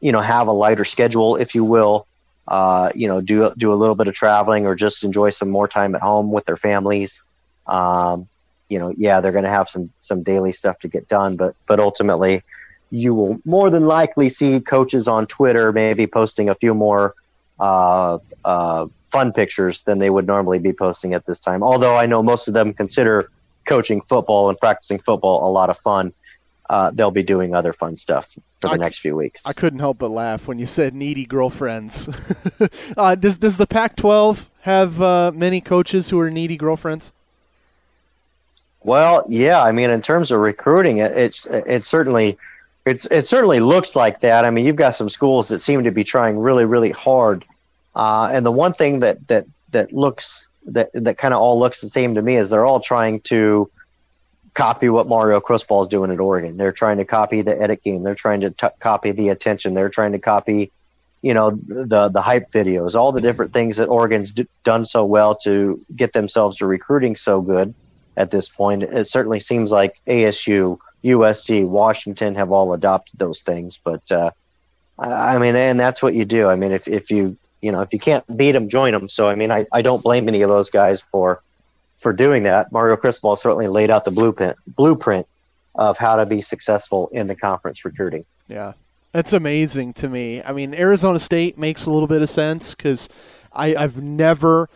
you 0.00 0.12
know, 0.12 0.20
have 0.20 0.48
a 0.48 0.52
lighter 0.52 0.84
schedule, 0.84 1.36
if 1.36 1.54
you 1.54 1.62
will. 1.62 2.06
Uh, 2.48 2.90
you 2.94 3.06
know, 3.06 3.20
do 3.20 3.50
do 3.56 3.72
a 3.72 3.76
little 3.76 3.94
bit 3.94 4.08
of 4.08 4.14
traveling 4.14 4.66
or 4.66 4.74
just 4.74 5.04
enjoy 5.04 5.30
some 5.30 5.50
more 5.50 5.68
time 5.68 5.94
at 5.94 6.02
home 6.02 6.32
with 6.32 6.44
their 6.46 6.56
families. 6.56 7.22
Um, 7.66 8.28
you 8.68 8.78
know, 8.78 8.92
yeah, 8.96 9.20
they're 9.20 9.32
going 9.32 9.44
to 9.44 9.50
have 9.50 9.68
some 9.68 9.90
some 9.98 10.22
daily 10.22 10.52
stuff 10.52 10.78
to 10.80 10.88
get 10.88 11.08
done, 11.08 11.36
but 11.36 11.54
but 11.66 11.78
ultimately, 11.78 12.42
you 12.90 13.14
will 13.14 13.40
more 13.44 13.70
than 13.70 13.86
likely 13.86 14.28
see 14.28 14.60
coaches 14.60 15.06
on 15.06 15.26
Twitter 15.26 15.72
maybe 15.72 16.06
posting 16.06 16.48
a 16.48 16.54
few 16.54 16.74
more 16.74 17.14
uh, 17.58 18.18
uh, 18.44 18.86
fun 19.04 19.32
pictures 19.32 19.82
than 19.82 19.98
they 19.98 20.10
would 20.10 20.26
normally 20.26 20.58
be 20.58 20.72
posting 20.72 21.14
at 21.14 21.26
this 21.26 21.40
time. 21.40 21.62
Although 21.62 21.96
I 21.96 22.06
know 22.06 22.22
most 22.22 22.48
of 22.48 22.54
them 22.54 22.72
consider 22.72 23.30
coaching 23.66 24.00
football 24.00 24.48
and 24.48 24.58
practicing 24.58 24.98
football 24.98 25.48
a 25.48 25.50
lot 25.50 25.70
of 25.70 25.78
fun. 25.78 26.12
Uh, 26.70 26.92
they'll 26.94 27.10
be 27.10 27.24
doing 27.24 27.52
other 27.52 27.72
fun 27.72 27.96
stuff 27.96 28.30
for 28.60 28.68
the 28.68 28.74
I- 28.74 28.76
next 28.76 28.98
few 29.00 29.16
weeks. 29.16 29.42
I 29.44 29.52
couldn't 29.52 29.80
help 29.80 29.98
but 29.98 30.10
laugh 30.10 30.46
when 30.46 30.58
you 30.58 30.66
said 30.66 30.94
needy 30.94 31.26
girlfriends. 31.26 32.08
uh, 32.96 33.16
does 33.16 33.36
does 33.36 33.58
the 33.58 33.66
Pac-12 33.66 34.48
have 34.60 35.02
uh, 35.02 35.32
many 35.34 35.60
coaches 35.60 36.10
who 36.10 36.20
are 36.20 36.30
needy 36.30 36.56
girlfriends? 36.56 37.12
Well, 38.84 39.26
yeah, 39.28 39.62
I 39.62 39.72
mean, 39.72 39.90
in 39.90 40.00
terms 40.00 40.30
of 40.30 40.38
recruiting, 40.38 40.98
it 40.98 41.10
it's 41.18 41.44
it 41.46 41.82
certainly 41.82 42.38
it's 42.86 43.04
it 43.06 43.26
certainly 43.26 43.58
looks 43.58 43.96
like 43.96 44.20
that. 44.20 44.44
I 44.44 44.50
mean, 44.50 44.64
you've 44.64 44.76
got 44.76 44.94
some 44.94 45.10
schools 45.10 45.48
that 45.48 45.60
seem 45.60 45.82
to 45.82 45.90
be 45.90 46.04
trying 46.04 46.38
really, 46.38 46.64
really 46.64 46.92
hard. 46.92 47.44
Uh, 47.96 48.30
and 48.32 48.46
the 48.46 48.52
one 48.52 48.72
thing 48.72 49.00
that 49.00 49.26
that 49.26 49.44
that 49.72 49.92
looks 49.92 50.46
that 50.66 50.90
that 50.94 51.18
kind 51.18 51.34
of 51.34 51.40
all 51.40 51.58
looks 51.58 51.80
the 51.80 51.88
same 51.88 52.14
to 52.14 52.22
me 52.22 52.36
is 52.36 52.48
they're 52.48 52.64
all 52.64 52.80
trying 52.80 53.20
to 53.22 53.68
copy 54.54 54.88
what 54.88 55.08
Mario 55.08 55.40
Cristobal 55.40 55.82
is 55.82 55.88
doing 55.88 56.10
at 56.10 56.20
Oregon. 56.20 56.56
They're 56.56 56.72
trying 56.72 56.98
to 56.98 57.04
copy 57.04 57.42
the 57.42 57.60
edit 57.60 57.82
game. 57.82 58.02
They're 58.02 58.14
trying 58.14 58.40
to 58.40 58.50
t- 58.50 58.66
copy 58.78 59.12
the 59.12 59.28
attention. 59.28 59.74
They're 59.74 59.88
trying 59.88 60.12
to 60.12 60.18
copy, 60.18 60.72
you 61.22 61.34
know, 61.34 61.50
the 61.50 62.08
the 62.08 62.22
hype 62.22 62.50
videos, 62.50 62.94
all 62.94 63.12
the 63.12 63.20
different 63.20 63.52
things 63.52 63.76
that 63.76 63.88
Oregon's 63.88 64.32
d- 64.32 64.48
done 64.64 64.84
so 64.84 65.04
well 65.04 65.34
to 65.44 65.84
get 65.94 66.12
themselves 66.12 66.56
to 66.58 66.66
recruiting 66.66 67.16
so 67.16 67.40
good 67.40 67.74
at 68.16 68.30
this 68.30 68.48
point. 68.48 68.82
It 68.82 69.06
certainly 69.06 69.40
seems 69.40 69.70
like 69.70 69.94
ASU, 70.06 70.78
USC, 71.04 71.66
Washington 71.66 72.34
have 72.34 72.50
all 72.52 72.72
adopted 72.72 73.18
those 73.18 73.40
things. 73.42 73.78
But 73.82 74.10
uh, 74.10 74.30
I 74.98 75.36
I 75.36 75.38
mean, 75.38 75.56
and 75.56 75.78
that's 75.78 76.02
what 76.02 76.14
you 76.14 76.24
do. 76.24 76.48
I 76.48 76.56
mean, 76.56 76.72
if 76.72 76.88
if 76.88 77.10
you 77.10 77.36
you 77.62 77.70
know 77.70 77.80
if 77.80 77.92
you 77.92 77.98
can't 77.98 78.24
beat 78.36 78.52
them, 78.52 78.68
join 78.68 78.92
them. 78.92 79.08
So 79.08 79.28
I 79.28 79.34
mean, 79.36 79.50
I, 79.50 79.66
I 79.72 79.82
don't 79.82 80.02
blame 80.02 80.28
any 80.28 80.42
of 80.42 80.50
those 80.50 80.70
guys 80.70 81.00
for 81.00 81.42
for 82.00 82.12
doing 82.12 82.42
that. 82.42 82.72
Mario 82.72 82.96
Cristobal 82.96 83.36
certainly 83.36 83.68
laid 83.68 83.90
out 83.90 84.04
the 84.04 84.10
blueprint 84.10 84.56
blueprint 84.66 85.26
of 85.76 85.98
how 85.98 86.16
to 86.16 86.26
be 86.26 86.40
successful 86.40 87.08
in 87.12 87.26
the 87.26 87.36
conference 87.36 87.84
recruiting. 87.84 88.24
Yeah, 88.48 88.72
that's 89.12 89.32
amazing 89.32 89.92
to 89.94 90.08
me. 90.08 90.42
I 90.42 90.52
mean, 90.52 90.74
Arizona 90.74 91.18
State 91.18 91.56
makes 91.56 91.86
a 91.86 91.90
little 91.90 92.08
bit 92.08 92.22
of 92.22 92.28
sense 92.28 92.74
because 92.74 93.08
I've 93.52 94.02
never, 94.02 94.68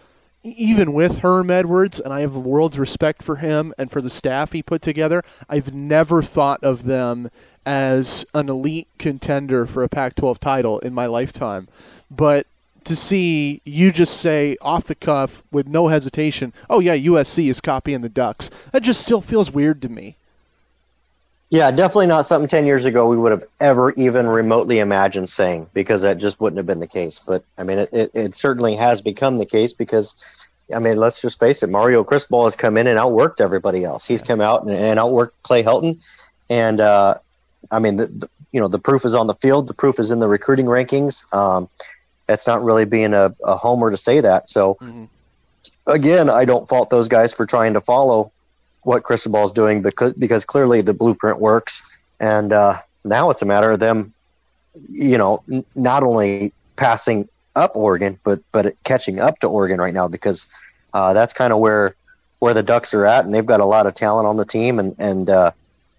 even 0.42 0.92
with 0.92 1.18
Herm 1.18 1.50
Edwards, 1.50 1.98
and 1.98 2.12
I 2.12 2.20
have 2.20 2.36
a 2.36 2.40
world's 2.40 2.78
respect 2.78 3.22
for 3.22 3.36
him 3.36 3.72
and 3.78 3.90
for 3.90 4.00
the 4.00 4.10
staff 4.10 4.52
he 4.52 4.62
put 4.62 4.82
together, 4.82 5.22
I've 5.48 5.74
never 5.74 6.22
thought 6.22 6.62
of 6.62 6.84
them 6.84 7.30
as 7.66 8.24
an 8.34 8.48
elite 8.48 8.88
contender 8.98 9.66
for 9.66 9.82
a 9.82 9.88
Pac 9.88 10.14
12 10.16 10.38
title 10.38 10.78
in 10.80 10.92
my 10.92 11.06
lifetime. 11.06 11.68
But 12.10 12.46
to 12.84 12.96
see 12.96 13.60
you 13.64 13.92
just 13.92 14.18
say 14.18 14.56
off 14.60 14.84
the 14.84 14.94
cuff 14.94 15.42
with 15.50 15.66
no 15.66 15.88
hesitation, 15.88 16.52
oh, 16.68 16.80
yeah, 16.80 16.96
USC 16.96 17.48
is 17.48 17.60
copying 17.60 18.00
the 18.00 18.08
Ducks, 18.08 18.50
that 18.72 18.82
just 18.82 19.00
still 19.00 19.20
feels 19.20 19.50
weird 19.50 19.82
to 19.82 19.88
me. 19.88 20.16
Yeah, 21.50 21.70
definitely 21.70 22.06
not 22.06 22.26
something 22.26 22.48
10 22.48 22.66
years 22.66 22.84
ago 22.84 23.06
we 23.06 23.16
would 23.16 23.30
have 23.30 23.44
ever 23.60 23.92
even 23.92 24.26
remotely 24.26 24.80
imagined 24.80 25.30
saying 25.30 25.68
because 25.72 26.02
that 26.02 26.18
just 26.18 26.40
wouldn't 26.40 26.56
have 26.56 26.66
been 26.66 26.80
the 26.80 26.88
case. 26.88 27.20
But 27.24 27.44
I 27.58 27.62
mean, 27.62 27.78
it, 27.78 27.90
it, 27.92 28.10
it 28.12 28.34
certainly 28.34 28.74
has 28.74 29.00
become 29.00 29.36
the 29.36 29.46
case 29.46 29.72
because, 29.72 30.14
I 30.74 30.80
mean, 30.80 30.96
let's 30.96 31.20
just 31.20 31.38
face 31.38 31.62
it, 31.62 31.70
Mario 31.70 32.02
Cristobal 32.02 32.44
has 32.44 32.56
come 32.56 32.76
in 32.76 32.86
and 32.86 32.98
outworked 32.98 33.40
everybody 33.40 33.84
else. 33.84 34.04
He's 34.06 34.22
come 34.22 34.40
out 34.40 34.64
and, 34.64 34.72
and 34.72 34.98
outworked 34.98 35.30
Clay 35.44 35.62
Helton. 35.62 36.00
And, 36.50 36.80
uh, 36.80 37.18
I 37.70 37.78
mean, 37.78 37.98
the, 37.98 38.06
the, 38.06 38.28
you 38.50 38.60
know, 38.60 38.68
the 38.68 38.78
proof 38.78 39.04
is 39.04 39.14
on 39.14 39.26
the 39.26 39.34
field, 39.34 39.68
the 39.68 39.74
proof 39.74 39.98
is 39.98 40.10
in 40.10 40.20
the 40.20 40.28
recruiting 40.28 40.66
rankings. 40.66 41.24
Um, 41.34 41.68
it's 42.28 42.46
not 42.46 42.62
really 42.62 42.84
being 42.84 43.14
a, 43.14 43.34
a 43.44 43.56
homer 43.56 43.90
to 43.90 43.96
say 43.96 44.20
that. 44.20 44.48
So, 44.48 44.74
Mhm. 44.82 45.08
again, 45.86 46.30
I 46.30 46.44
don't 46.44 46.68
fault 46.68 46.90
those 46.90 47.08
guys 47.08 47.32
for 47.32 47.46
trying 47.46 47.74
to 47.74 47.80
follow 47.80 48.32
what 48.82 49.02
Cristobal 49.02 49.42
is 49.44 49.52
doing 49.52 49.82
because 49.82 50.12
because 50.14 50.44
clearly 50.44 50.82
the 50.82 50.94
blueprint 50.94 51.40
works, 51.40 51.82
and 52.20 52.52
uh, 52.52 52.78
now 53.04 53.30
it's 53.30 53.42
a 53.42 53.46
matter 53.46 53.70
of 53.70 53.80
them, 53.80 54.12
you 54.90 55.16
know, 55.18 55.42
n- 55.50 55.64
not 55.74 56.02
only 56.02 56.52
passing 56.76 57.28
up 57.56 57.76
Oregon, 57.76 58.18
but 58.24 58.40
but 58.52 58.74
catching 58.84 59.20
up 59.20 59.38
to 59.40 59.46
Oregon 59.48 59.80
right 59.80 59.94
now 59.94 60.08
because 60.08 60.46
uh, 60.92 61.12
that's 61.12 61.32
kind 61.32 61.52
of 61.52 61.58
where 61.60 61.94
where 62.40 62.52
the 62.54 62.62
Ducks 62.62 62.92
are 62.92 63.06
at, 63.06 63.24
and 63.24 63.34
they've 63.34 63.46
got 63.46 63.60
a 63.60 63.64
lot 63.64 63.86
of 63.86 63.94
talent 63.94 64.26
on 64.26 64.36
the 64.36 64.44
team, 64.44 64.78
and 64.78 64.94
and 64.98 65.30
uh, 65.30 65.50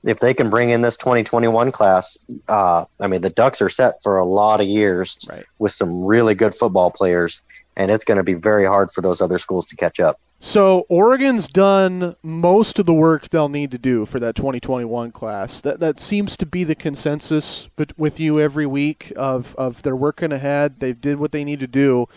if 0.06 0.20
they 0.20 0.34
can 0.34 0.50
bring 0.50 0.70
in 0.70 0.82
this 0.82 0.98
2021 0.98 1.72
class, 1.72 2.18
uh, 2.48 2.86
I 3.00 3.08
mean, 3.08 3.22
the 3.22 3.30
Ducks 3.30 3.62
are 3.62 3.70
set 3.70 4.02
for 4.04 4.18
a 4.18 4.26
lot 4.26 4.62
of 4.62 4.68
years 4.68 5.18
Right. 5.30 5.44
with 5.60 5.72
some 5.72 6.04
really 6.06 6.36
good 6.36 6.54
football 6.54 6.92
players, 6.92 7.42
and 7.76 7.92
it's 7.92 8.06
going 8.06 8.18
to 8.18 8.24
be 8.24 8.36
very 8.36 8.66
hard 8.66 8.92
for 8.92 9.02
those 9.02 9.22
other 9.22 9.40
schools 9.40 9.66
to 9.68 9.76
catch 9.76 10.00
up. 10.00 10.20
So 10.40 10.86
Oregon's 10.90 11.48
done 11.48 12.16
most 12.22 12.78
of 12.78 12.86
the 12.86 12.94
work 12.94 13.30
they'll 13.30 13.50
need 13.50 13.72
to 13.72 13.78
do 13.80 14.06
for 14.06 14.20
that 14.20 14.36
2021 14.36 15.12
class. 15.12 15.60
That 15.62 15.80
that 15.80 16.00
seems 16.00 16.38
to 16.38 16.46
be 16.46 16.64
the 16.64 16.76
consensus 16.76 17.68
with 17.98 18.20
you 18.20 18.40
every 18.40 18.66
week 18.68 19.12
of 19.16 19.56
of 19.56 19.82
they're 19.82 19.96
working 19.96 20.32
ahead. 20.32 20.82
They 20.82 20.94
did 20.94 21.18
what 21.18 21.32
they 21.32 21.44
need 21.44 21.62
to 21.62 21.68
do. 21.68 22.08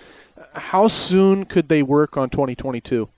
How 0.53 0.89
soon 0.89 1.45
could 1.47 1.69
they 1.69 1.83
work 1.83 2.17
on 2.17 2.29
2022? 2.29 3.09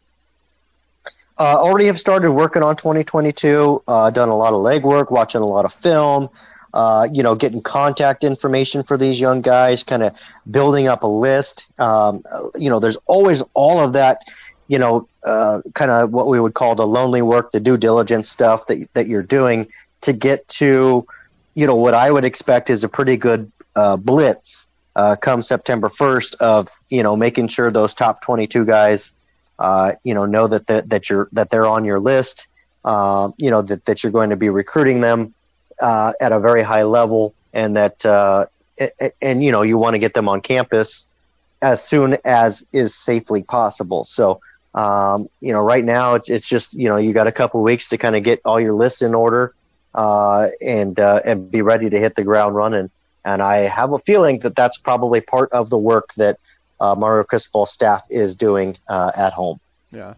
Uh, 1.41 1.57
already 1.57 1.87
have 1.87 1.99
started 1.99 2.31
working 2.33 2.63
on 2.63 2.77
2022. 2.77 3.83
Uh, 3.89 4.11
done 4.11 4.29
a 4.29 4.37
lot 4.37 4.53
of 4.53 4.61
legwork, 4.61 5.11
watching 5.11 5.41
a 5.41 5.47
lot 5.47 5.65
of 5.65 5.73
film. 5.73 6.29
Uh, 6.75 7.09
you 7.15 7.23
know, 7.23 7.35
getting 7.35 7.63
contact 7.63 8.25
information 8.25 8.83
for 8.83 8.99
these 8.99 9.19
young 9.19 9.41
guys, 9.41 9.83
kind 9.83 10.03
of 10.03 10.15
building 10.51 10.87
up 10.87 11.03
a 11.03 11.07
list. 11.07 11.67
Um, 11.81 12.23
you 12.57 12.69
know, 12.69 12.79
there's 12.79 12.99
always 13.07 13.43
all 13.55 13.83
of 13.83 13.95
that. 13.95 14.23
You 14.69 14.79
know, 14.79 15.09
uh, 15.25 15.63
kind 15.75 15.91
of 15.91 16.13
what 16.13 16.27
we 16.27 16.39
would 16.39 16.53
call 16.53 16.75
the 16.75 16.87
lonely 16.87 17.23
work, 17.23 17.53
the 17.53 17.59
due 17.59 17.79
diligence 17.79 18.29
stuff 18.29 18.67
that 18.67 18.87
that 18.93 19.07
you're 19.09 19.23
doing 19.23 19.67
to 20.03 20.13
get 20.13 20.47
to, 20.49 21.07
you 21.55 21.67
know, 21.67 21.75
what 21.75 21.95
I 21.95 22.11
would 22.11 22.27
expect 22.27 22.69
is 22.69 22.85
a 22.85 22.89
pretty 22.89 23.17
good 23.17 23.51
uh, 23.77 23.97
blitz 23.97 24.67
uh, 24.95 25.17
come 25.17 25.41
September 25.41 25.89
1st 25.89 26.35
of 26.35 26.69
you 26.91 27.03
know 27.03 27.17
making 27.17 27.49
sure 27.49 27.71
those 27.71 27.95
top 27.95 28.21
22 28.21 28.67
guys 28.67 29.15
uh, 29.61 29.93
you 30.03 30.15
know 30.15 30.27
know 30.27 30.47
that 30.49 30.67
that 30.67 30.89
that 30.89 31.09
you're 31.09 31.29
that 31.33 31.51
they're 31.51 31.67
on 31.67 31.85
your 31.85 32.01
list 32.01 32.49
uh, 32.85 33.31
you 33.39 33.51
know 33.51 33.63
that, 33.63 33.85
that 33.85 34.03
you're 34.03 34.13
going 34.13 34.31
to 34.31 34.37
be 34.37 34.49
recruiting 34.49 35.01
them 35.01 35.35
uh, 35.81 36.13
at 36.21 36.33
a 36.33 36.41
very 36.41 36.63
high 36.63 36.83
level 36.83 37.35
and 37.53 37.77
that 37.77 38.05
uh, 38.07 38.47
a- 38.81 38.91
a- 39.01 39.13
and 39.23 39.45
you 39.45 39.53
know 39.53 39.63
you 39.63 39.79
want 39.79 39.95
to 39.95 39.99
get 39.99 40.15
them 40.15 40.29
on 40.29 40.41
campus 40.41 41.07
as 41.63 41.87
soon 41.87 42.17
as 42.25 42.67
is 42.73 42.95
safely 42.95 43.43
possible. 43.43 44.05
So 44.05 44.41
um, 44.75 45.29
you 45.41 45.53
know 45.53 45.61
right 45.63 45.85
now 45.85 46.15
it's, 46.15 46.31
it's 46.31 46.49
just 46.49 46.75
you 46.75 46.89
know 46.89 46.97
you 46.97 47.13
got 47.13 47.27
a 47.27 47.33
couple 47.33 47.63
weeks 47.63 47.89
to 47.91 47.99
kind 47.99 48.17
of 48.17 48.23
get 48.23 48.41
all 48.45 48.59
your 48.61 48.75
lists 48.75 49.03
in 49.03 49.15
order 49.15 49.55
uh, 49.95 50.47
and 50.67 50.99
uh, 50.99 51.21
and 51.25 51.51
be 51.51 51.63
ready 51.63 51.91
to 51.91 51.99
hit 51.99 52.15
the 52.15 52.25
ground 52.25 52.55
running. 52.55 52.91
And 53.25 53.43
I 53.43 53.59
have 53.59 53.93
a 53.93 53.99
feeling 53.99 54.39
that 54.41 54.57
that's 54.57 54.79
probably 54.79 55.21
part 55.21 55.53
of 55.53 55.69
the 55.69 55.77
work 55.79 56.15
that 56.17 56.39
uh, 56.81 56.95
Mario 56.97 57.25
Cristobal 57.25 57.67
staff 57.67 58.03
is 58.11 58.35
doing 58.35 58.77
uh, 58.89 59.13
at 59.17 59.33
home. 59.33 59.61
Yeah. 59.91 60.15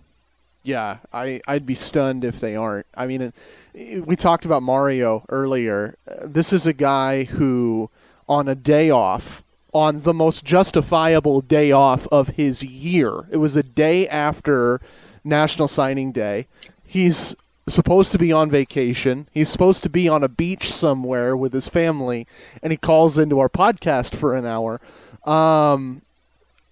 Yeah, 0.65 0.99
I, 1.13 1.41
I'd 1.49 1.67
be 1.67 1.75
stunned 1.75 2.25
if 2.25 2.39
they 2.39 2.55
aren't. 2.55 2.87
I 2.95 3.07
mean, 3.07 3.33
we 3.75 4.15
talked 4.15 4.45
about 4.45 4.63
Mario 4.63 5.25
earlier. 5.29 5.97
This 6.25 6.53
is 6.53 6.69
a 6.69 6.73
guy 6.73 7.25
who, 7.25 7.91
on 8.29 8.47
a 8.49 8.55
day 8.55 8.89
off, 8.89 9.43
on 9.75 10.03
the 10.03 10.15
most 10.15 10.45
justifiable 10.45 11.41
day 11.41 11.73
off 11.73 12.07
of 12.13 12.29
his 12.29 12.63
year, 12.63 13.27
it 13.31 13.39
was 13.39 13.57
a 13.57 13.63
day 13.63 14.07
after 14.07 14.81
National 15.25 15.67
Signing 15.67 16.13
Day. 16.13 16.47
He's 16.85 17.35
supposed 17.67 18.13
to 18.13 18.19
be 18.19 18.31
on 18.33 18.51
vacation. 18.51 19.27
He's 19.33 19.49
supposed 19.49 19.83
to 19.83 19.89
be 19.89 20.09
on 20.09 20.23
a 20.23 20.29
beach 20.29 20.71
somewhere 20.71 21.37
with 21.37 21.53
his 21.53 21.69
family, 21.69 22.27
and 22.63 22.71
he 22.71 22.77
calls 22.77 23.19
into 23.19 23.41
our 23.41 23.49
podcast 23.49 24.15
for 24.15 24.35
an 24.35 24.47
hour. 24.47 24.81
Um, 25.25 26.03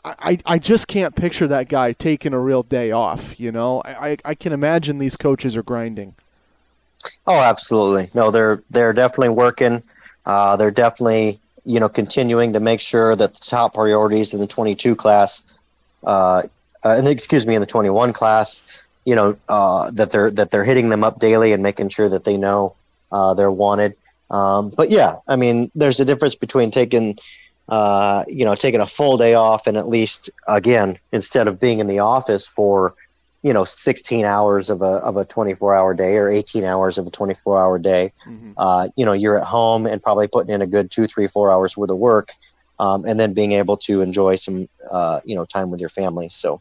I, 0.05 0.38
I 0.46 0.59
just 0.59 0.88
can't 0.88 1.14
picture 1.14 1.46
that 1.48 1.68
guy 1.68 1.92
taking 1.92 2.32
a 2.32 2.40
real 2.40 2.62
day 2.62 2.90
off. 2.90 3.38
You 3.38 3.53
know, 3.53 3.82
I, 3.84 4.16
I, 4.24 4.34
can 4.34 4.53
imagine 4.53 4.98
these 4.98 5.16
coaches 5.16 5.57
are 5.57 5.62
grinding. 5.62 6.14
Oh, 7.26 7.38
absolutely. 7.38 8.11
No, 8.14 8.30
they're 8.30 8.62
they're 8.70 8.92
definitely 8.92 9.30
working. 9.30 9.82
Uh, 10.24 10.57
they're 10.57 10.70
definitely 10.70 11.40
you 11.64 11.80
know 11.80 11.88
continuing 11.88 12.53
to 12.55 12.61
make 12.61 12.80
sure 12.80 13.14
that 13.14 13.34
the 13.34 13.40
top 13.40 13.74
priorities 13.74 14.32
in 14.32 14.40
the 14.40 14.46
22 14.46 14.96
class, 14.96 15.42
uh, 16.05 16.42
uh, 16.84 16.96
and 16.96 17.07
excuse 17.09 17.46
me, 17.46 17.55
in 17.55 17.61
the 17.61 17.66
21 17.66 18.12
class, 18.12 18.62
you 19.05 19.14
know 19.14 19.36
uh, 19.48 19.90
that 19.90 20.11
they're 20.11 20.30
that 20.30 20.51
they're 20.51 20.64
hitting 20.64 20.88
them 20.88 21.05
up 21.05 21.18
daily 21.18 21.53
and 21.53 21.62
making 21.62 21.88
sure 21.88 22.09
that 22.09 22.24
they 22.24 22.36
know 22.36 22.74
uh, 23.12 23.34
they're 23.34 23.53
wanted. 23.53 23.96
Um, 24.30 24.70
but 24.76 24.90
yeah, 24.90 25.16
I 25.26 25.36
mean, 25.36 25.70
there's 25.74 26.01
a 26.01 26.05
difference 26.05 26.34
between 26.34 26.70
taking 26.70 27.18
uh, 27.70 28.24
you 28.28 28.44
know 28.44 28.54
taking 28.54 28.80
a 28.80 28.86
full 28.86 29.16
day 29.16 29.34
off 29.34 29.66
and 29.66 29.76
at 29.76 29.88
least 29.88 30.30
again 30.48 30.98
instead 31.12 31.48
of 31.48 31.58
being 31.58 31.78
in 31.78 31.86
the 31.86 31.98
office 31.98 32.46
for 32.46 32.94
you 33.42 33.52
know 33.52 33.64
16 33.64 34.24
hours 34.24 34.68
of 34.68 34.82
a 34.82 34.84
of 34.84 35.16
a 35.16 35.24
24 35.24 35.74
hour 35.74 35.94
day 35.94 36.16
or 36.16 36.28
18 36.28 36.64
hours 36.64 36.98
of 36.98 37.06
a 37.06 37.10
24 37.10 37.58
hour 37.58 37.78
day 37.78 38.12
uh, 38.58 38.88
you 38.96 39.04
know 39.06 39.12
you're 39.12 39.38
at 39.38 39.46
home 39.46 39.86
and 39.86 40.02
probably 40.02 40.28
putting 40.28 40.52
in 40.52 40.60
a 40.60 40.66
good 40.66 40.90
two 40.90 41.06
three 41.06 41.26
four 41.26 41.50
hours 41.50 41.76
worth 41.76 41.90
of 41.90 41.96
work 41.96 42.32
um, 42.80 43.04
and 43.04 43.20
then 43.20 43.34
being 43.34 43.52
able 43.52 43.76
to 43.76 44.00
enjoy 44.00 44.34
some 44.34 44.68
uh, 44.90 45.20
you 45.24 45.36
know 45.36 45.44
time 45.44 45.70
with 45.70 45.80
your 45.80 45.90
family. 45.90 46.28
So 46.30 46.60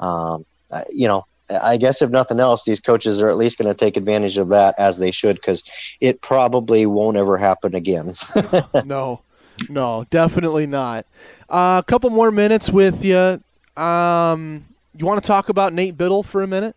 um, 0.00 0.44
you 0.90 1.08
know 1.08 1.24
I 1.62 1.76
guess 1.76 2.02
if 2.02 2.10
nothing 2.10 2.40
else, 2.40 2.64
these 2.64 2.80
coaches 2.80 3.20
are 3.20 3.28
at 3.28 3.36
least 3.36 3.58
going 3.58 3.68
to 3.68 3.74
take 3.74 3.96
advantage 3.96 4.38
of 4.38 4.48
that 4.48 4.74
as 4.78 4.98
they 4.98 5.10
should, 5.10 5.36
because 5.36 5.62
it 6.00 6.22
probably 6.22 6.86
won't 6.86 7.16
ever 7.16 7.36
happen 7.36 7.74
again. 7.74 8.14
no, 8.84 9.20
no, 9.68 10.06
definitely 10.10 10.66
not. 10.66 11.06
Uh, 11.48 11.82
a 11.82 11.84
couple 11.86 12.10
more 12.10 12.30
minutes 12.30 12.70
with 12.70 13.04
you. 13.04 13.40
Um, 13.82 14.64
you 14.96 15.06
want 15.06 15.22
to 15.22 15.26
talk 15.26 15.48
about 15.48 15.72
Nate 15.72 15.96
Bittle 15.96 16.24
for 16.24 16.42
a 16.42 16.46
minute? 16.46 16.76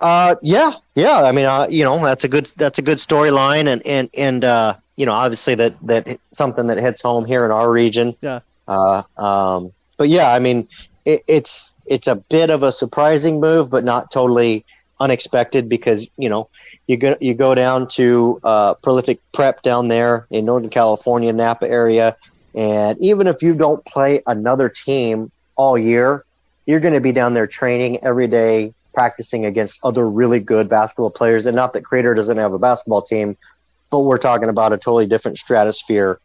Uh, 0.00 0.36
yeah, 0.42 0.70
yeah. 0.94 1.22
I 1.22 1.32
mean, 1.32 1.46
uh, 1.46 1.66
you 1.68 1.84
know, 1.84 2.02
that's 2.02 2.24
a 2.24 2.28
good 2.28 2.52
that's 2.56 2.78
a 2.78 2.82
good 2.82 2.98
storyline, 2.98 3.66
and 3.66 3.84
and 3.86 4.10
and 4.16 4.44
uh, 4.44 4.74
you 4.96 5.06
know, 5.06 5.12
obviously 5.12 5.54
that 5.56 5.74
that 5.86 6.20
something 6.32 6.68
that 6.68 6.78
hits 6.78 7.00
home 7.00 7.24
here 7.24 7.44
in 7.44 7.50
our 7.50 7.70
region. 7.70 8.14
Yeah. 8.20 8.40
Uh, 8.68 9.02
um, 9.16 9.72
but 9.96 10.08
yeah, 10.08 10.32
I 10.32 10.38
mean, 10.38 10.68
it, 11.04 11.22
it's 11.26 11.74
it's 11.86 12.06
a 12.06 12.16
bit 12.16 12.50
of 12.50 12.62
a 12.62 12.70
surprising 12.70 13.40
move, 13.40 13.70
but 13.70 13.84
not 13.84 14.10
totally 14.10 14.64
unexpected 15.00 15.68
because 15.68 16.08
you 16.16 16.28
know 16.28 16.48
you 16.88 16.96
go 16.96 17.16
you 17.20 17.34
go 17.34 17.54
down 17.54 17.86
to 17.88 18.40
uh, 18.42 18.74
prolific 18.74 19.20
prep 19.32 19.62
down 19.62 19.88
there 19.88 20.26
in 20.30 20.44
Northern 20.44 20.70
California, 20.70 21.32
Napa 21.32 21.68
area, 21.68 22.16
and 22.56 22.98
even 23.00 23.28
if 23.28 23.42
you 23.42 23.54
don't 23.54 23.84
play 23.84 24.22
another 24.26 24.68
team 24.68 25.30
all 25.54 25.78
year, 25.78 26.24
you're 26.66 26.80
going 26.80 26.94
to 26.94 27.00
be 27.00 27.12
down 27.12 27.34
there 27.34 27.46
training 27.46 28.02
every 28.04 28.26
day, 28.26 28.72
practicing 28.94 29.44
against 29.44 29.78
other 29.84 30.08
really 30.08 30.40
good 30.40 30.68
basketball 30.68 31.10
players. 31.10 31.46
And 31.46 31.54
not 31.54 31.72
that 31.74 31.84
Crater 31.84 32.14
doesn't 32.14 32.38
have 32.38 32.52
a 32.52 32.58
basketball 32.58 33.02
team, 33.02 33.36
but 33.90 34.00
we're 34.00 34.18
talking 34.18 34.48
about 34.48 34.72
a 34.72 34.78
totally 34.78 35.06
different 35.06 35.38
stratosphere 35.38 36.18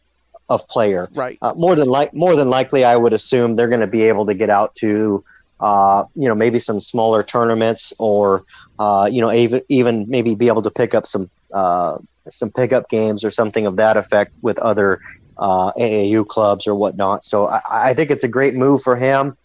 of 0.50 0.68
player. 0.70 1.10
Right. 1.14 1.38
Uh, 1.42 1.54
more 1.56 1.76
than 1.76 1.88
like 1.88 2.14
more 2.14 2.36
than 2.36 2.50
likely, 2.50 2.86
I 2.86 2.96
would 2.96 3.14
assume 3.14 3.56
they're 3.56 3.68
going 3.68 3.82
to 3.82 3.88
be 3.88 4.04
able 4.04 4.26
to 4.26 4.34
get 4.34 4.50
out 4.50 4.76
to, 4.76 5.24
uh, 5.60 6.06
you 6.16 6.28
know, 6.28 6.36
maybe 6.36 6.60
some 6.60 6.80
smaller 6.80 7.22
tournaments, 7.24 7.94
or 8.00 8.44
uh, 8.80 9.08
you 9.12 9.22
know, 9.22 9.32
even 9.32 9.62
even 9.70 10.06
maybe 10.08 10.36
be 10.36 10.48
able 10.48 10.64
to 10.64 10.72
pick 10.72 10.94
up 10.94 11.06
some 11.06 11.30
uh, 11.54 11.98
some 12.30 12.52
pickup 12.52 12.90
games 12.90 13.24
or 13.24 13.30
something 13.30 13.66
of 13.66 13.76
that 13.78 13.98
effect 13.98 14.34
with 14.42 14.58
other 14.60 15.00
uh, 15.38 15.72
AAU 15.74 16.28
clubs 16.28 16.68
or 16.68 16.76
whatnot. 16.76 17.26
So 17.26 17.48
I, 17.48 17.62
I 17.70 17.94
think 17.94 18.12
it's 18.12 18.24
a 18.24 18.28
great 18.28 18.56
move 18.56 18.82
for 18.82 18.96
him. 18.96 19.38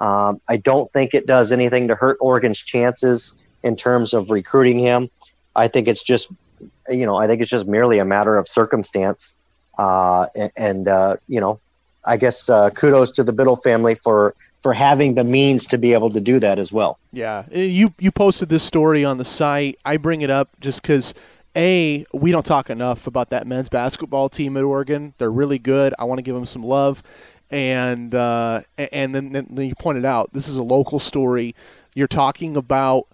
Um, 0.00 0.40
I 0.48 0.58
don't 0.58 0.92
think 0.92 1.14
it 1.14 1.26
does 1.26 1.52
anything 1.52 1.88
to 1.88 1.94
hurt 1.94 2.18
Oregon's 2.20 2.62
chances 2.62 3.32
in 3.62 3.76
terms 3.76 4.12
of 4.12 4.30
recruiting 4.30 4.78
him. 4.78 5.08
I 5.54 5.68
think 5.68 5.88
it's 5.88 6.02
just, 6.02 6.30
you 6.88 7.06
know, 7.06 7.16
I 7.16 7.26
think 7.26 7.40
it's 7.40 7.50
just 7.50 7.66
merely 7.66 7.98
a 7.98 8.04
matter 8.04 8.36
of 8.36 8.46
circumstance. 8.46 9.34
Uh, 9.78 10.26
and, 10.36 10.52
and 10.56 10.88
uh, 10.88 11.16
you 11.28 11.40
know, 11.40 11.60
I 12.06 12.16
guess 12.16 12.48
uh, 12.48 12.70
kudos 12.70 13.12
to 13.12 13.24
the 13.24 13.32
Bittle 13.32 13.62
family 13.62 13.94
for 13.94 14.34
for 14.62 14.72
having 14.72 15.14
the 15.14 15.24
means 15.24 15.66
to 15.68 15.78
be 15.78 15.92
able 15.92 16.10
to 16.10 16.20
do 16.20 16.40
that 16.40 16.58
as 16.58 16.72
well. 16.72 16.98
Yeah, 17.12 17.44
Uh, 17.54 17.58
you 17.58 17.94
you 17.98 18.10
posted 18.10 18.48
this 18.48 18.62
story 18.62 19.04
on 19.04 19.16
the 19.16 19.24
site. 19.24 19.76
I 19.84 19.96
bring 19.96 20.22
it 20.22 20.30
up 20.30 20.58
just 20.60 20.82
because 20.82 21.14
a 21.56 22.04
we 22.12 22.30
don't 22.30 22.46
talk 22.46 22.68
enough 22.70 23.06
about 23.06 23.30
that 23.30 23.46
men's 23.46 23.68
basketball 23.68 24.28
team 24.28 24.56
at 24.56 24.64
Oregon. 24.64 25.14
They're 25.18 25.30
really 25.30 25.58
good. 25.58 25.94
I 25.98 26.04
want 26.04 26.18
to 26.18 26.22
give 26.22 26.34
them 26.34 26.46
some 26.46 26.62
love 26.62 27.02
and 27.50 28.14
uh, 28.14 28.62
and 28.76 29.14
then, 29.14 29.32
then 29.32 29.56
you 29.56 29.74
pointed 29.74 30.04
out 30.04 30.32
this 30.32 30.48
is 30.48 30.56
a 30.56 30.62
local 30.62 30.98
story. 30.98 31.54
You're 31.94 32.08
talking 32.08 32.56
about 32.56 33.06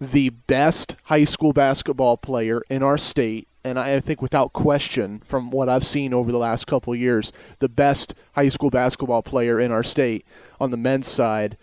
the 0.00 0.30
best 0.30 0.96
high 1.04 1.24
school 1.24 1.52
basketball 1.52 2.16
player 2.16 2.62
in 2.70 2.82
our 2.82 2.98
state, 2.98 3.47
and 3.68 3.78
I 3.78 4.00
think 4.00 4.22
without 4.22 4.52
question, 4.52 5.20
from 5.20 5.50
what 5.50 5.68
I've 5.68 5.86
seen 5.86 6.14
over 6.14 6.32
the 6.32 6.38
last 6.38 6.66
couple 6.66 6.94
years, 6.94 7.32
the 7.58 7.68
best 7.68 8.14
high 8.32 8.48
school 8.48 8.70
basketball 8.70 9.22
player 9.22 9.60
in 9.60 9.70
our 9.70 9.82
state 9.82 10.24
on 10.60 10.70
the 10.70 10.76
men's 10.76 11.06
side. 11.06 11.56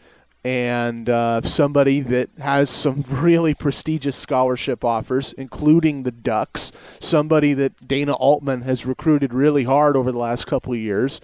And 0.44 1.10
uh, 1.10 1.42
somebody 1.42 2.02
that 2.02 2.30
has 2.40 2.70
some 2.70 3.04
really 3.10 3.56
prestigious 3.56 4.16
scholarship 4.16 4.86
offers, 4.86 5.34
including 5.34 6.04
the 6.04 6.12
Ducks. 6.12 6.72
Somebody 7.02 7.54
that 7.56 7.88
Dana 7.88 8.14
Altman 8.14 8.62
has 8.62 8.86
recruited 8.86 9.34
really 9.34 9.64
hard 9.64 9.98
over 9.98 10.12
the 10.12 10.20
last 10.20 10.46
couple 10.46 10.76
years 10.76 11.20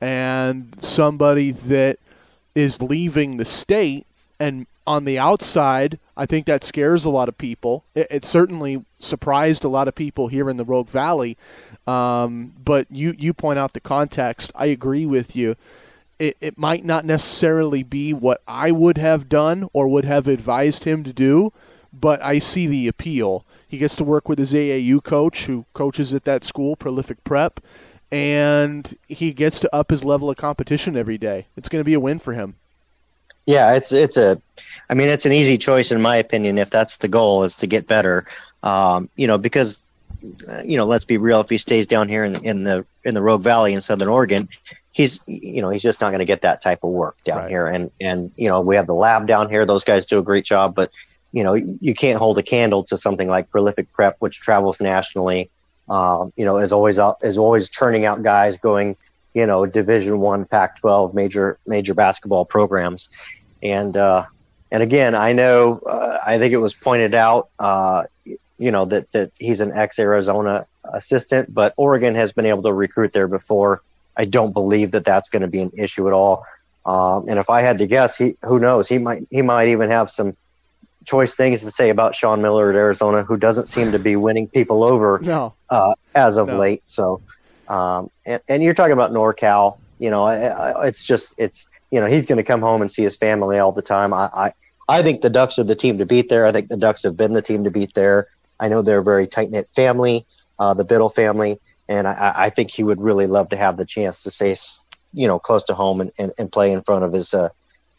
and 0.00 0.74
somebody 0.82 1.50
that 1.50 1.98
is 2.54 2.80
leaving 2.80 3.36
the 3.36 3.44
state 3.44 4.06
and 4.38 4.66
on 4.86 5.04
the 5.04 5.18
outside 5.18 5.98
i 6.16 6.26
think 6.26 6.46
that 6.46 6.64
scares 6.64 7.04
a 7.04 7.10
lot 7.10 7.28
of 7.28 7.38
people. 7.38 7.84
It, 7.94 8.06
it 8.10 8.24
certainly 8.24 8.84
surprised 8.98 9.64
a 9.64 9.68
lot 9.68 9.88
of 9.88 9.94
people 9.94 10.28
here 10.28 10.50
in 10.50 10.56
the 10.56 10.64
rogue 10.64 10.88
valley. 10.88 11.36
Um, 11.86 12.52
but 12.62 12.86
you, 12.90 13.14
you 13.18 13.32
point 13.32 13.58
out 13.58 13.72
the 13.72 13.80
context. 13.80 14.52
I 14.54 14.66
agree 14.66 15.06
with 15.06 15.34
you. 15.34 15.56
It, 16.18 16.36
it 16.40 16.58
might 16.58 16.84
not 16.84 17.04
necessarily 17.06 17.82
be 17.82 18.12
what 18.12 18.42
i 18.46 18.70
would 18.70 18.98
have 18.98 19.28
done 19.28 19.68
or 19.72 19.88
would 19.88 20.04
have 20.04 20.28
advised 20.28 20.84
him 20.84 21.02
to 21.04 21.12
do 21.12 21.52
but 21.92 22.22
i 22.22 22.38
see 22.38 22.66
the 22.66 22.86
appeal. 22.86 23.44
He 23.66 23.78
gets 23.78 23.96
to 23.96 24.04
work 24.04 24.28
with 24.28 24.38
his 24.38 24.52
aau 24.52 25.02
coach 25.02 25.46
who 25.46 25.64
coaches 25.72 26.12
at 26.12 26.24
that 26.24 26.44
school 26.44 26.76
prolific 26.76 27.24
prep 27.24 27.60
and 28.12 28.96
he 29.08 29.32
gets 29.32 29.60
to 29.60 29.74
up 29.74 29.90
his 29.90 30.04
level 30.04 30.28
of 30.28 30.36
competition 30.36 30.96
every 30.96 31.18
day. 31.18 31.46
It's 31.56 31.68
going 31.68 31.80
to 31.80 31.84
be 31.84 31.94
a 31.94 32.00
win 32.00 32.18
for 32.18 32.34
him. 32.34 32.56
Yeah, 33.46 33.74
it's 33.74 33.92
it's 33.92 34.16
a, 34.16 34.40
I 34.90 34.94
mean, 34.94 35.08
it's 35.08 35.24
an 35.24 35.32
easy 35.32 35.56
choice 35.56 35.92
in 35.92 36.02
my 36.02 36.16
opinion. 36.16 36.58
If 36.58 36.70
that's 36.70 36.96
the 36.98 37.08
goal, 37.08 37.44
is 37.44 37.56
to 37.58 37.66
get 37.66 37.86
better. 37.86 38.26
Um, 38.64 39.08
you 39.16 39.26
know, 39.28 39.38
because, 39.38 39.84
uh, 40.48 40.62
you 40.64 40.76
know, 40.76 40.84
let's 40.84 41.04
be 41.04 41.16
real. 41.16 41.40
If 41.40 41.48
he 41.48 41.58
stays 41.58 41.86
down 41.86 42.08
here 42.08 42.24
in, 42.24 42.44
in 42.44 42.64
the 42.64 42.84
in 43.04 43.14
the 43.14 43.22
Rogue 43.22 43.42
Valley 43.42 43.72
in 43.72 43.80
Southern 43.80 44.08
Oregon, 44.08 44.48
he's 44.92 45.20
you 45.26 45.62
know 45.62 45.70
he's 45.70 45.82
just 45.82 46.00
not 46.00 46.10
going 46.10 46.18
to 46.18 46.24
get 46.24 46.42
that 46.42 46.60
type 46.60 46.80
of 46.82 46.90
work 46.90 47.16
down 47.24 47.38
Right. 47.38 47.50
here. 47.50 47.66
And 47.68 47.90
and 48.00 48.32
you 48.36 48.48
know 48.48 48.60
we 48.60 48.76
have 48.76 48.86
the 48.86 48.94
lab 48.94 49.26
down 49.26 49.48
here; 49.48 49.64
those 49.64 49.84
guys 49.84 50.06
do 50.06 50.18
a 50.18 50.22
great 50.22 50.44
job. 50.44 50.74
But 50.74 50.90
you 51.32 51.44
know 51.44 51.54
you 51.54 51.94
can't 51.94 52.18
hold 52.18 52.36
a 52.38 52.42
candle 52.42 52.82
to 52.84 52.96
something 52.98 53.28
like 53.28 53.48
Prolific 53.50 53.92
Prep, 53.92 54.16
which 54.18 54.40
travels 54.40 54.80
nationally. 54.80 55.50
Um, 55.88 56.32
you 56.36 56.44
know, 56.44 56.58
is 56.58 56.72
always 56.72 56.98
out, 56.98 57.16
is 57.22 57.36
always 57.38 57.68
churning 57.68 58.04
out 58.04 58.22
guys 58.22 58.58
going, 58.58 58.96
you 59.34 59.44
know, 59.44 59.66
Division 59.66 60.20
One, 60.20 60.44
Pac-12, 60.44 61.14
major 61.14 61.58
major 61.66 61.94
basketball 61.94 62.44
programs, 62.44 63.08
and 63.62 63.96
uh, 63.96 64.24
and 64.70 64.82
again, 64.82 65.14
I 65.14 65.32
know, 65.32 65.80
uh, 65.80 66.18
I 66.24 66.38
think 66.38 66.52
it 66.52 66.58
was 66.58 66.74
pointed 66.74 67.14
out, 67.14 67.48
uh, 67.58 68.04
you 68.24 68.70
know, 68.70 68.84
that 68.86 69.10
that 69.12 69.32
he's 69.38 69.60
an 69.60 69.72
ex-Arizona 69.72 70.66
assistant, 70.92 71.52
but 71.52 71.74
Oregon 71.76 72.14
has 72.14 72.32
been 72.32 72.46
able 72.46 72.62
to 72.62 72.72
recruit 72.72 73.12
there 73.12 73.28
before. 73.28 73.82
I 74.16 74.24
don't 74.26 74.52
believe 74.52 74.90
that 74.92 75.04
that's 75.04 75.28
going 75.28 75.42
to 75.42 75.48
be 75.48 75.60
an 75.60 75.70
issue 75.76 76.06
at 76.06 76.12
all. 76.12 76.44
Um, 76.84 77.28
and 77.28 77.38
if 77.38 77.48
I 77.50 77.62
had 77.62 77.78
to 77.78 77.86
guess, 77.86 78.16
he 78.16 78.36
who 78.42 78.58
knows, 78.58 78.88
he 78.88 78.98
might 78.98 79.22
he 79.30 79.42
might 79.42 79.68
even 79.68 79.90
have 79.90 80.10
some 80.10 80.36
choice 81.06 81.32
things 81.34 81.60
to 81.60 81.70
say 81.70 81.88
about 81.90 82.14
Sean 82.14 82.42
Miller 82.42 82.70
at 82.70 82.76
Arizona, 82.76 83.22
who 83.22 83.36
doesn't 83.36 83.68
seem 83.68 83.92
to 83.92 83.98
be 83.98 84.16
winning 84.16 84.48
people 84.48 84.84
over 84.84 85.20
No. 85.24 85.54
uh, 85.70 85.94
as 86.14 86.36
of 86.36 86.48
No. 86.48 86.58
late. 86.58 86.82
So, 86.84 87.22
um, 87.68 88.08
and, 88.26 88.40
and 88.48 88.62
you're 88.62 88.74
talking 88.74 88.92
about 88.92 89.12
NorCal. 89.12 89.78
You 89.98 90.10
know, 90.10 90.22
I, 90.22 90.46
I, 90.46 90.86
it's 90.88 91.06
just 91.06 91.34
it's 91.38 91.66
you 91.90 92.00
know 92.00 92.06
he's 92.06 92.26
going 92.26 92.38
to 92.38 92.42
come 92.44 92.60
home 92.60 92.80
and 92.82 92.90
see 92.90 93.02
his 93.02 93.16
family 93.16 93.58
all 93.58 93.72
the 93.72 93.82
time. 93.82 94.12
I, 94.12 94.28
I 94.34 94.52
I 94.90 95.02
think 95.02 95.22
the 95.22 95.30
Ducks 95.30 95.58
are 95.58 95.64
the 95.64 95.76
team 95.76 95.98
to 95.98 96.06
beat 96.06 96.28
there. 96.28 96.44
I 96.46 96.52
think 96.52 96.68
the 96.68 96.76
Ducks 96.76 97.02
have 97.04 97.16
been 97.16 97.32
the 97.32 97.42
team 97.42 97.64
to 97.64 97.70
beat 97.70 97.94
there. 97.94 98.26
I 98.58 98.68
know 98.68 98.82
they're 98.82 98.98
a 98.98 99.02
very 99.02 99.26
tight 99.26 99.50
knit 99.50 99.68
family, 99.68 100.26
uh, 100.58 100.74
the 100.74 100.84
Bittle 100.84 101.14
family, 101.14 101.58
and 101.88 102.06
I, 102.06 102.32
I 102.36 102.50
think 102.50 102.70
he 102.70 102.82
would 102.82 103.00
really 103.00 103.26
love 103.26 103.48
to 103.50 103.56
have 103.56 103.76
the 103.76 103.86
chance 103.86 104.22
to 104.24 104.30
stay, 104.30 104.54
you 105.14 105.26
know, 105.28 105.38
close 105.38 105.64
to 105.64 105.74
home 105.74 106.00
and, 106.00 106.10
and, 106.18 106.32
and 106.38 106.52
play 106.52 106.72
in 106.72 106.82
front 106.82 107.04
of 107.04 107.12
his 107.12 107.32
uh, 107.32 107.48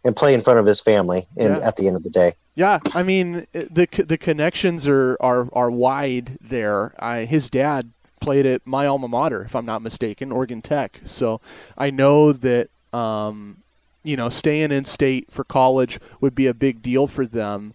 and 0.03 0.15
play 0.15 0.33
in 0.33 0.41
front 0.41 0.59
of 0.59 0.65
his 0.65 0.81
family. 0.81 1.27
And 1.37 1.57
Yeah. 1.57 1.67
at 1.67 1.77
the 1.77 1.87
end 1.87 1.95
of 1.95 2.03
the 2.03 2.09
day, 2.09 2.33
Yeah, 2.55 2.79
I 2.95 3.03
mean 3.03 3.45
the 3.53 3.87
the 4.07 4.17
connections 4.17 4.87
are 4.87 5.15
are, 5.19 5.47
are 5.53 5.71
wide 5.71 6.37
there. 6.41 6.93
I, 6.99 7.25
his 7.25 7.49
dad 7.49 7.91
played 8.19 8.45
at 8.45 8.67
my 8.67 8.85
alma 8.85 9.07
mater, 9.07 9.43
if 9.43 9.55
I'm 9.55 9.65
not 9.65 9.81
mistaken, 9.81 10.31
Oregon 10.31 10.61
Tech. 10.61 11.01
So 11.05 11.41
I 11.77 11.89
know 11.89 12.31
that 12.33 12.69
um, 12.93 13.60
you 14.03 14.15
know 14.15 14.29
staying 14.29 14.71
in 14.71 14.85
state 14.85 15.31
for 15.31 15.43
college 15.43 15.99
would 16.19 16.35
be 16.35 16.47
a 16.47 16.53
big 16.53 16.81
deal 16.81 17.07
for 17.07 17.25
them. 17.25 17.73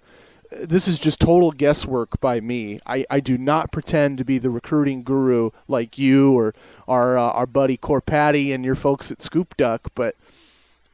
This 0.51 0.87
is 0.87 0.99
just 0.99 1.21
total 1.21 1.51
guesswork 1.51 2.21
by 2.21 2.41
me. 2.41 2.79
I, 2.87 3.05
I 3.11 3.21
do 3.21 3.37
not 3.37 3.73
pretend 3.73 4.19
to 4.19 4.25
be 4.25 4.39
the 4.39 4.49
recruiting 4.49 5.03
guru 5.03 5.51
like 5.67 5.99
you 5.99 6.33
or 6.33 6.55
our 6.87 7.19
uh, 7.19 7.31
our 7.31 7.47
buddy 7.47 7.77
Corpatty 7.77 8.55
and 8.55 8.65
your 8.65 8.77
folks 8.77 9.11
at 9.11 9.23
Scoop 9.23 9.57
Duck, 9.57 9.91
but 9.95 10.15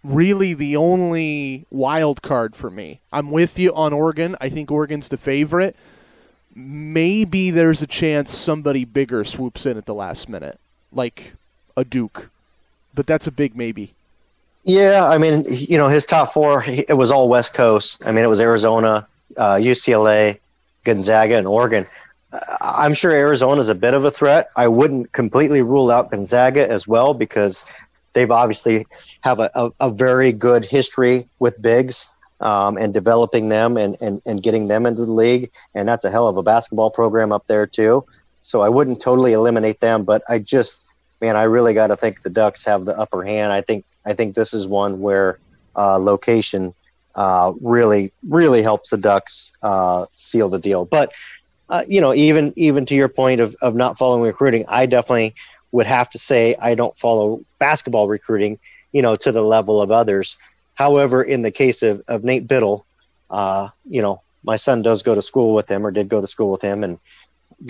really 0.03 0.55
the 0.55 0.77
only 0.77 1.67
wild 1.71 2.23
card 2.23 2.57
for 2.57 2.71
me. 2.71 3.01
I'm 3.13 3.31
with 3.31 3.59
you 3.59 3.75
on 3.75 3.93
Oregon. 3.93 4.37
I 4.41 4.49
think 4.49 4.71
Oregon's 4.71 5.09
the 5.09 5.17
favorite. 5.17 5.77
Maybe 6.55 7.51
there's 7.51 7.83
a 7.83 7.87
chance 7.87 8.31
somebody 8.31 8.85
bigger 8.85 9.25
swoops 9.25 9.65
in 9.65 9.79
at 9.79 9.87
the 9.87 9.95
last 9.95 10.29
minute, 10.29 10.59
like 10.93 11.35
a 11.77 11.85
Duke. 11.85 12.31
But 12.95 13.07
that's 13.07 13.27
a 13.27 13.33
big 13.33 13.57
maybe. 13.57 13.95
Yeah, 14.65 15.09
I 15.09 15.19
mean, 15.19 15.45
you 15.49 15.77
know, 15.77 15.89
his 15.89 16.07
top 16.07 16.33
four 16.33 16.63
it 16.67 16.97
was 16.97 17.11
all 17.11 17.29
West 17.29 17.53
Coast. 17.55 18.01
I 18.05 18.13
mean, 18.13 18.25
it 18.25 18.29
was 18.29 18.41
Arizona, 18.41 19.07
uh, 19.37 19.55
UCLA, 19.57 20.39
Gonzaga, 20.85 21.37
and 21.37 21.47
Oregon. 21.47 21.87
I'm 22.61 22.95
sure 22.95 23.11
Arizona's 23.11 23.69
a 23.69 23.75
bit 23.75 23.95
of 23.95 24.05
a 24.05 24.11
threat. 24.11 24.51
I 24.57 24.69
wouldn't 24.69 25.13
completely 25.13 25.63
rule 25.63 25.91
out 25.91 26.11
Gonzaga 26.11 26.71
as 26.71 26.87
well 26.89 27.13
because 27.13 27.65
they've 28.15 28.31
obviously 28.31 28.87
have 29.23 29.41
a, 29.41 29.51
a, 29.55 29.71
a 29.81 29.91
very 29.91 30.33
good 30.33 30.65
history 30.65 31.29
with 31.41 31.61
bigs. 31.61 32.09
um, 32.41 32.77
and 32.77 32.93
developing 32.93 33.49
them 33.49 33.77
and, 33.77 33.97
and, 34.03 34.21
and 34.27 34.43
getting 34.43 34.69
them 34.69 34.85
into 34.85 35.05
the 35.05 35.13
league. 35.13 35.51
And 35.75 35.89
that's 35.89 36.05
a 36.05 36.11
hell 36.11 36.29
of 36.29 36.37
a 36.37 36.43
basketball 36.43 36.91
program 36.91 37.33
up 37.33 37.47
there, 37.47 37.67
too. 37.67 38.05
So 38.43 38.63
I 38.63 38.69
wouldn't 38.69 39.01
totally 39.01 39.33
eliminate 39.33 39.81
them, 39.81 40.05
but 40.05 40.23
I 40.29 40.39
just, 40.41 40.81
man, 41.21 41.37
I 41.37 41.45
really 41.45 41.73
got 41.75 41.87
to 41.89 41.97
think 41.97 42.23
the 42.23 42.31
Ducks 42.31 42.65
have 42.65 42.85
the 42.85 42.99
upper 42.99 43.23
hand. 43.23 43.53
I 43.53 43.61
think 43.61 43.85
I 44.05 44.15
think 44.15 44.35
this 44.35 44.55
is 44.55 44.67
one 44.67 45.01
where 45.01 45.39
uh, 45.77 45.99
location 45.99 46.75
uh, 47.15 47.53
really 47.61 48.13
really 48.29 48.63
helps 48.63 48.91
the 48.91 48.97
Ducks 48.97 49.53
uh, 49.63 50.07
seal 50.15 50.49
the 50.49 50.59
deal. 50.59 50.85
But 50.85 51.13
uh, 51.69 51.85
you 51.89 52.01
know, 52.01 52.15
even 52.15 52.53
even 52.57 52.87
to 52.87 52.95
your 52.95 53.09
point 53.09 53.41
of, 53.41 53.57
of 53.63 53.75
not 53.75 53.99
following 53.99 54.23
recruiting, 54.23 54.65
I 54.69 54.87
definitely 54.87 55.35
would 55.73 55.87
have 55.87 56.11
to 56.11 56.19
say 56.19 56.55
I 56.61 56.75
don't 56.75 56.97
follow 56.97 57.45
basketball 57.59 58.09
recruiting, 58.09 58.59
you 58.93 59.03
know, 59.03 59.17
to 59.17 59.33
the 59.33 59.43
level 59.43 59.81
of 59.81 59.91
others. 59.91 60.37
However, 60.75 61.23
in 61.23 61.43
the 61.43 61.51
case 61.51 61.83
of, 61.83 62.03
of 62.09 62.25
Nate 62.25 62.47
Bittle, 62.47 62.85
uh, 63.31 63.69
you 63.89 64.03
know, 64.03 64.21
my 64.45 64.57
son 64.57 64.83
does 64.83 65.03
go 65.03 65.15
to 65.15 65.23
school 65.23 65.55
with 65.55 65.71
him 65.71 65.87
or 65.87 65.91
did 65.91 66.09
go 66.09 66.21
to 66.21 66.27
school 66.27 66.51
with 66.51 66.63
him 66.63 66.85
and 66.85 66.99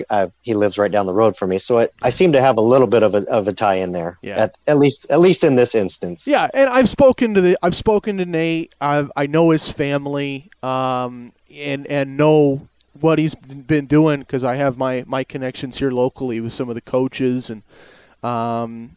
uh, 0.09 0.27
he 0.41 0.53
lives 0.53 0.77
right 0.77 0.91
down 0.91 1.05
the 1.05 1.13
road 1.13 1.35
from 1.37 1.49
me. 1.49 1.59
So 1.59 1.77
it, 1.79 1.93
I 2.01 2.09
seem 2.09 2.31
to 2.33 2.41
have 2.41 2.57
a 2.57 2.61
little 2.61 2.87
bit 2.87 3.03
of 3.03 3.13
a, 3.15 3.29
of 3.29 3.47
a 3.47 3.53
tie 3.53 3.75
in 3.75 3.91
there 3.91 4.17
Yeah. 4.21 4.43
at, 4.43 4.55
at 4.67 4.77
least, 4.77 5.05
at 5.09 5.19
least 5.19 5.43
in 5.43 5.55
this 5.55 5.75
instance. 5.75 6.27
Yeah, 6.27 6.49
and 6.53 6.69
I've 6.69 6.89
spoken 6.89 7.33
to 7.35 7.41
the 7.41 7.57
I've 7.61 7.75
spoken 7.75 8.17
to 8.17 8.25
Nate. 8.25 8.73
I've, 8.81 9.11
I 9.15 9.27
know 9.27 9.51
his 9.51 9.69
family, 9.69 10.49
um, 10.61 11.33
and 11.53 11.85
and 11.87 12.17
know 12.17 12.67
what 12.99 13.19
he's 13.19 13.35
been 13.35 13.85
doing 13.87 14.19
because 14.21 14.43
I 14.43 14.55
have 14.55 14.77
my 14.77 15.03
my 15.07 15.23
connections 15.23 15.77
here 15.77 15.91
locally 15.91 16.39
with 16.41 16.53
some 16.53 16.69
of 16.69 16.75
the 16.75 16.81
coaches, 16.81 17.49
and 17.49 17.61
um, 18.23 18.95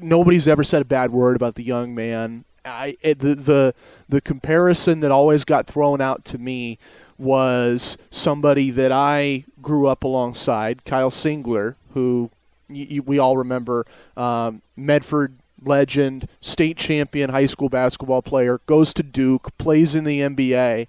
nobody's 0.00 0.48
ever 0.48 0.64
said 0.64 0.82
a 0.82 0.84
bad 0.86 1.10
word 1.12 1.36
about 1.36 1.54
the 1.56 1.62
young 1.64 1.94
man. 1.94 2.44
I 2.64 2.96
it, 3.02 3.18
the 3.18 3.34
the 3.34 3.74
the 4.08 4.20
comparison 4.20 5.00
that 5.00 5.10
always 5.10 5.44
got 5.44 5.66
thrown 5.66 6.00
out 6.00 6.24
to 6.26 6.38
me 6.38 6.78
was 7.18 7.96
somebody 8.10 8.70
that 8.70 8.90
I 8.92 9.44
grew 9.62 9.86
up 9.86 10.04
alongside, 10.04 10.84
Kyle 10.84 11.10
Singler, 11.10 11.76
who 11.94 12.30
y- 12.68 12.86
y- 12.90 13.00
we 13.04 13.18
all 13.18 13.36
remember, 13.36 13.86
um, 14.16 14.60
Medford 14.76 15.38
legend, 15.64 16.26
state 16.40 16.76
champion 16.76 17.30
high 17.30 17.46
school 17.46 17.68
basketball 17.68 18.20
player, 18.22 18.60
goes 18.66 18.92
to 18.94 19.02
Duke, 19.02 19.56
plays 19.58 19.94
in 19.94 20.04
the 20.04 20.20
NBA. 20.20 20.86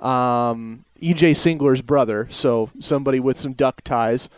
Um, 0.00 0.84
EJ 1.02 1.32
Singler's 1.32 1.82
brother, 1.82 2.26
so 2.30 2.70
somebody 2.80 3.20
with 3.20 3.36
some 3.36 3.52
duck 3.52 3.82
ties, 3.82 4.28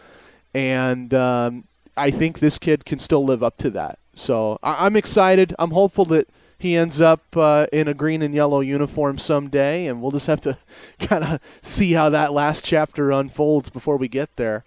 and 0.54 1.12
um, 1.14 1.64
I 1.96 2.10
think 2.10 2.38
this 2.40 2.58
kid 2.58 2.84
can 2.84 2.98
still 2.98 3.24
live 3.24 3.42
up 3.42 3.56
to 3.58 3.70
that. 3.70 3.98
So 4.14 4.58
I- 4.62 4.86
I'm 4.86 4.96
excited. 4.96 5.54
I'm 5.58 5.70
hopeful 5.70 6.04
that 6.06 6.28
he 6.58 6.76
ends 6.76 7.00
up 7.00 7.22
uh, 7.36 7.66
in 7.72 7.88
a 7.88 7.94
green 7.94 8.22
and 8.22 8.34
yellow 8.34 8.60
uniform 8.60 9.18
someday, 9.18 9.86
and 9.86 10.00
we'll 10.00 10.10
just 10.10 10.26
have 10.26 10.40
to 10.42 10.56
kind 11.00 11.24
of 11.24 11.40
see 11.62 11.92
how 11.92 12.08
that 12.10 12.32
last 12.32 12.64
chapter 12.64 13.10
unfolds 13.12 13.68
before 13.70 13.96
we 13.96 14.08
get 14.08 14.34
there. 14.36 14.64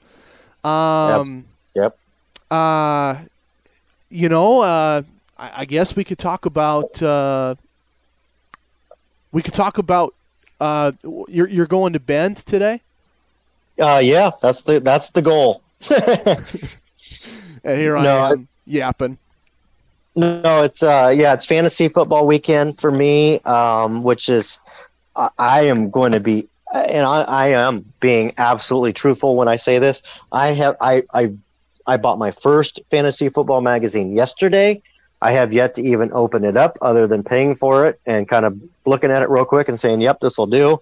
Um, 0.64 1.46
Yep. 1.76 1.98
uh, 2.52 3.16
you 4.10 4.28
know, 4.30 4.62
uh, 4.62 5.02
I, 5.38 5.52
I 5.62 5.66
guess 5.66 5.96
we 5.96 6.04
could 6.04 6.18
talk 6.20 6.46
about. 6.46 7.02
Uh, 7.02 7.56
we 9.32 9.42
could 9.42 9.54
talk 9.54 9.78
about. 9.78 10.14
Uh, 10.60 10.92
you're 11.30 11.48
you're 11.48 11.66
going 11.68 11.94
to 11.94 12.00
Bend 12.00 12.38
today, 12.38 12.82
Uh, 13.82 14.02
yeah, 14.04 14.32
that's 14.42 14.64
the, 14.64 14.80
that's 14.82 15.10
the 15.12 15.22
goal. 15.22 15.62
and 15.90 17.80
here 17.80 17.96
No, 17.96 18.18
I 18.18 18.32
am 18.32 18.48
yapping. 18.66 19.18
No, 20.20 20.64
it's 20.64 20.84
uh 20.84 21.14
yeah, 21.16 21.34
it's 21.34 21.46
fantasy 21.46 21.88
football 21.88 22.28
weekend 22.28 22.78
for 22.78 22.92
me, 22.92 23.40
um, 23.42 24.04
which 24.04 24.28
is 24.28 24.60
I, 25.16 25.30
I 25.40 25.62
am 25.62 25.90
going 25.90 26.12
to 26.12 26.20
be 26.20 26.50
and 26.74 27.06
I, 27.06 27.22
I 27.22 27.48
am 27.48 27.86
being 28.02 28.34
absolutely 28.38 28.92
truthful 28.92 29.38
when 29.38 29.48
I 29.48 29.56
say 29.56 29.80
this. 29.80 30.02
I 30.34 30.48
have 30.48 30.76
I 30.82 31.04
I 31.14 31.34
I 31.88 31.96
bought 31.96 32.20
my 32.20 32.32
first 32.32 32.82
fantasy 32.92 33.30
football 33.30 33.62
magazine 33.62 34.14
yesterday. 34.14 34.82
I 35.22 35.32
have 35.32 35.54
yet 35.54 35.76
to 35.76 35.84
even 35.84 36.12
open 36.14 36.44
it 36.44 36.58
up 36.58 36.78
other 36.82 37.08
than 37.08 37.24
paying 37.24 37.56
for 37.56 37.88
it 37.88 38.02
and 38.06 38.28
kind 38.28 38.46
of 38.46 38.60
looking 38.86 39.12
at 39.12 39.22
it 39.22 39.30
real 39.30 39.46
quick 39.46 39.70
and 39.70 39.80
saying, 39.80 40.02
"Yep, 40.02 40.20
this 40.20 40.38
will 40.38 40.48
do." 40.48 40.82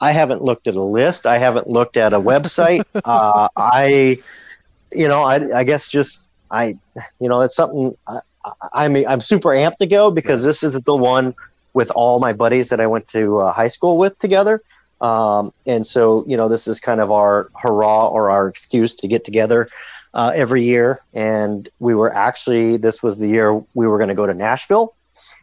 I 0.00 0.10
haven't 0.10 0.42
looked 0.42 0.66
at 0.66 0.74
a 0.74 0.82
list. 0.82 1.24
I 1.24 1.38
haven't 1.38 1.68
looked 1.68 1.96
at 1.96 2.12
a 2.12 2.18
website. 2.18 2.82
uh, 3.04 3.48
I, 3.56 4.18
you 4.90 5.06
know, 5.06 5.22
I, 5.22 5.60
I 5.60 5.62
guess 5.62 5.88
just 5.88 6.26
I, 6.50 6.76
you 7.20 7.28
know, 7.28 7.42
it's 7.42 7.54
something 7.54 7.96
I, 8.08 8.18
I 8.72 8.88
mean, 8.88 9.06
I'm 9.06 9.20
super 9.20 9.50
amped 9.50 9.78
to 9.78 9.86
go 9.86 10.10
because 10.10 10.44
this 10.44 10.62
is 10.62 10.80
the 10.80 10.96
one 10.96 11.34
with 11.74 11.90
all 11.92 12.20
my 12.20 12.32
buddies 12.32 12.68
that 12.68 12.80
I 12.80 12.86
went 12.86 13.08
to 13.08 13.38
uh, 13.38 13.52
high 13.52 13.68
school 13.68 13.98
with 13.98 14.18
together. 14.18 14.62
Um, 15.00 15.52
and 15.66 15.86
so, 15.86 16.24
you 16.28 16.36
know, 16.36 16.48
this 16.48 16.68
is 16.68 16.80
kind 16.80 17.00
of 17.00 17.10
our 17.10 17.50
hurrah 17.60 18.08
or 18.08 18.30
our 18.30 18.46
excuse 18.48 18.94
to 18.96 19.08
get 19.08 19.24
together 19.24 19.68
uh, 20.14 20.32
every 20.34 20.62
year. 20.62 21.00
And 21.12 21.68
we 21.80 21.94
were 21.94 22.12
actually, 22.14 22.76
this 22.76 23.02
was 23.02 23.18
the 23.18 23.28
year 23.28 23.54
we 23.74 23.86
were 23.86 23.98
going 23.98 24.08
to 24.08 24.14
go 24.14 24.26
to 24.26 24.34
Nashville 24.34 24.94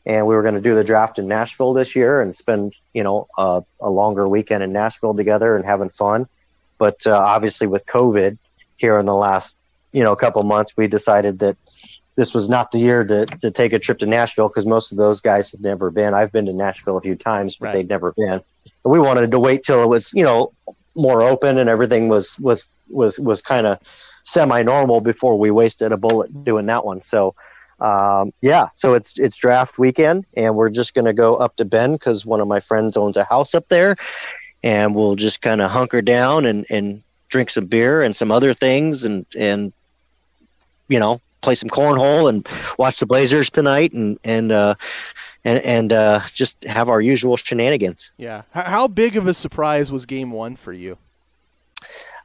and 0.05 0.25
we 0.27 0.35
were 0.35 0.41
going 0.41 0.55
to 0.55 0.61
do 0.61 0.75
the 0.75 0.83
draft 0.83 1.19
in 1.19 1.27
Nashville 1.27 1.73
this 1.73 1.95
year 1.95 2.21
and 2.21 2.35
spend, 2.35 2.73
you 2.93 3.03
know, 3.03 3.27
uh, 3.37 3.61
a 3.81 3.89
longer 3.89 4.27
weekend 4.27 4.63
in 4.63 4.71
Nashville 4.71 5.13
together 5.13 5.55
and 5.55 5.65
having 5.65 5.89
fun. 5.89 6.27
But 6.77 7.05
uh, 7.05 7.17
obviously, 7.17 7.67
with 7.67 7.85
COVID 7.85 8.37
here 8.77 8.97
in 8.97 9.05
the 9.05 9.15
last, 9.15 9.57
you 9.91 10.03
know, 10.03 10.15
couple 10.15 10.41
months, 10.43 10.77
we 10.77 10.87
decided 10.87 11.39
that 11.39 11.57
this 12.19 12.33
was 12.33 12.49
not 12.49 12.71
the 12.71 12.79
year 12.79 13.05
to, 13.05 13.25
to 13.25 13.49
take 13.49 13.71
a 13.71 13.79
trip 13.79 13.97
to 13.99 14.05
Nashville 14.05 14.49
because 14.49 14.65
most 14.65 14.91
of 14.91 14.97
those 14.97 15.21
guys 15.21 15.51
had 15.51 15.61
never 15.61 15.89
been. 15.89 16.13
I've 16.13 16.33
been 16.33 16.45
to 16.47 16.53
Nashville 16.53 16.97
a 16.97 17.01
few 17.01 17.15
times, 17.15 17.55
but 17.55 17.67
Right. 17.67 17.73
they'd 17.75 17.87
never 17.87 18.11
been. 18.17 18.41
And 18.83 18.91
we 18.91 18.99
wanted 18.99 19.31
to 19.31 19.39
wait 19.39 19.63
till 19.63 19.81
it 19.81 19.87
was, 19.87 20.11
you 20.13 20.23
know, 20.23 20.51
more 20.97 21.21
open 21.21 21.57
and 21.57 21.69
everything 21.69 22.09
was 22.09 22.37
was 22.39 22.65
was 22.89 23.17
was 23.21 23.41
kind 23.41 23.65
of 23.65 23.79
semi-normal 24.25 24.99
before 24.99 25.39
we 25.39 25.49
wasted 25.49 25.93
a 25.93 25.97
bullet 25.97 26.43
doing 26.43 26.65
that 26.65 26.83
one. 26.83 27.01
So, 27.01 27.35
um, 27.79 28.33
yeah, 28.41 28.67
so 28.73 28.95
it's 28.95 29.17
it's 29.17 29.37
draft 29.37 29.79
weekend, 29.79 30.25
and 30.35 30.57
we're 30.57 30.69
just 30.69 30.93
gonna 30.93 31.13
go 31.13 31.37
up 31.37 31.55
to 31.55 31.63
Bend 31.63 31.99
because 31.99 32.25
one 32.25 32.41
of 32.41 32.49
my 32.49 32.59
friends 32.59 32.97
owns 32.97 33.15
a 33.15 33.23
house 33.23 33.55
up 33.55 33.69
there, 33.69 33.95
and 34.61 34.93
we'll 34.93 35.15
just 35.15 35.41
kind 35.41 35.61
of 35.61 35.71
hunker 35.71 36.01
down 36.01 36.45
and 36.45 36.65
and 36.69 37.01
drink 37.29 37.49
some 37.49 37.67
beer 37.67 38.01
and 38.01 38.13
some 38.13 38.29
other 38.29 38.53
things, 38.53 39.05
and 39.05 39.25
and 39.37 39.71
you 40.89 40.99
know 40.99 41.21
play 41.41 41.55
some 41.55 41.69
cornhole 41.69 42.29
and 42.29 42.47
watch 42.77 42.99
the 42.99 43.05
Blazers 43.05 43.49
tonight, 43.49 43.93
and 43.93 44.19
and 44.23 44.51
uh, 44.51 44.75
and 45.45 45.59
and 45.65 45.93
uh, 45.93 46.21
just 46.33 46.63
have 46.63 46.89
our 46.89 47.01
usual 47.01 47.37
shenanigans. 47.37 48.11
Yeah. 48.17 48.43
How 48.51 48.87
big 48.87 49.15
of 49.15 49.27
a 49.27 49.33
surprise 49.33 49.91
was 49.91 50.05
Game 50.05 50.31
One 50.31 50.55
for 50.55 50.73
you? 50.73 50.97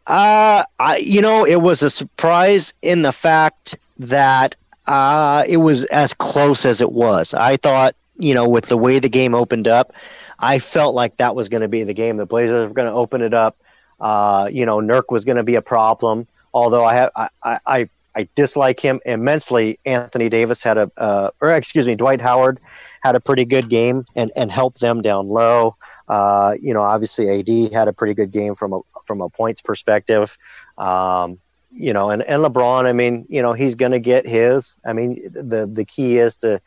Uh, 0.06 0.64
I, 0.78 0.98
you 0.98 1.22
know, 1.22 1.46
it 1.46 1.62
was 1.62 1.82
a 1.82 1.88
surprise 1.88 2.74
in 2.82 3.02
the 3.02 3.12
fact 3.12 3.74
that 3.98 4.54
uh, 4.86 5.44
it 5.48 5.58
was 5.58 5.84
as 5.86 6.12
close 6.12 6.66
as 6.66 6.80
it 6.80 6.92
was. 6.92 7.32
I 7.32 7.56
thought, 7.56 7.94
you 8.18 8.34
know, 8.34 8.46
with 8.48 8.66
the 8.66 8.76
way 8.76 8.98
the 8.98 9.08
game 9.08 9.34
opened 9.34 9.66
up, 9.66 9.94
I 10.38 10.58
felt 10.58 10.94
like 10.94 11.16
that 11.16 11.34
was 11.34 11.48
going 11.48 11.62
to 11.62 11.68
be 11.68 11.84
the 11.84 11.94
game. 11.94 12.18
The 12.18 12.26
Blazers 12.26 12.68
were 12.68 12.74
going 12.74 12.90
to 12.90 12.94
open 12.94 13.22
it 13.22 13.32
up. 13.32 13.56
Uh, 13.98 14.48
you 14.52 14.66
know, 14.66 14.78
Nurk 14.78 15.04
was 15.10 15.24
going 15.24 15.36
to 15.36 15.42
be 15.42 15.54
a 15.54 15.62
problem. 15.62 16.26
Although 16.52 16.84
I 16.84 16.94
have, 16.94 17.10
I, 17.16 17.28
I, 17.42 17.58
I, 17.66 17.88
I 18.16 18.28
dislike 18.34 18.80
him 18.80 19.00
immensely. 19.04 19.78
Anthony 19.84 20.28
Davis 20.28 20.62
had 20.62 20.78
a, 20.78 20.90
uh, 20.96 21.30
or 21.40 21.50
excuse 21.50 21.86
me, 21.86 21.94
Dwight 21.94 22.20
Howard 22.20 22.60
had 23.02 23.16
a 23.16 23.20
pretty 23.20 23.44
good 23.44 23.68
game 23.68 24.04
and 24.14 24.32
and 24.36 24.50
helped 24.50 24.80
them 24.80 25.02
down 25.02 25.28
low. 25.28 25.76
Uh, 26.08 26.54
you 26.60 26.74
know, 26.74 26.82
obviously 26.82 27.28
AD 27.30 27.72
had 27.72 27.88
a 27.88 27.92
pretty 27.92 28.14
good 28.14 28.30
game 28.30 28.54
from 28.54 28.72
a 28.72 28.80
from 29.04 29.20
a 29.20 29.28
points 29.28 29.62
perspective. 29.62 30.36
Um, 30.78 31.38
you 31.72 31.92
know, 31.92 32.10
and, 32.10 32.22
and 32.22 32.42
LeBron, 32.42 32.86
I 32.86 32.92
mean, 32.92 33.26
you 33.28 33.42
know, 33.42 33.52
he's 33.52 33.74
going 33.74 33.92
to 33.92 33.98
get 33.98 34.28
his. 34.28 34.76
I 34.84 34.92
mean, 34.92 35.28
the 35.32 35.68
the 35.70 35.84
key 35.84 36.18
is 36.18 36.36
to 36.36 36.60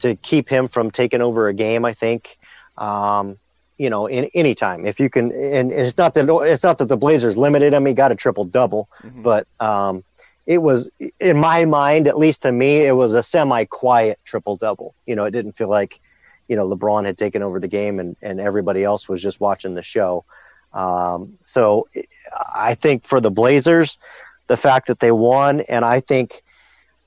to 0.00 0.16
keep 0.16 0.48
him 0.48 0.68
from 0.68 0.90
taking 0.90 1.22
over 1.22 1.48
a 1.48 1.54
game. 1.54 1.84
I 1.84 1.94
think, 1.94 2.38
um, 2.76 3.38
you 3.78 3.88
know, 3.88 4.06
in 4.06 4.28
any 4.34 4.54
time 4.54 4.84
if 4.86 5.00
you 5.00 5.08
can. 5.08 5.32
And, 5.32 5.72
and 5.72 5.86
it's 5.86 5.96
not 5.96 6.14
that 6.14 6.28
it's 6.28 6.62
not 6.62 6.78
that 6.78 6.88
the 6.88 6.96
Blazers 6.96 7.36
limited 7.38 7.72
him. 7.72 7.86
He 7.86 7.94
got 7.94 8.12
a 8.12 8.14
triple 8.14 8.44
double, 8.44 8.88
but 9.22 9.46
um, 9.60 10.04
it 10.50 10.62
was 10.62 10.90
in 11.20 11.36
my 11.36 11.64
mind, 11.64 12.08
at 12.08 12.18
least 12.18 12.42
to 12.42 12.50
me, 12.50 12.84
it 12.84 12.96
was 12.96 13.14
a 13.14 13.22
semi 13.22 13.66
quiet 13.66 14.18
triple 14.24 14.56
double. 14.56 14.96
You 15.06 15.14
know, 15.14 15.24
it 15.24 15.30
didn't 15.30 15.52
feel 15.52 15.68
like 15.68 16.00
you 16.48 16.56
know 16.56 16.68
LeBron 16.68 17.04
had 17.06 17.16
taken 17.16 17.40
over 17.40 17.60
the 17.60 17.68
game 17.68 18.00
and 18.00 18.16
and 18.20 18.40
everybody 18.40 18.82
else 18.82 19.08
was 19.08 19.22
just 19.22 19.38
watching 19.38 19.74
the 19.74 19.82
show. 19.82 20.24
Um, 20.72 21.38
so 21.44 21.86
I 22.52 22.74
think 22.74 23.04
for 23.04 23.20
the 23.20 23.30
Blazers, 23.30 23.96
the 24.48 24.56
fact 24.56 24.88
that 24.88 24.98
they 24.98 25.12
won, 25.12 25.60
and 25.60 25.84
I 25.84 26.00
think, 26.00 26.42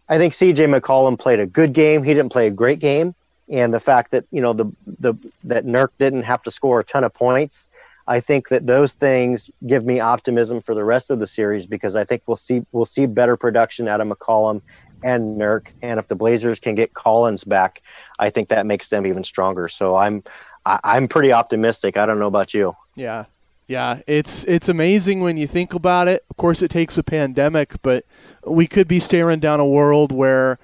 I 0.08 0.18
think 0.18 0.32
CJ 0.32 0.80
McCollum 0.80 1.20
played 1.20 1.42
a 1.42 1.46
good 1.46 1.74
game. 1.74 2.02
He 2.02 2.14
didn't 2.14 2.32
play 2.32 2.48
a 2.48 2.52
great 2.52 2.80
game, 2.80 3.14
and 3.50 3.74
the 3.74 3.80
fact 3.82 4.12
that 4.12 4.24
you 4.32 4.42
know 4.42 4.54
the 4.54 4.72
the 5.00 5.16
that 5.44 5.66
Nurk 5.66 5.90
didn't 6.00 6.24
have 6.24 6.44
to 6.44 6.52
score 6.52 6.80
a 6.80 6.84
ton 6.86 7.04
of 7.04 7.14
points, 7.14 7.68
I 8.08 8.20
think 8.20 8.50
that 8.50 8.68
those 8.68 8.94
things 8.94 9.50
give 9.66 9.86
me 9.86 10.00
optimism 10.00 10.62
for 10.62 10.76
the 10.76 10.84
rest 10.84 11.10
of 11.10 11.20
the 11.20 11.28
series 11.28 11.66
because 11.66 11.96
I 11.96 12.04
think 12.04 12.24
we'll 12.26 12.36
see 12.38 12.66
we'll 12.72 12.86
see 12.86 13.06
better 13.06 13.38
production 13.38 13.88
out 13.88 14.02
of 14.02 14.08
McCollum 14.08 14.62
and 15.04 15.40
Nurk, 15.40 15.74
and 15.82 16.00
if 16.00 16.08
the 16.08 16.16
Blazers 16.16 16.60
can 16.60 16.76
get 16.76 16.94
Collins 16.94 17.44
back, 17.44 17.82
I 18.20 18.30
think 18.30 18.50
that 18.50 18.66
makes 18.66 18.90
them 18.90 19.06
even 19.06 19.24
stronger. 19.24 19.68
So 19.68 19.96
I'm 19.96 20.24
I, 20.66 20.80
I'm 20.84 21.08
pretty 21.08 21.32
optimistic. 21.32 21.98
I 21.98 22.06
don't 22.06 22.20
know 22.20 22.28
about 22.28 22.54
you. 22.54 22.76
Yeah. 22.96 23.26
Yeah, 23.66 24.02
it's 24.08 24.44
it's 24.44 24.68
amazing 24.68 25.22
when 25.22 25.38
you 25.38 25.48
think 25.48 25.74
about 25.74 26.10
it. 26.10 26.26
Of 26.30 26.36
course, 26.36 26.62
it 26.62 26.70
takes 26.70 26.98
a 26.98 27.04
pandemic, 27.04 27.82
but 27.82 28.04
we 28.46 28.68
could 28.68 28.90
be 28.90 29.00
staring 29.00 29.40
down 29.40 29.62
a 29.62 29.66
world 29.66 30.12
where, 30.12 30.60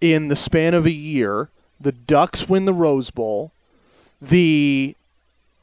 in 0.00 0.28
the 0.28 0.36
span 0.36 0.72
of 0.72 0.86
a 0.86 0.90
year, 0.90 1.50
the 1.78 1.92
Ducks 1.92 2.48
win 2.48 2.64
the 2.64 2.72
Rose 2.72 3.10
Bowl. 3.10 3.52
The, 4.22 4.96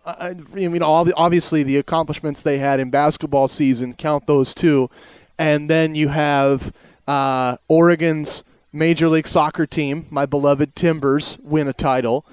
I 0.08 0.34
mean, 0.56 0.82
obviously 0.82 1.64
the 1.64 1.78
accomplishments 1.78 2.42
they 2.44 2.60
had 2.60 2.80
in 2.80 2.90
basketball 2.90 3.48
season 3.48 3.94
count 3.94 4.26
those 4.26 4.54
too, 4.54 4.90
and 5.38 5.70
then 5.70 5.96
you 5.96 6.08
have 6.08 6.74
uh, 7.08 7.58
Oregon's 7.68 8.44
Major 8.72 9.10
League 9.10 9.28
Soccer 9.28 9.66
team, 9.66 10.06
my 10.10 10.26
beloved 10.26 10.76
Timbers, 10.76 11.38
win 11.44 11.68
a 11.68 11.74
title 11.74 12.26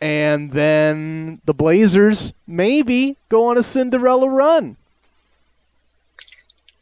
and 0.00 0.52
then 0.52 1.40
the 1.44 1.54
Blazers 1.54 2.32
maybe 2.46 3.16
go 3.28 3.46
on 3.46 3.58
a 3.58 3.62
Cinderella 3.62 4.28
run. 4.28 4.76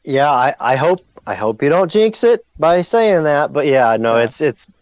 Yeah, 0.04 0.30
I, 0.30 0.54
I 0.60 0.76
hope 0.76 1.00
I 1.26 1.34
hope 1.34 1.62
you 1.62 1.68
don't 1.68 1.90
jinx 1.90 2.24
it 2.24 2.46
by 2.58 2.82
saying 2.82 3.24
that, 3.24 3.52
but 3.52 3.66
yeah, 3.66 3.96
no, 3.96 4.16
yeah. 4.16 4.24
it's 4.24 4.40
it's 4.40 4.72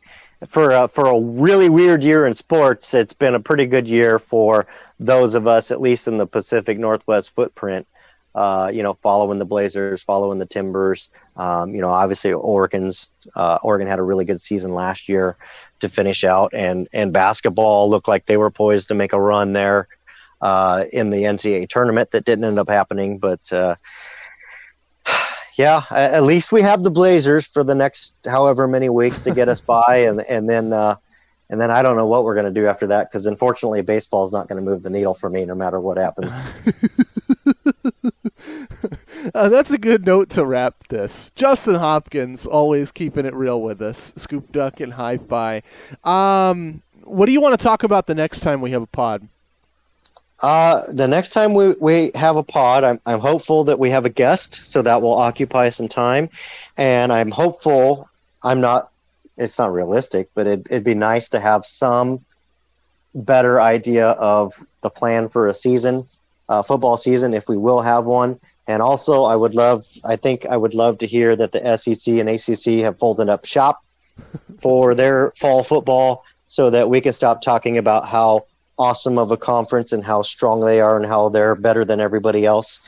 for 0.49 0.71
a, 0.71 0.89
for 0.89 1.07
a 1.07 1.21
really 1.21 1.69
weird 1.69 2.03
year 2.03 2.27
in 2.27 2.35
sports. 2.35 2.93
It's 2.95 3.13
been 3.13 3.35
a 3.35 3.41
pretty 3.41 3.67
good 3.67 3.89
year 3.89 4.19
for 4.19 4.67
those 5.01 5.35
of 5.35 5.47
us, 5.47 5.71
at 5.71 5.81
least 5.81 6.09
in 6.09 6.19
the 6.19 6.27
Pacific 6.27 6.79
Northwest 6.79 7.35
footprint. 7.35 7.87
Uh, 8.35 8.71
you 8.73 8.83
know, 8.83 8.93
following 8.93 9.39
the 9.39 9.47
Blazers, 9.47 10.03
following 10.03 10.39
the 10.39 10.45
Timbers. 10.45 11.09
Um, 11.37 11.75
you 11.75 11.81
know, 11.81 11.89
obviously 11.89 12.35
Oregon's 12.35 13.11
uh, 13.35 13.59
Oregon 13.63 13.89
had 13.89 13.99
a 13.99 14.03
really 14.03 14.27
good 14.27 14.43
season 14.43 14.75
last 14.75 15.09
year 15.09 15.39
to 15.81 15.89
finish 15.89 16.23
out, 16.23 16.53
and 16.53 16.87
and 16.93 17.15
basketball 17.15 17.89
looked 17.89 18.09
like 18.09 18.27
they 18.27 18.37
were 18.37 18.51
poised 18.51 18.89
to 18.89 18.95
make 18.95 19.15
a 19.15 19.21
run 19.21 19.55
there 19.55 19.89
uh, 20.43 20.85
in 20.93 21.09
the 21.09 21.23
NCAA 21.23 21.69
tournament 21.69 22.11
that 22.11 22.27
didn't 22.27 22.45
end 22.45 22.59
up 22.59 22.69
happening. 22.69 23.19
But 23.19 23.51
uh, 23.51 23.77
yeah, 25.57 25.83
at 25.91 26.23
least 26.23 26.53
we 26.53 26.63
have 26.63 26.83
the 26.83 26.91
Blazers 26.91 27.47
for 27.47 27.65
the 27.65 27.75
next 27.75 28.15
however 28.27 28.69
many 28.69 28.91
weeks 28.91 29.21
to 29.21 29.35
get 29.35 29.49
us 29.49 29.61
by, 29.77 30.05
and 30.07 30.21
and 30.23 30.49
then 30.49 30.73
uh, 30.73 30.97
and 31.49 31.61
then 31.61 31.71
I 31.71 31.83
don't 31.83 31.97
know 31.97 32.07
what 32.07 32.25
we're 32.25 32.35
going 32.35 32.53
to 32.53 32.61
do 32.61 32.67
after 32.67 32.87
that 32.89 33.11
because 33.11 33.27
unfortunately 33.27 33.83
baseball 33.83 34.25
is 34.25 34.33
not 34.33 34.49
going 34.49 34.63
to 34.63 34.71
move 34.71 34.83
the 34.83 34.91
needle 34.91 35.15
for 35.15 35.31
me 35.31 35.45
no 35.45 35.55
matter 35.55 35.81
what 35.81 35.97
happens. 35.97 36.35
uh, 39.35 39.49
that's 39.49 39.71
a 39.71 39.79
good 39.79 40.05
note 40.05 40.29
to 40.31 40.45
wrap 40.45 40.89
this. 40.89 41.31
Justin 41.37 41.77
Hopkins 41.77 42.47
always 42.47 42.93
keeping 42.93 43.25
it 43.25 43.35
real 43.35 43.63
with 43.63 43.81
us. 43.81 44.13
Scoop 44.17 44.53
Duck 44.53 44.81
and 44.81 44.95
Hi 44.95 45.17
Fi. 45.17 45.63
Um, 46.05 46.83
what 47.03 47.27
do 47.27 47.33
you 47.33 47.41
want 47.41 47.59
to 47.59 47.63
talk 47.63 47.85
about 47.85 48.07
the 48.07 48.15
next 48.15 48.41
time 48.41 48.61
we 48.61 48.73
have 48.73 48.83
a 48.83 48.87
pod? 48.87 49.29
Uh, 50.41 50.83
the 50.89 51.09
next 51.09 51.31
time 51.31 51.55
we, 51.55 51.73
we 51.81 52.11
have 52.15 52.37
a 52.37 52.43
pod, 52.43 52.85
I'm, 52.85 53.01
I'm 53.07 53.21
hopeful 53.21 53.65
that 53.65 53.79
we 53.79 53.91
have 53.91 54.05
a 54.05 54.11
guest, 54.11 54.67
so 54.67 54.83
that 54.83 55.01
will 55.01 55.15
occupy 55.15 55.71
some 55.71 55.89
time. 55.89 56.29
And 56.77 57.13
I'm 57.13 57.31
hopeful, 57.31 58.09
I'm 58.43 58.61
not, 58.61 58.91
it's 59.39 59.59
not 59.59 59.73
realistic, 59.73 60.29
but 60.35 60.47
it, 60.47 60.67
it'd 60.71 60.85
be 60.85 60.95
nice 60.95 61.31
to 61.31 61.41
have 61.41 61.65
some 61.65 62.25
better 63.15 63.61
idea 63.61 64.09
of 64.09 64.55
the 64.83 64.91
plan 64.91 65.29
for 65.29 65.47
a 65.47 65.55
season, 65.55 66.07
uh, 66.49 66.63
football 66.63 66.99
season, 66.99 67.33
if 67.33 67.49
we 67.49 67.57
will 67.57 67.81
have 67.81 68.05
one. 68.05 68.39
And 68.69 68.83
also, 68.83 69.25
I 69.25 69.37
would 69.37 69.55
love, 69.55 69.87
I 70.05 70.17
think 70.17 70.45
I 70.45 70.57
would 70.57 70.75
love 70.75 70.99
to 70.99 71.07
hear 71.07 71.35
that 71.37 71.53
the 71.53 71.77
SEC 71.77 72.15
and 72.15 72.29
ACC 72.29 72.85
have 72.85 72.99
folded 72.99 73.29
up 73.29 73.47
shop 73.47 73.83
for 74.59 74.95
their 74.95 75.33
fall 75.37 75.63
football 75.63 76.25
so 76.49 76.71
that 76.71 76.91
we 76.91 77.01
can 77.01 77.13
stop 77.13 77.43
talking 77.43 77.79
about 77.79 78.07
how 78.07 78.47
awesome 78.79 79.19
of 79.19 79.31
a 79.31 79.37
conference 79.37 79.93
and 79.93 80.05
how 80.05 80.23
strong 80.23 80.61
they 80.61 80.81
are 80.81 80.97
and 80.97 81.07
how 81.07 81.29
they're 81.29 81.55
better 81.55 81.85
than 81.85 82.01
everybody 82.01 82.45
else. 82.45 82.81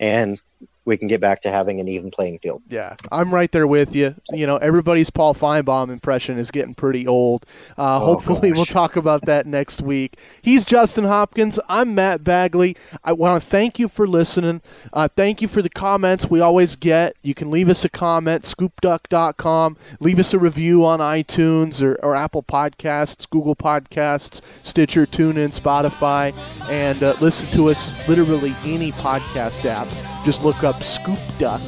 And 0.00 0.40
we 0.84 0.96
can 0.96 1.08
get 1.08 1.20
back 1.20 1.40
to 1.42 1.50
having 1.50 1.80
an 1.80 1.88
even 1.88 2.10
playing 2.10 2.38
field. 2.40 2.62
Yeah, 2.68 2.96
I'm 3.10 3.32
right 3.32 3.50
there 3.50 3.66
with 3.66 3.94
you. 3.94 4.14
You 4.30 4.46
know, 4.46 4.56
everybody's 4.58 5.10
Paul 5.10 5.34
Finebaum 5.34 5.90
impression 5.90 6.38
is 6.38 6.50
getting 6.50 6.74
pretty 6.74 7.06
old. 7.06 7.46
Uh, 7.78 8.00
oh, 8.00 8.06
hopefully, 8.06 8.50
gosh. 8.50 8.56
we'll 8.56 8.64
talk 8.66 8.96
about 8.96 9.24
that 9.26 9.46
next 9.46 9.80
week. 9.80 10.18
He's 10.42 10.64
Justin 10.64 11.04
Hopkins. 11.04 11.58
I'm 11.68 11.94
Matt 11.94 12.22
Bagley. 12.24 12.76
I 13.02 13.12
want 13.12 13.42
to 13.42 13.48
thank 13.48 13.78
you 13.78 13.88
for 13.88 14.06
listening. 14.06 14.60
Uh, 14.92 15.08
thank 15.08 15.40
you 15.40 15.48
for 15.48 15.62
the 15.62 15.70
comments 15.70 16.28
we 16.28 16.40
always 16.40 16.76
get. 16.76 17.16
You 17.22 17.34
can 17.34 17.50
leave 17.50 17.68
us 17.68 17.84
a 17.84 17.88
comment, 17.88 18.42
scoopduck.com. 18.42 19.76
Leave 20.00 20.18
us 20.18 20.34
a 20.34 20.38
review 20.38 20.84
on 20.84 21.00
iTunes 21.00 21.82
or, 21.82 21.94
or 22.04 22.14
Apple 22.14 22.42
Podcasts, 22.42 23.28
Google 23.28 23.56
Podcasts, 23.56 24.42
Stitcher, 24.64 25.06
TuneIn, 25.06 25.58
Spotify, 25.58 26.34
and 26.68 27.02
uh, 27.02 27.14
listen 27.20 27.50
to 27.52 27.70
us 27.70 28.06
literally 28.08 28.54
any 28.64 28.92
podcast 28.92 29.64
app. 29.64 29.88
Just 30.24 30.42
look 30.42 30.62
up 30.64 30.73
up 30.74 30.82
Scoop 30.82 31.18
Duck, 31.38 31.60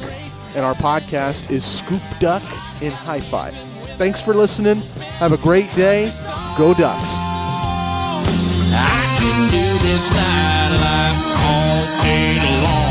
and 0.55 0.65
our 0.65 0.73
podcast 0.75 1.51
is 1.51 1.63
Scoop 1.65 2.01
Duck 2.19 2.43
in 2.81 2.91
Hi 2.91 3.19
Fi. 3.19 3.49
Thanks 3.97 4.21
for 4.21 4.33
listening. 4.33 4.81
Have 5.19 5.31
a 5.31 5.37
great 5.37 5.73
day. 5.75 6.11
Go 6.57 6.73
Ducks. 6.73 7.15
I 8.73 9.17
can 9.19 9.51
do 9.51 9.87
this 9.87 10.09
all 11.37 12.03
day 12.03 12.63
long. 12.63 12.86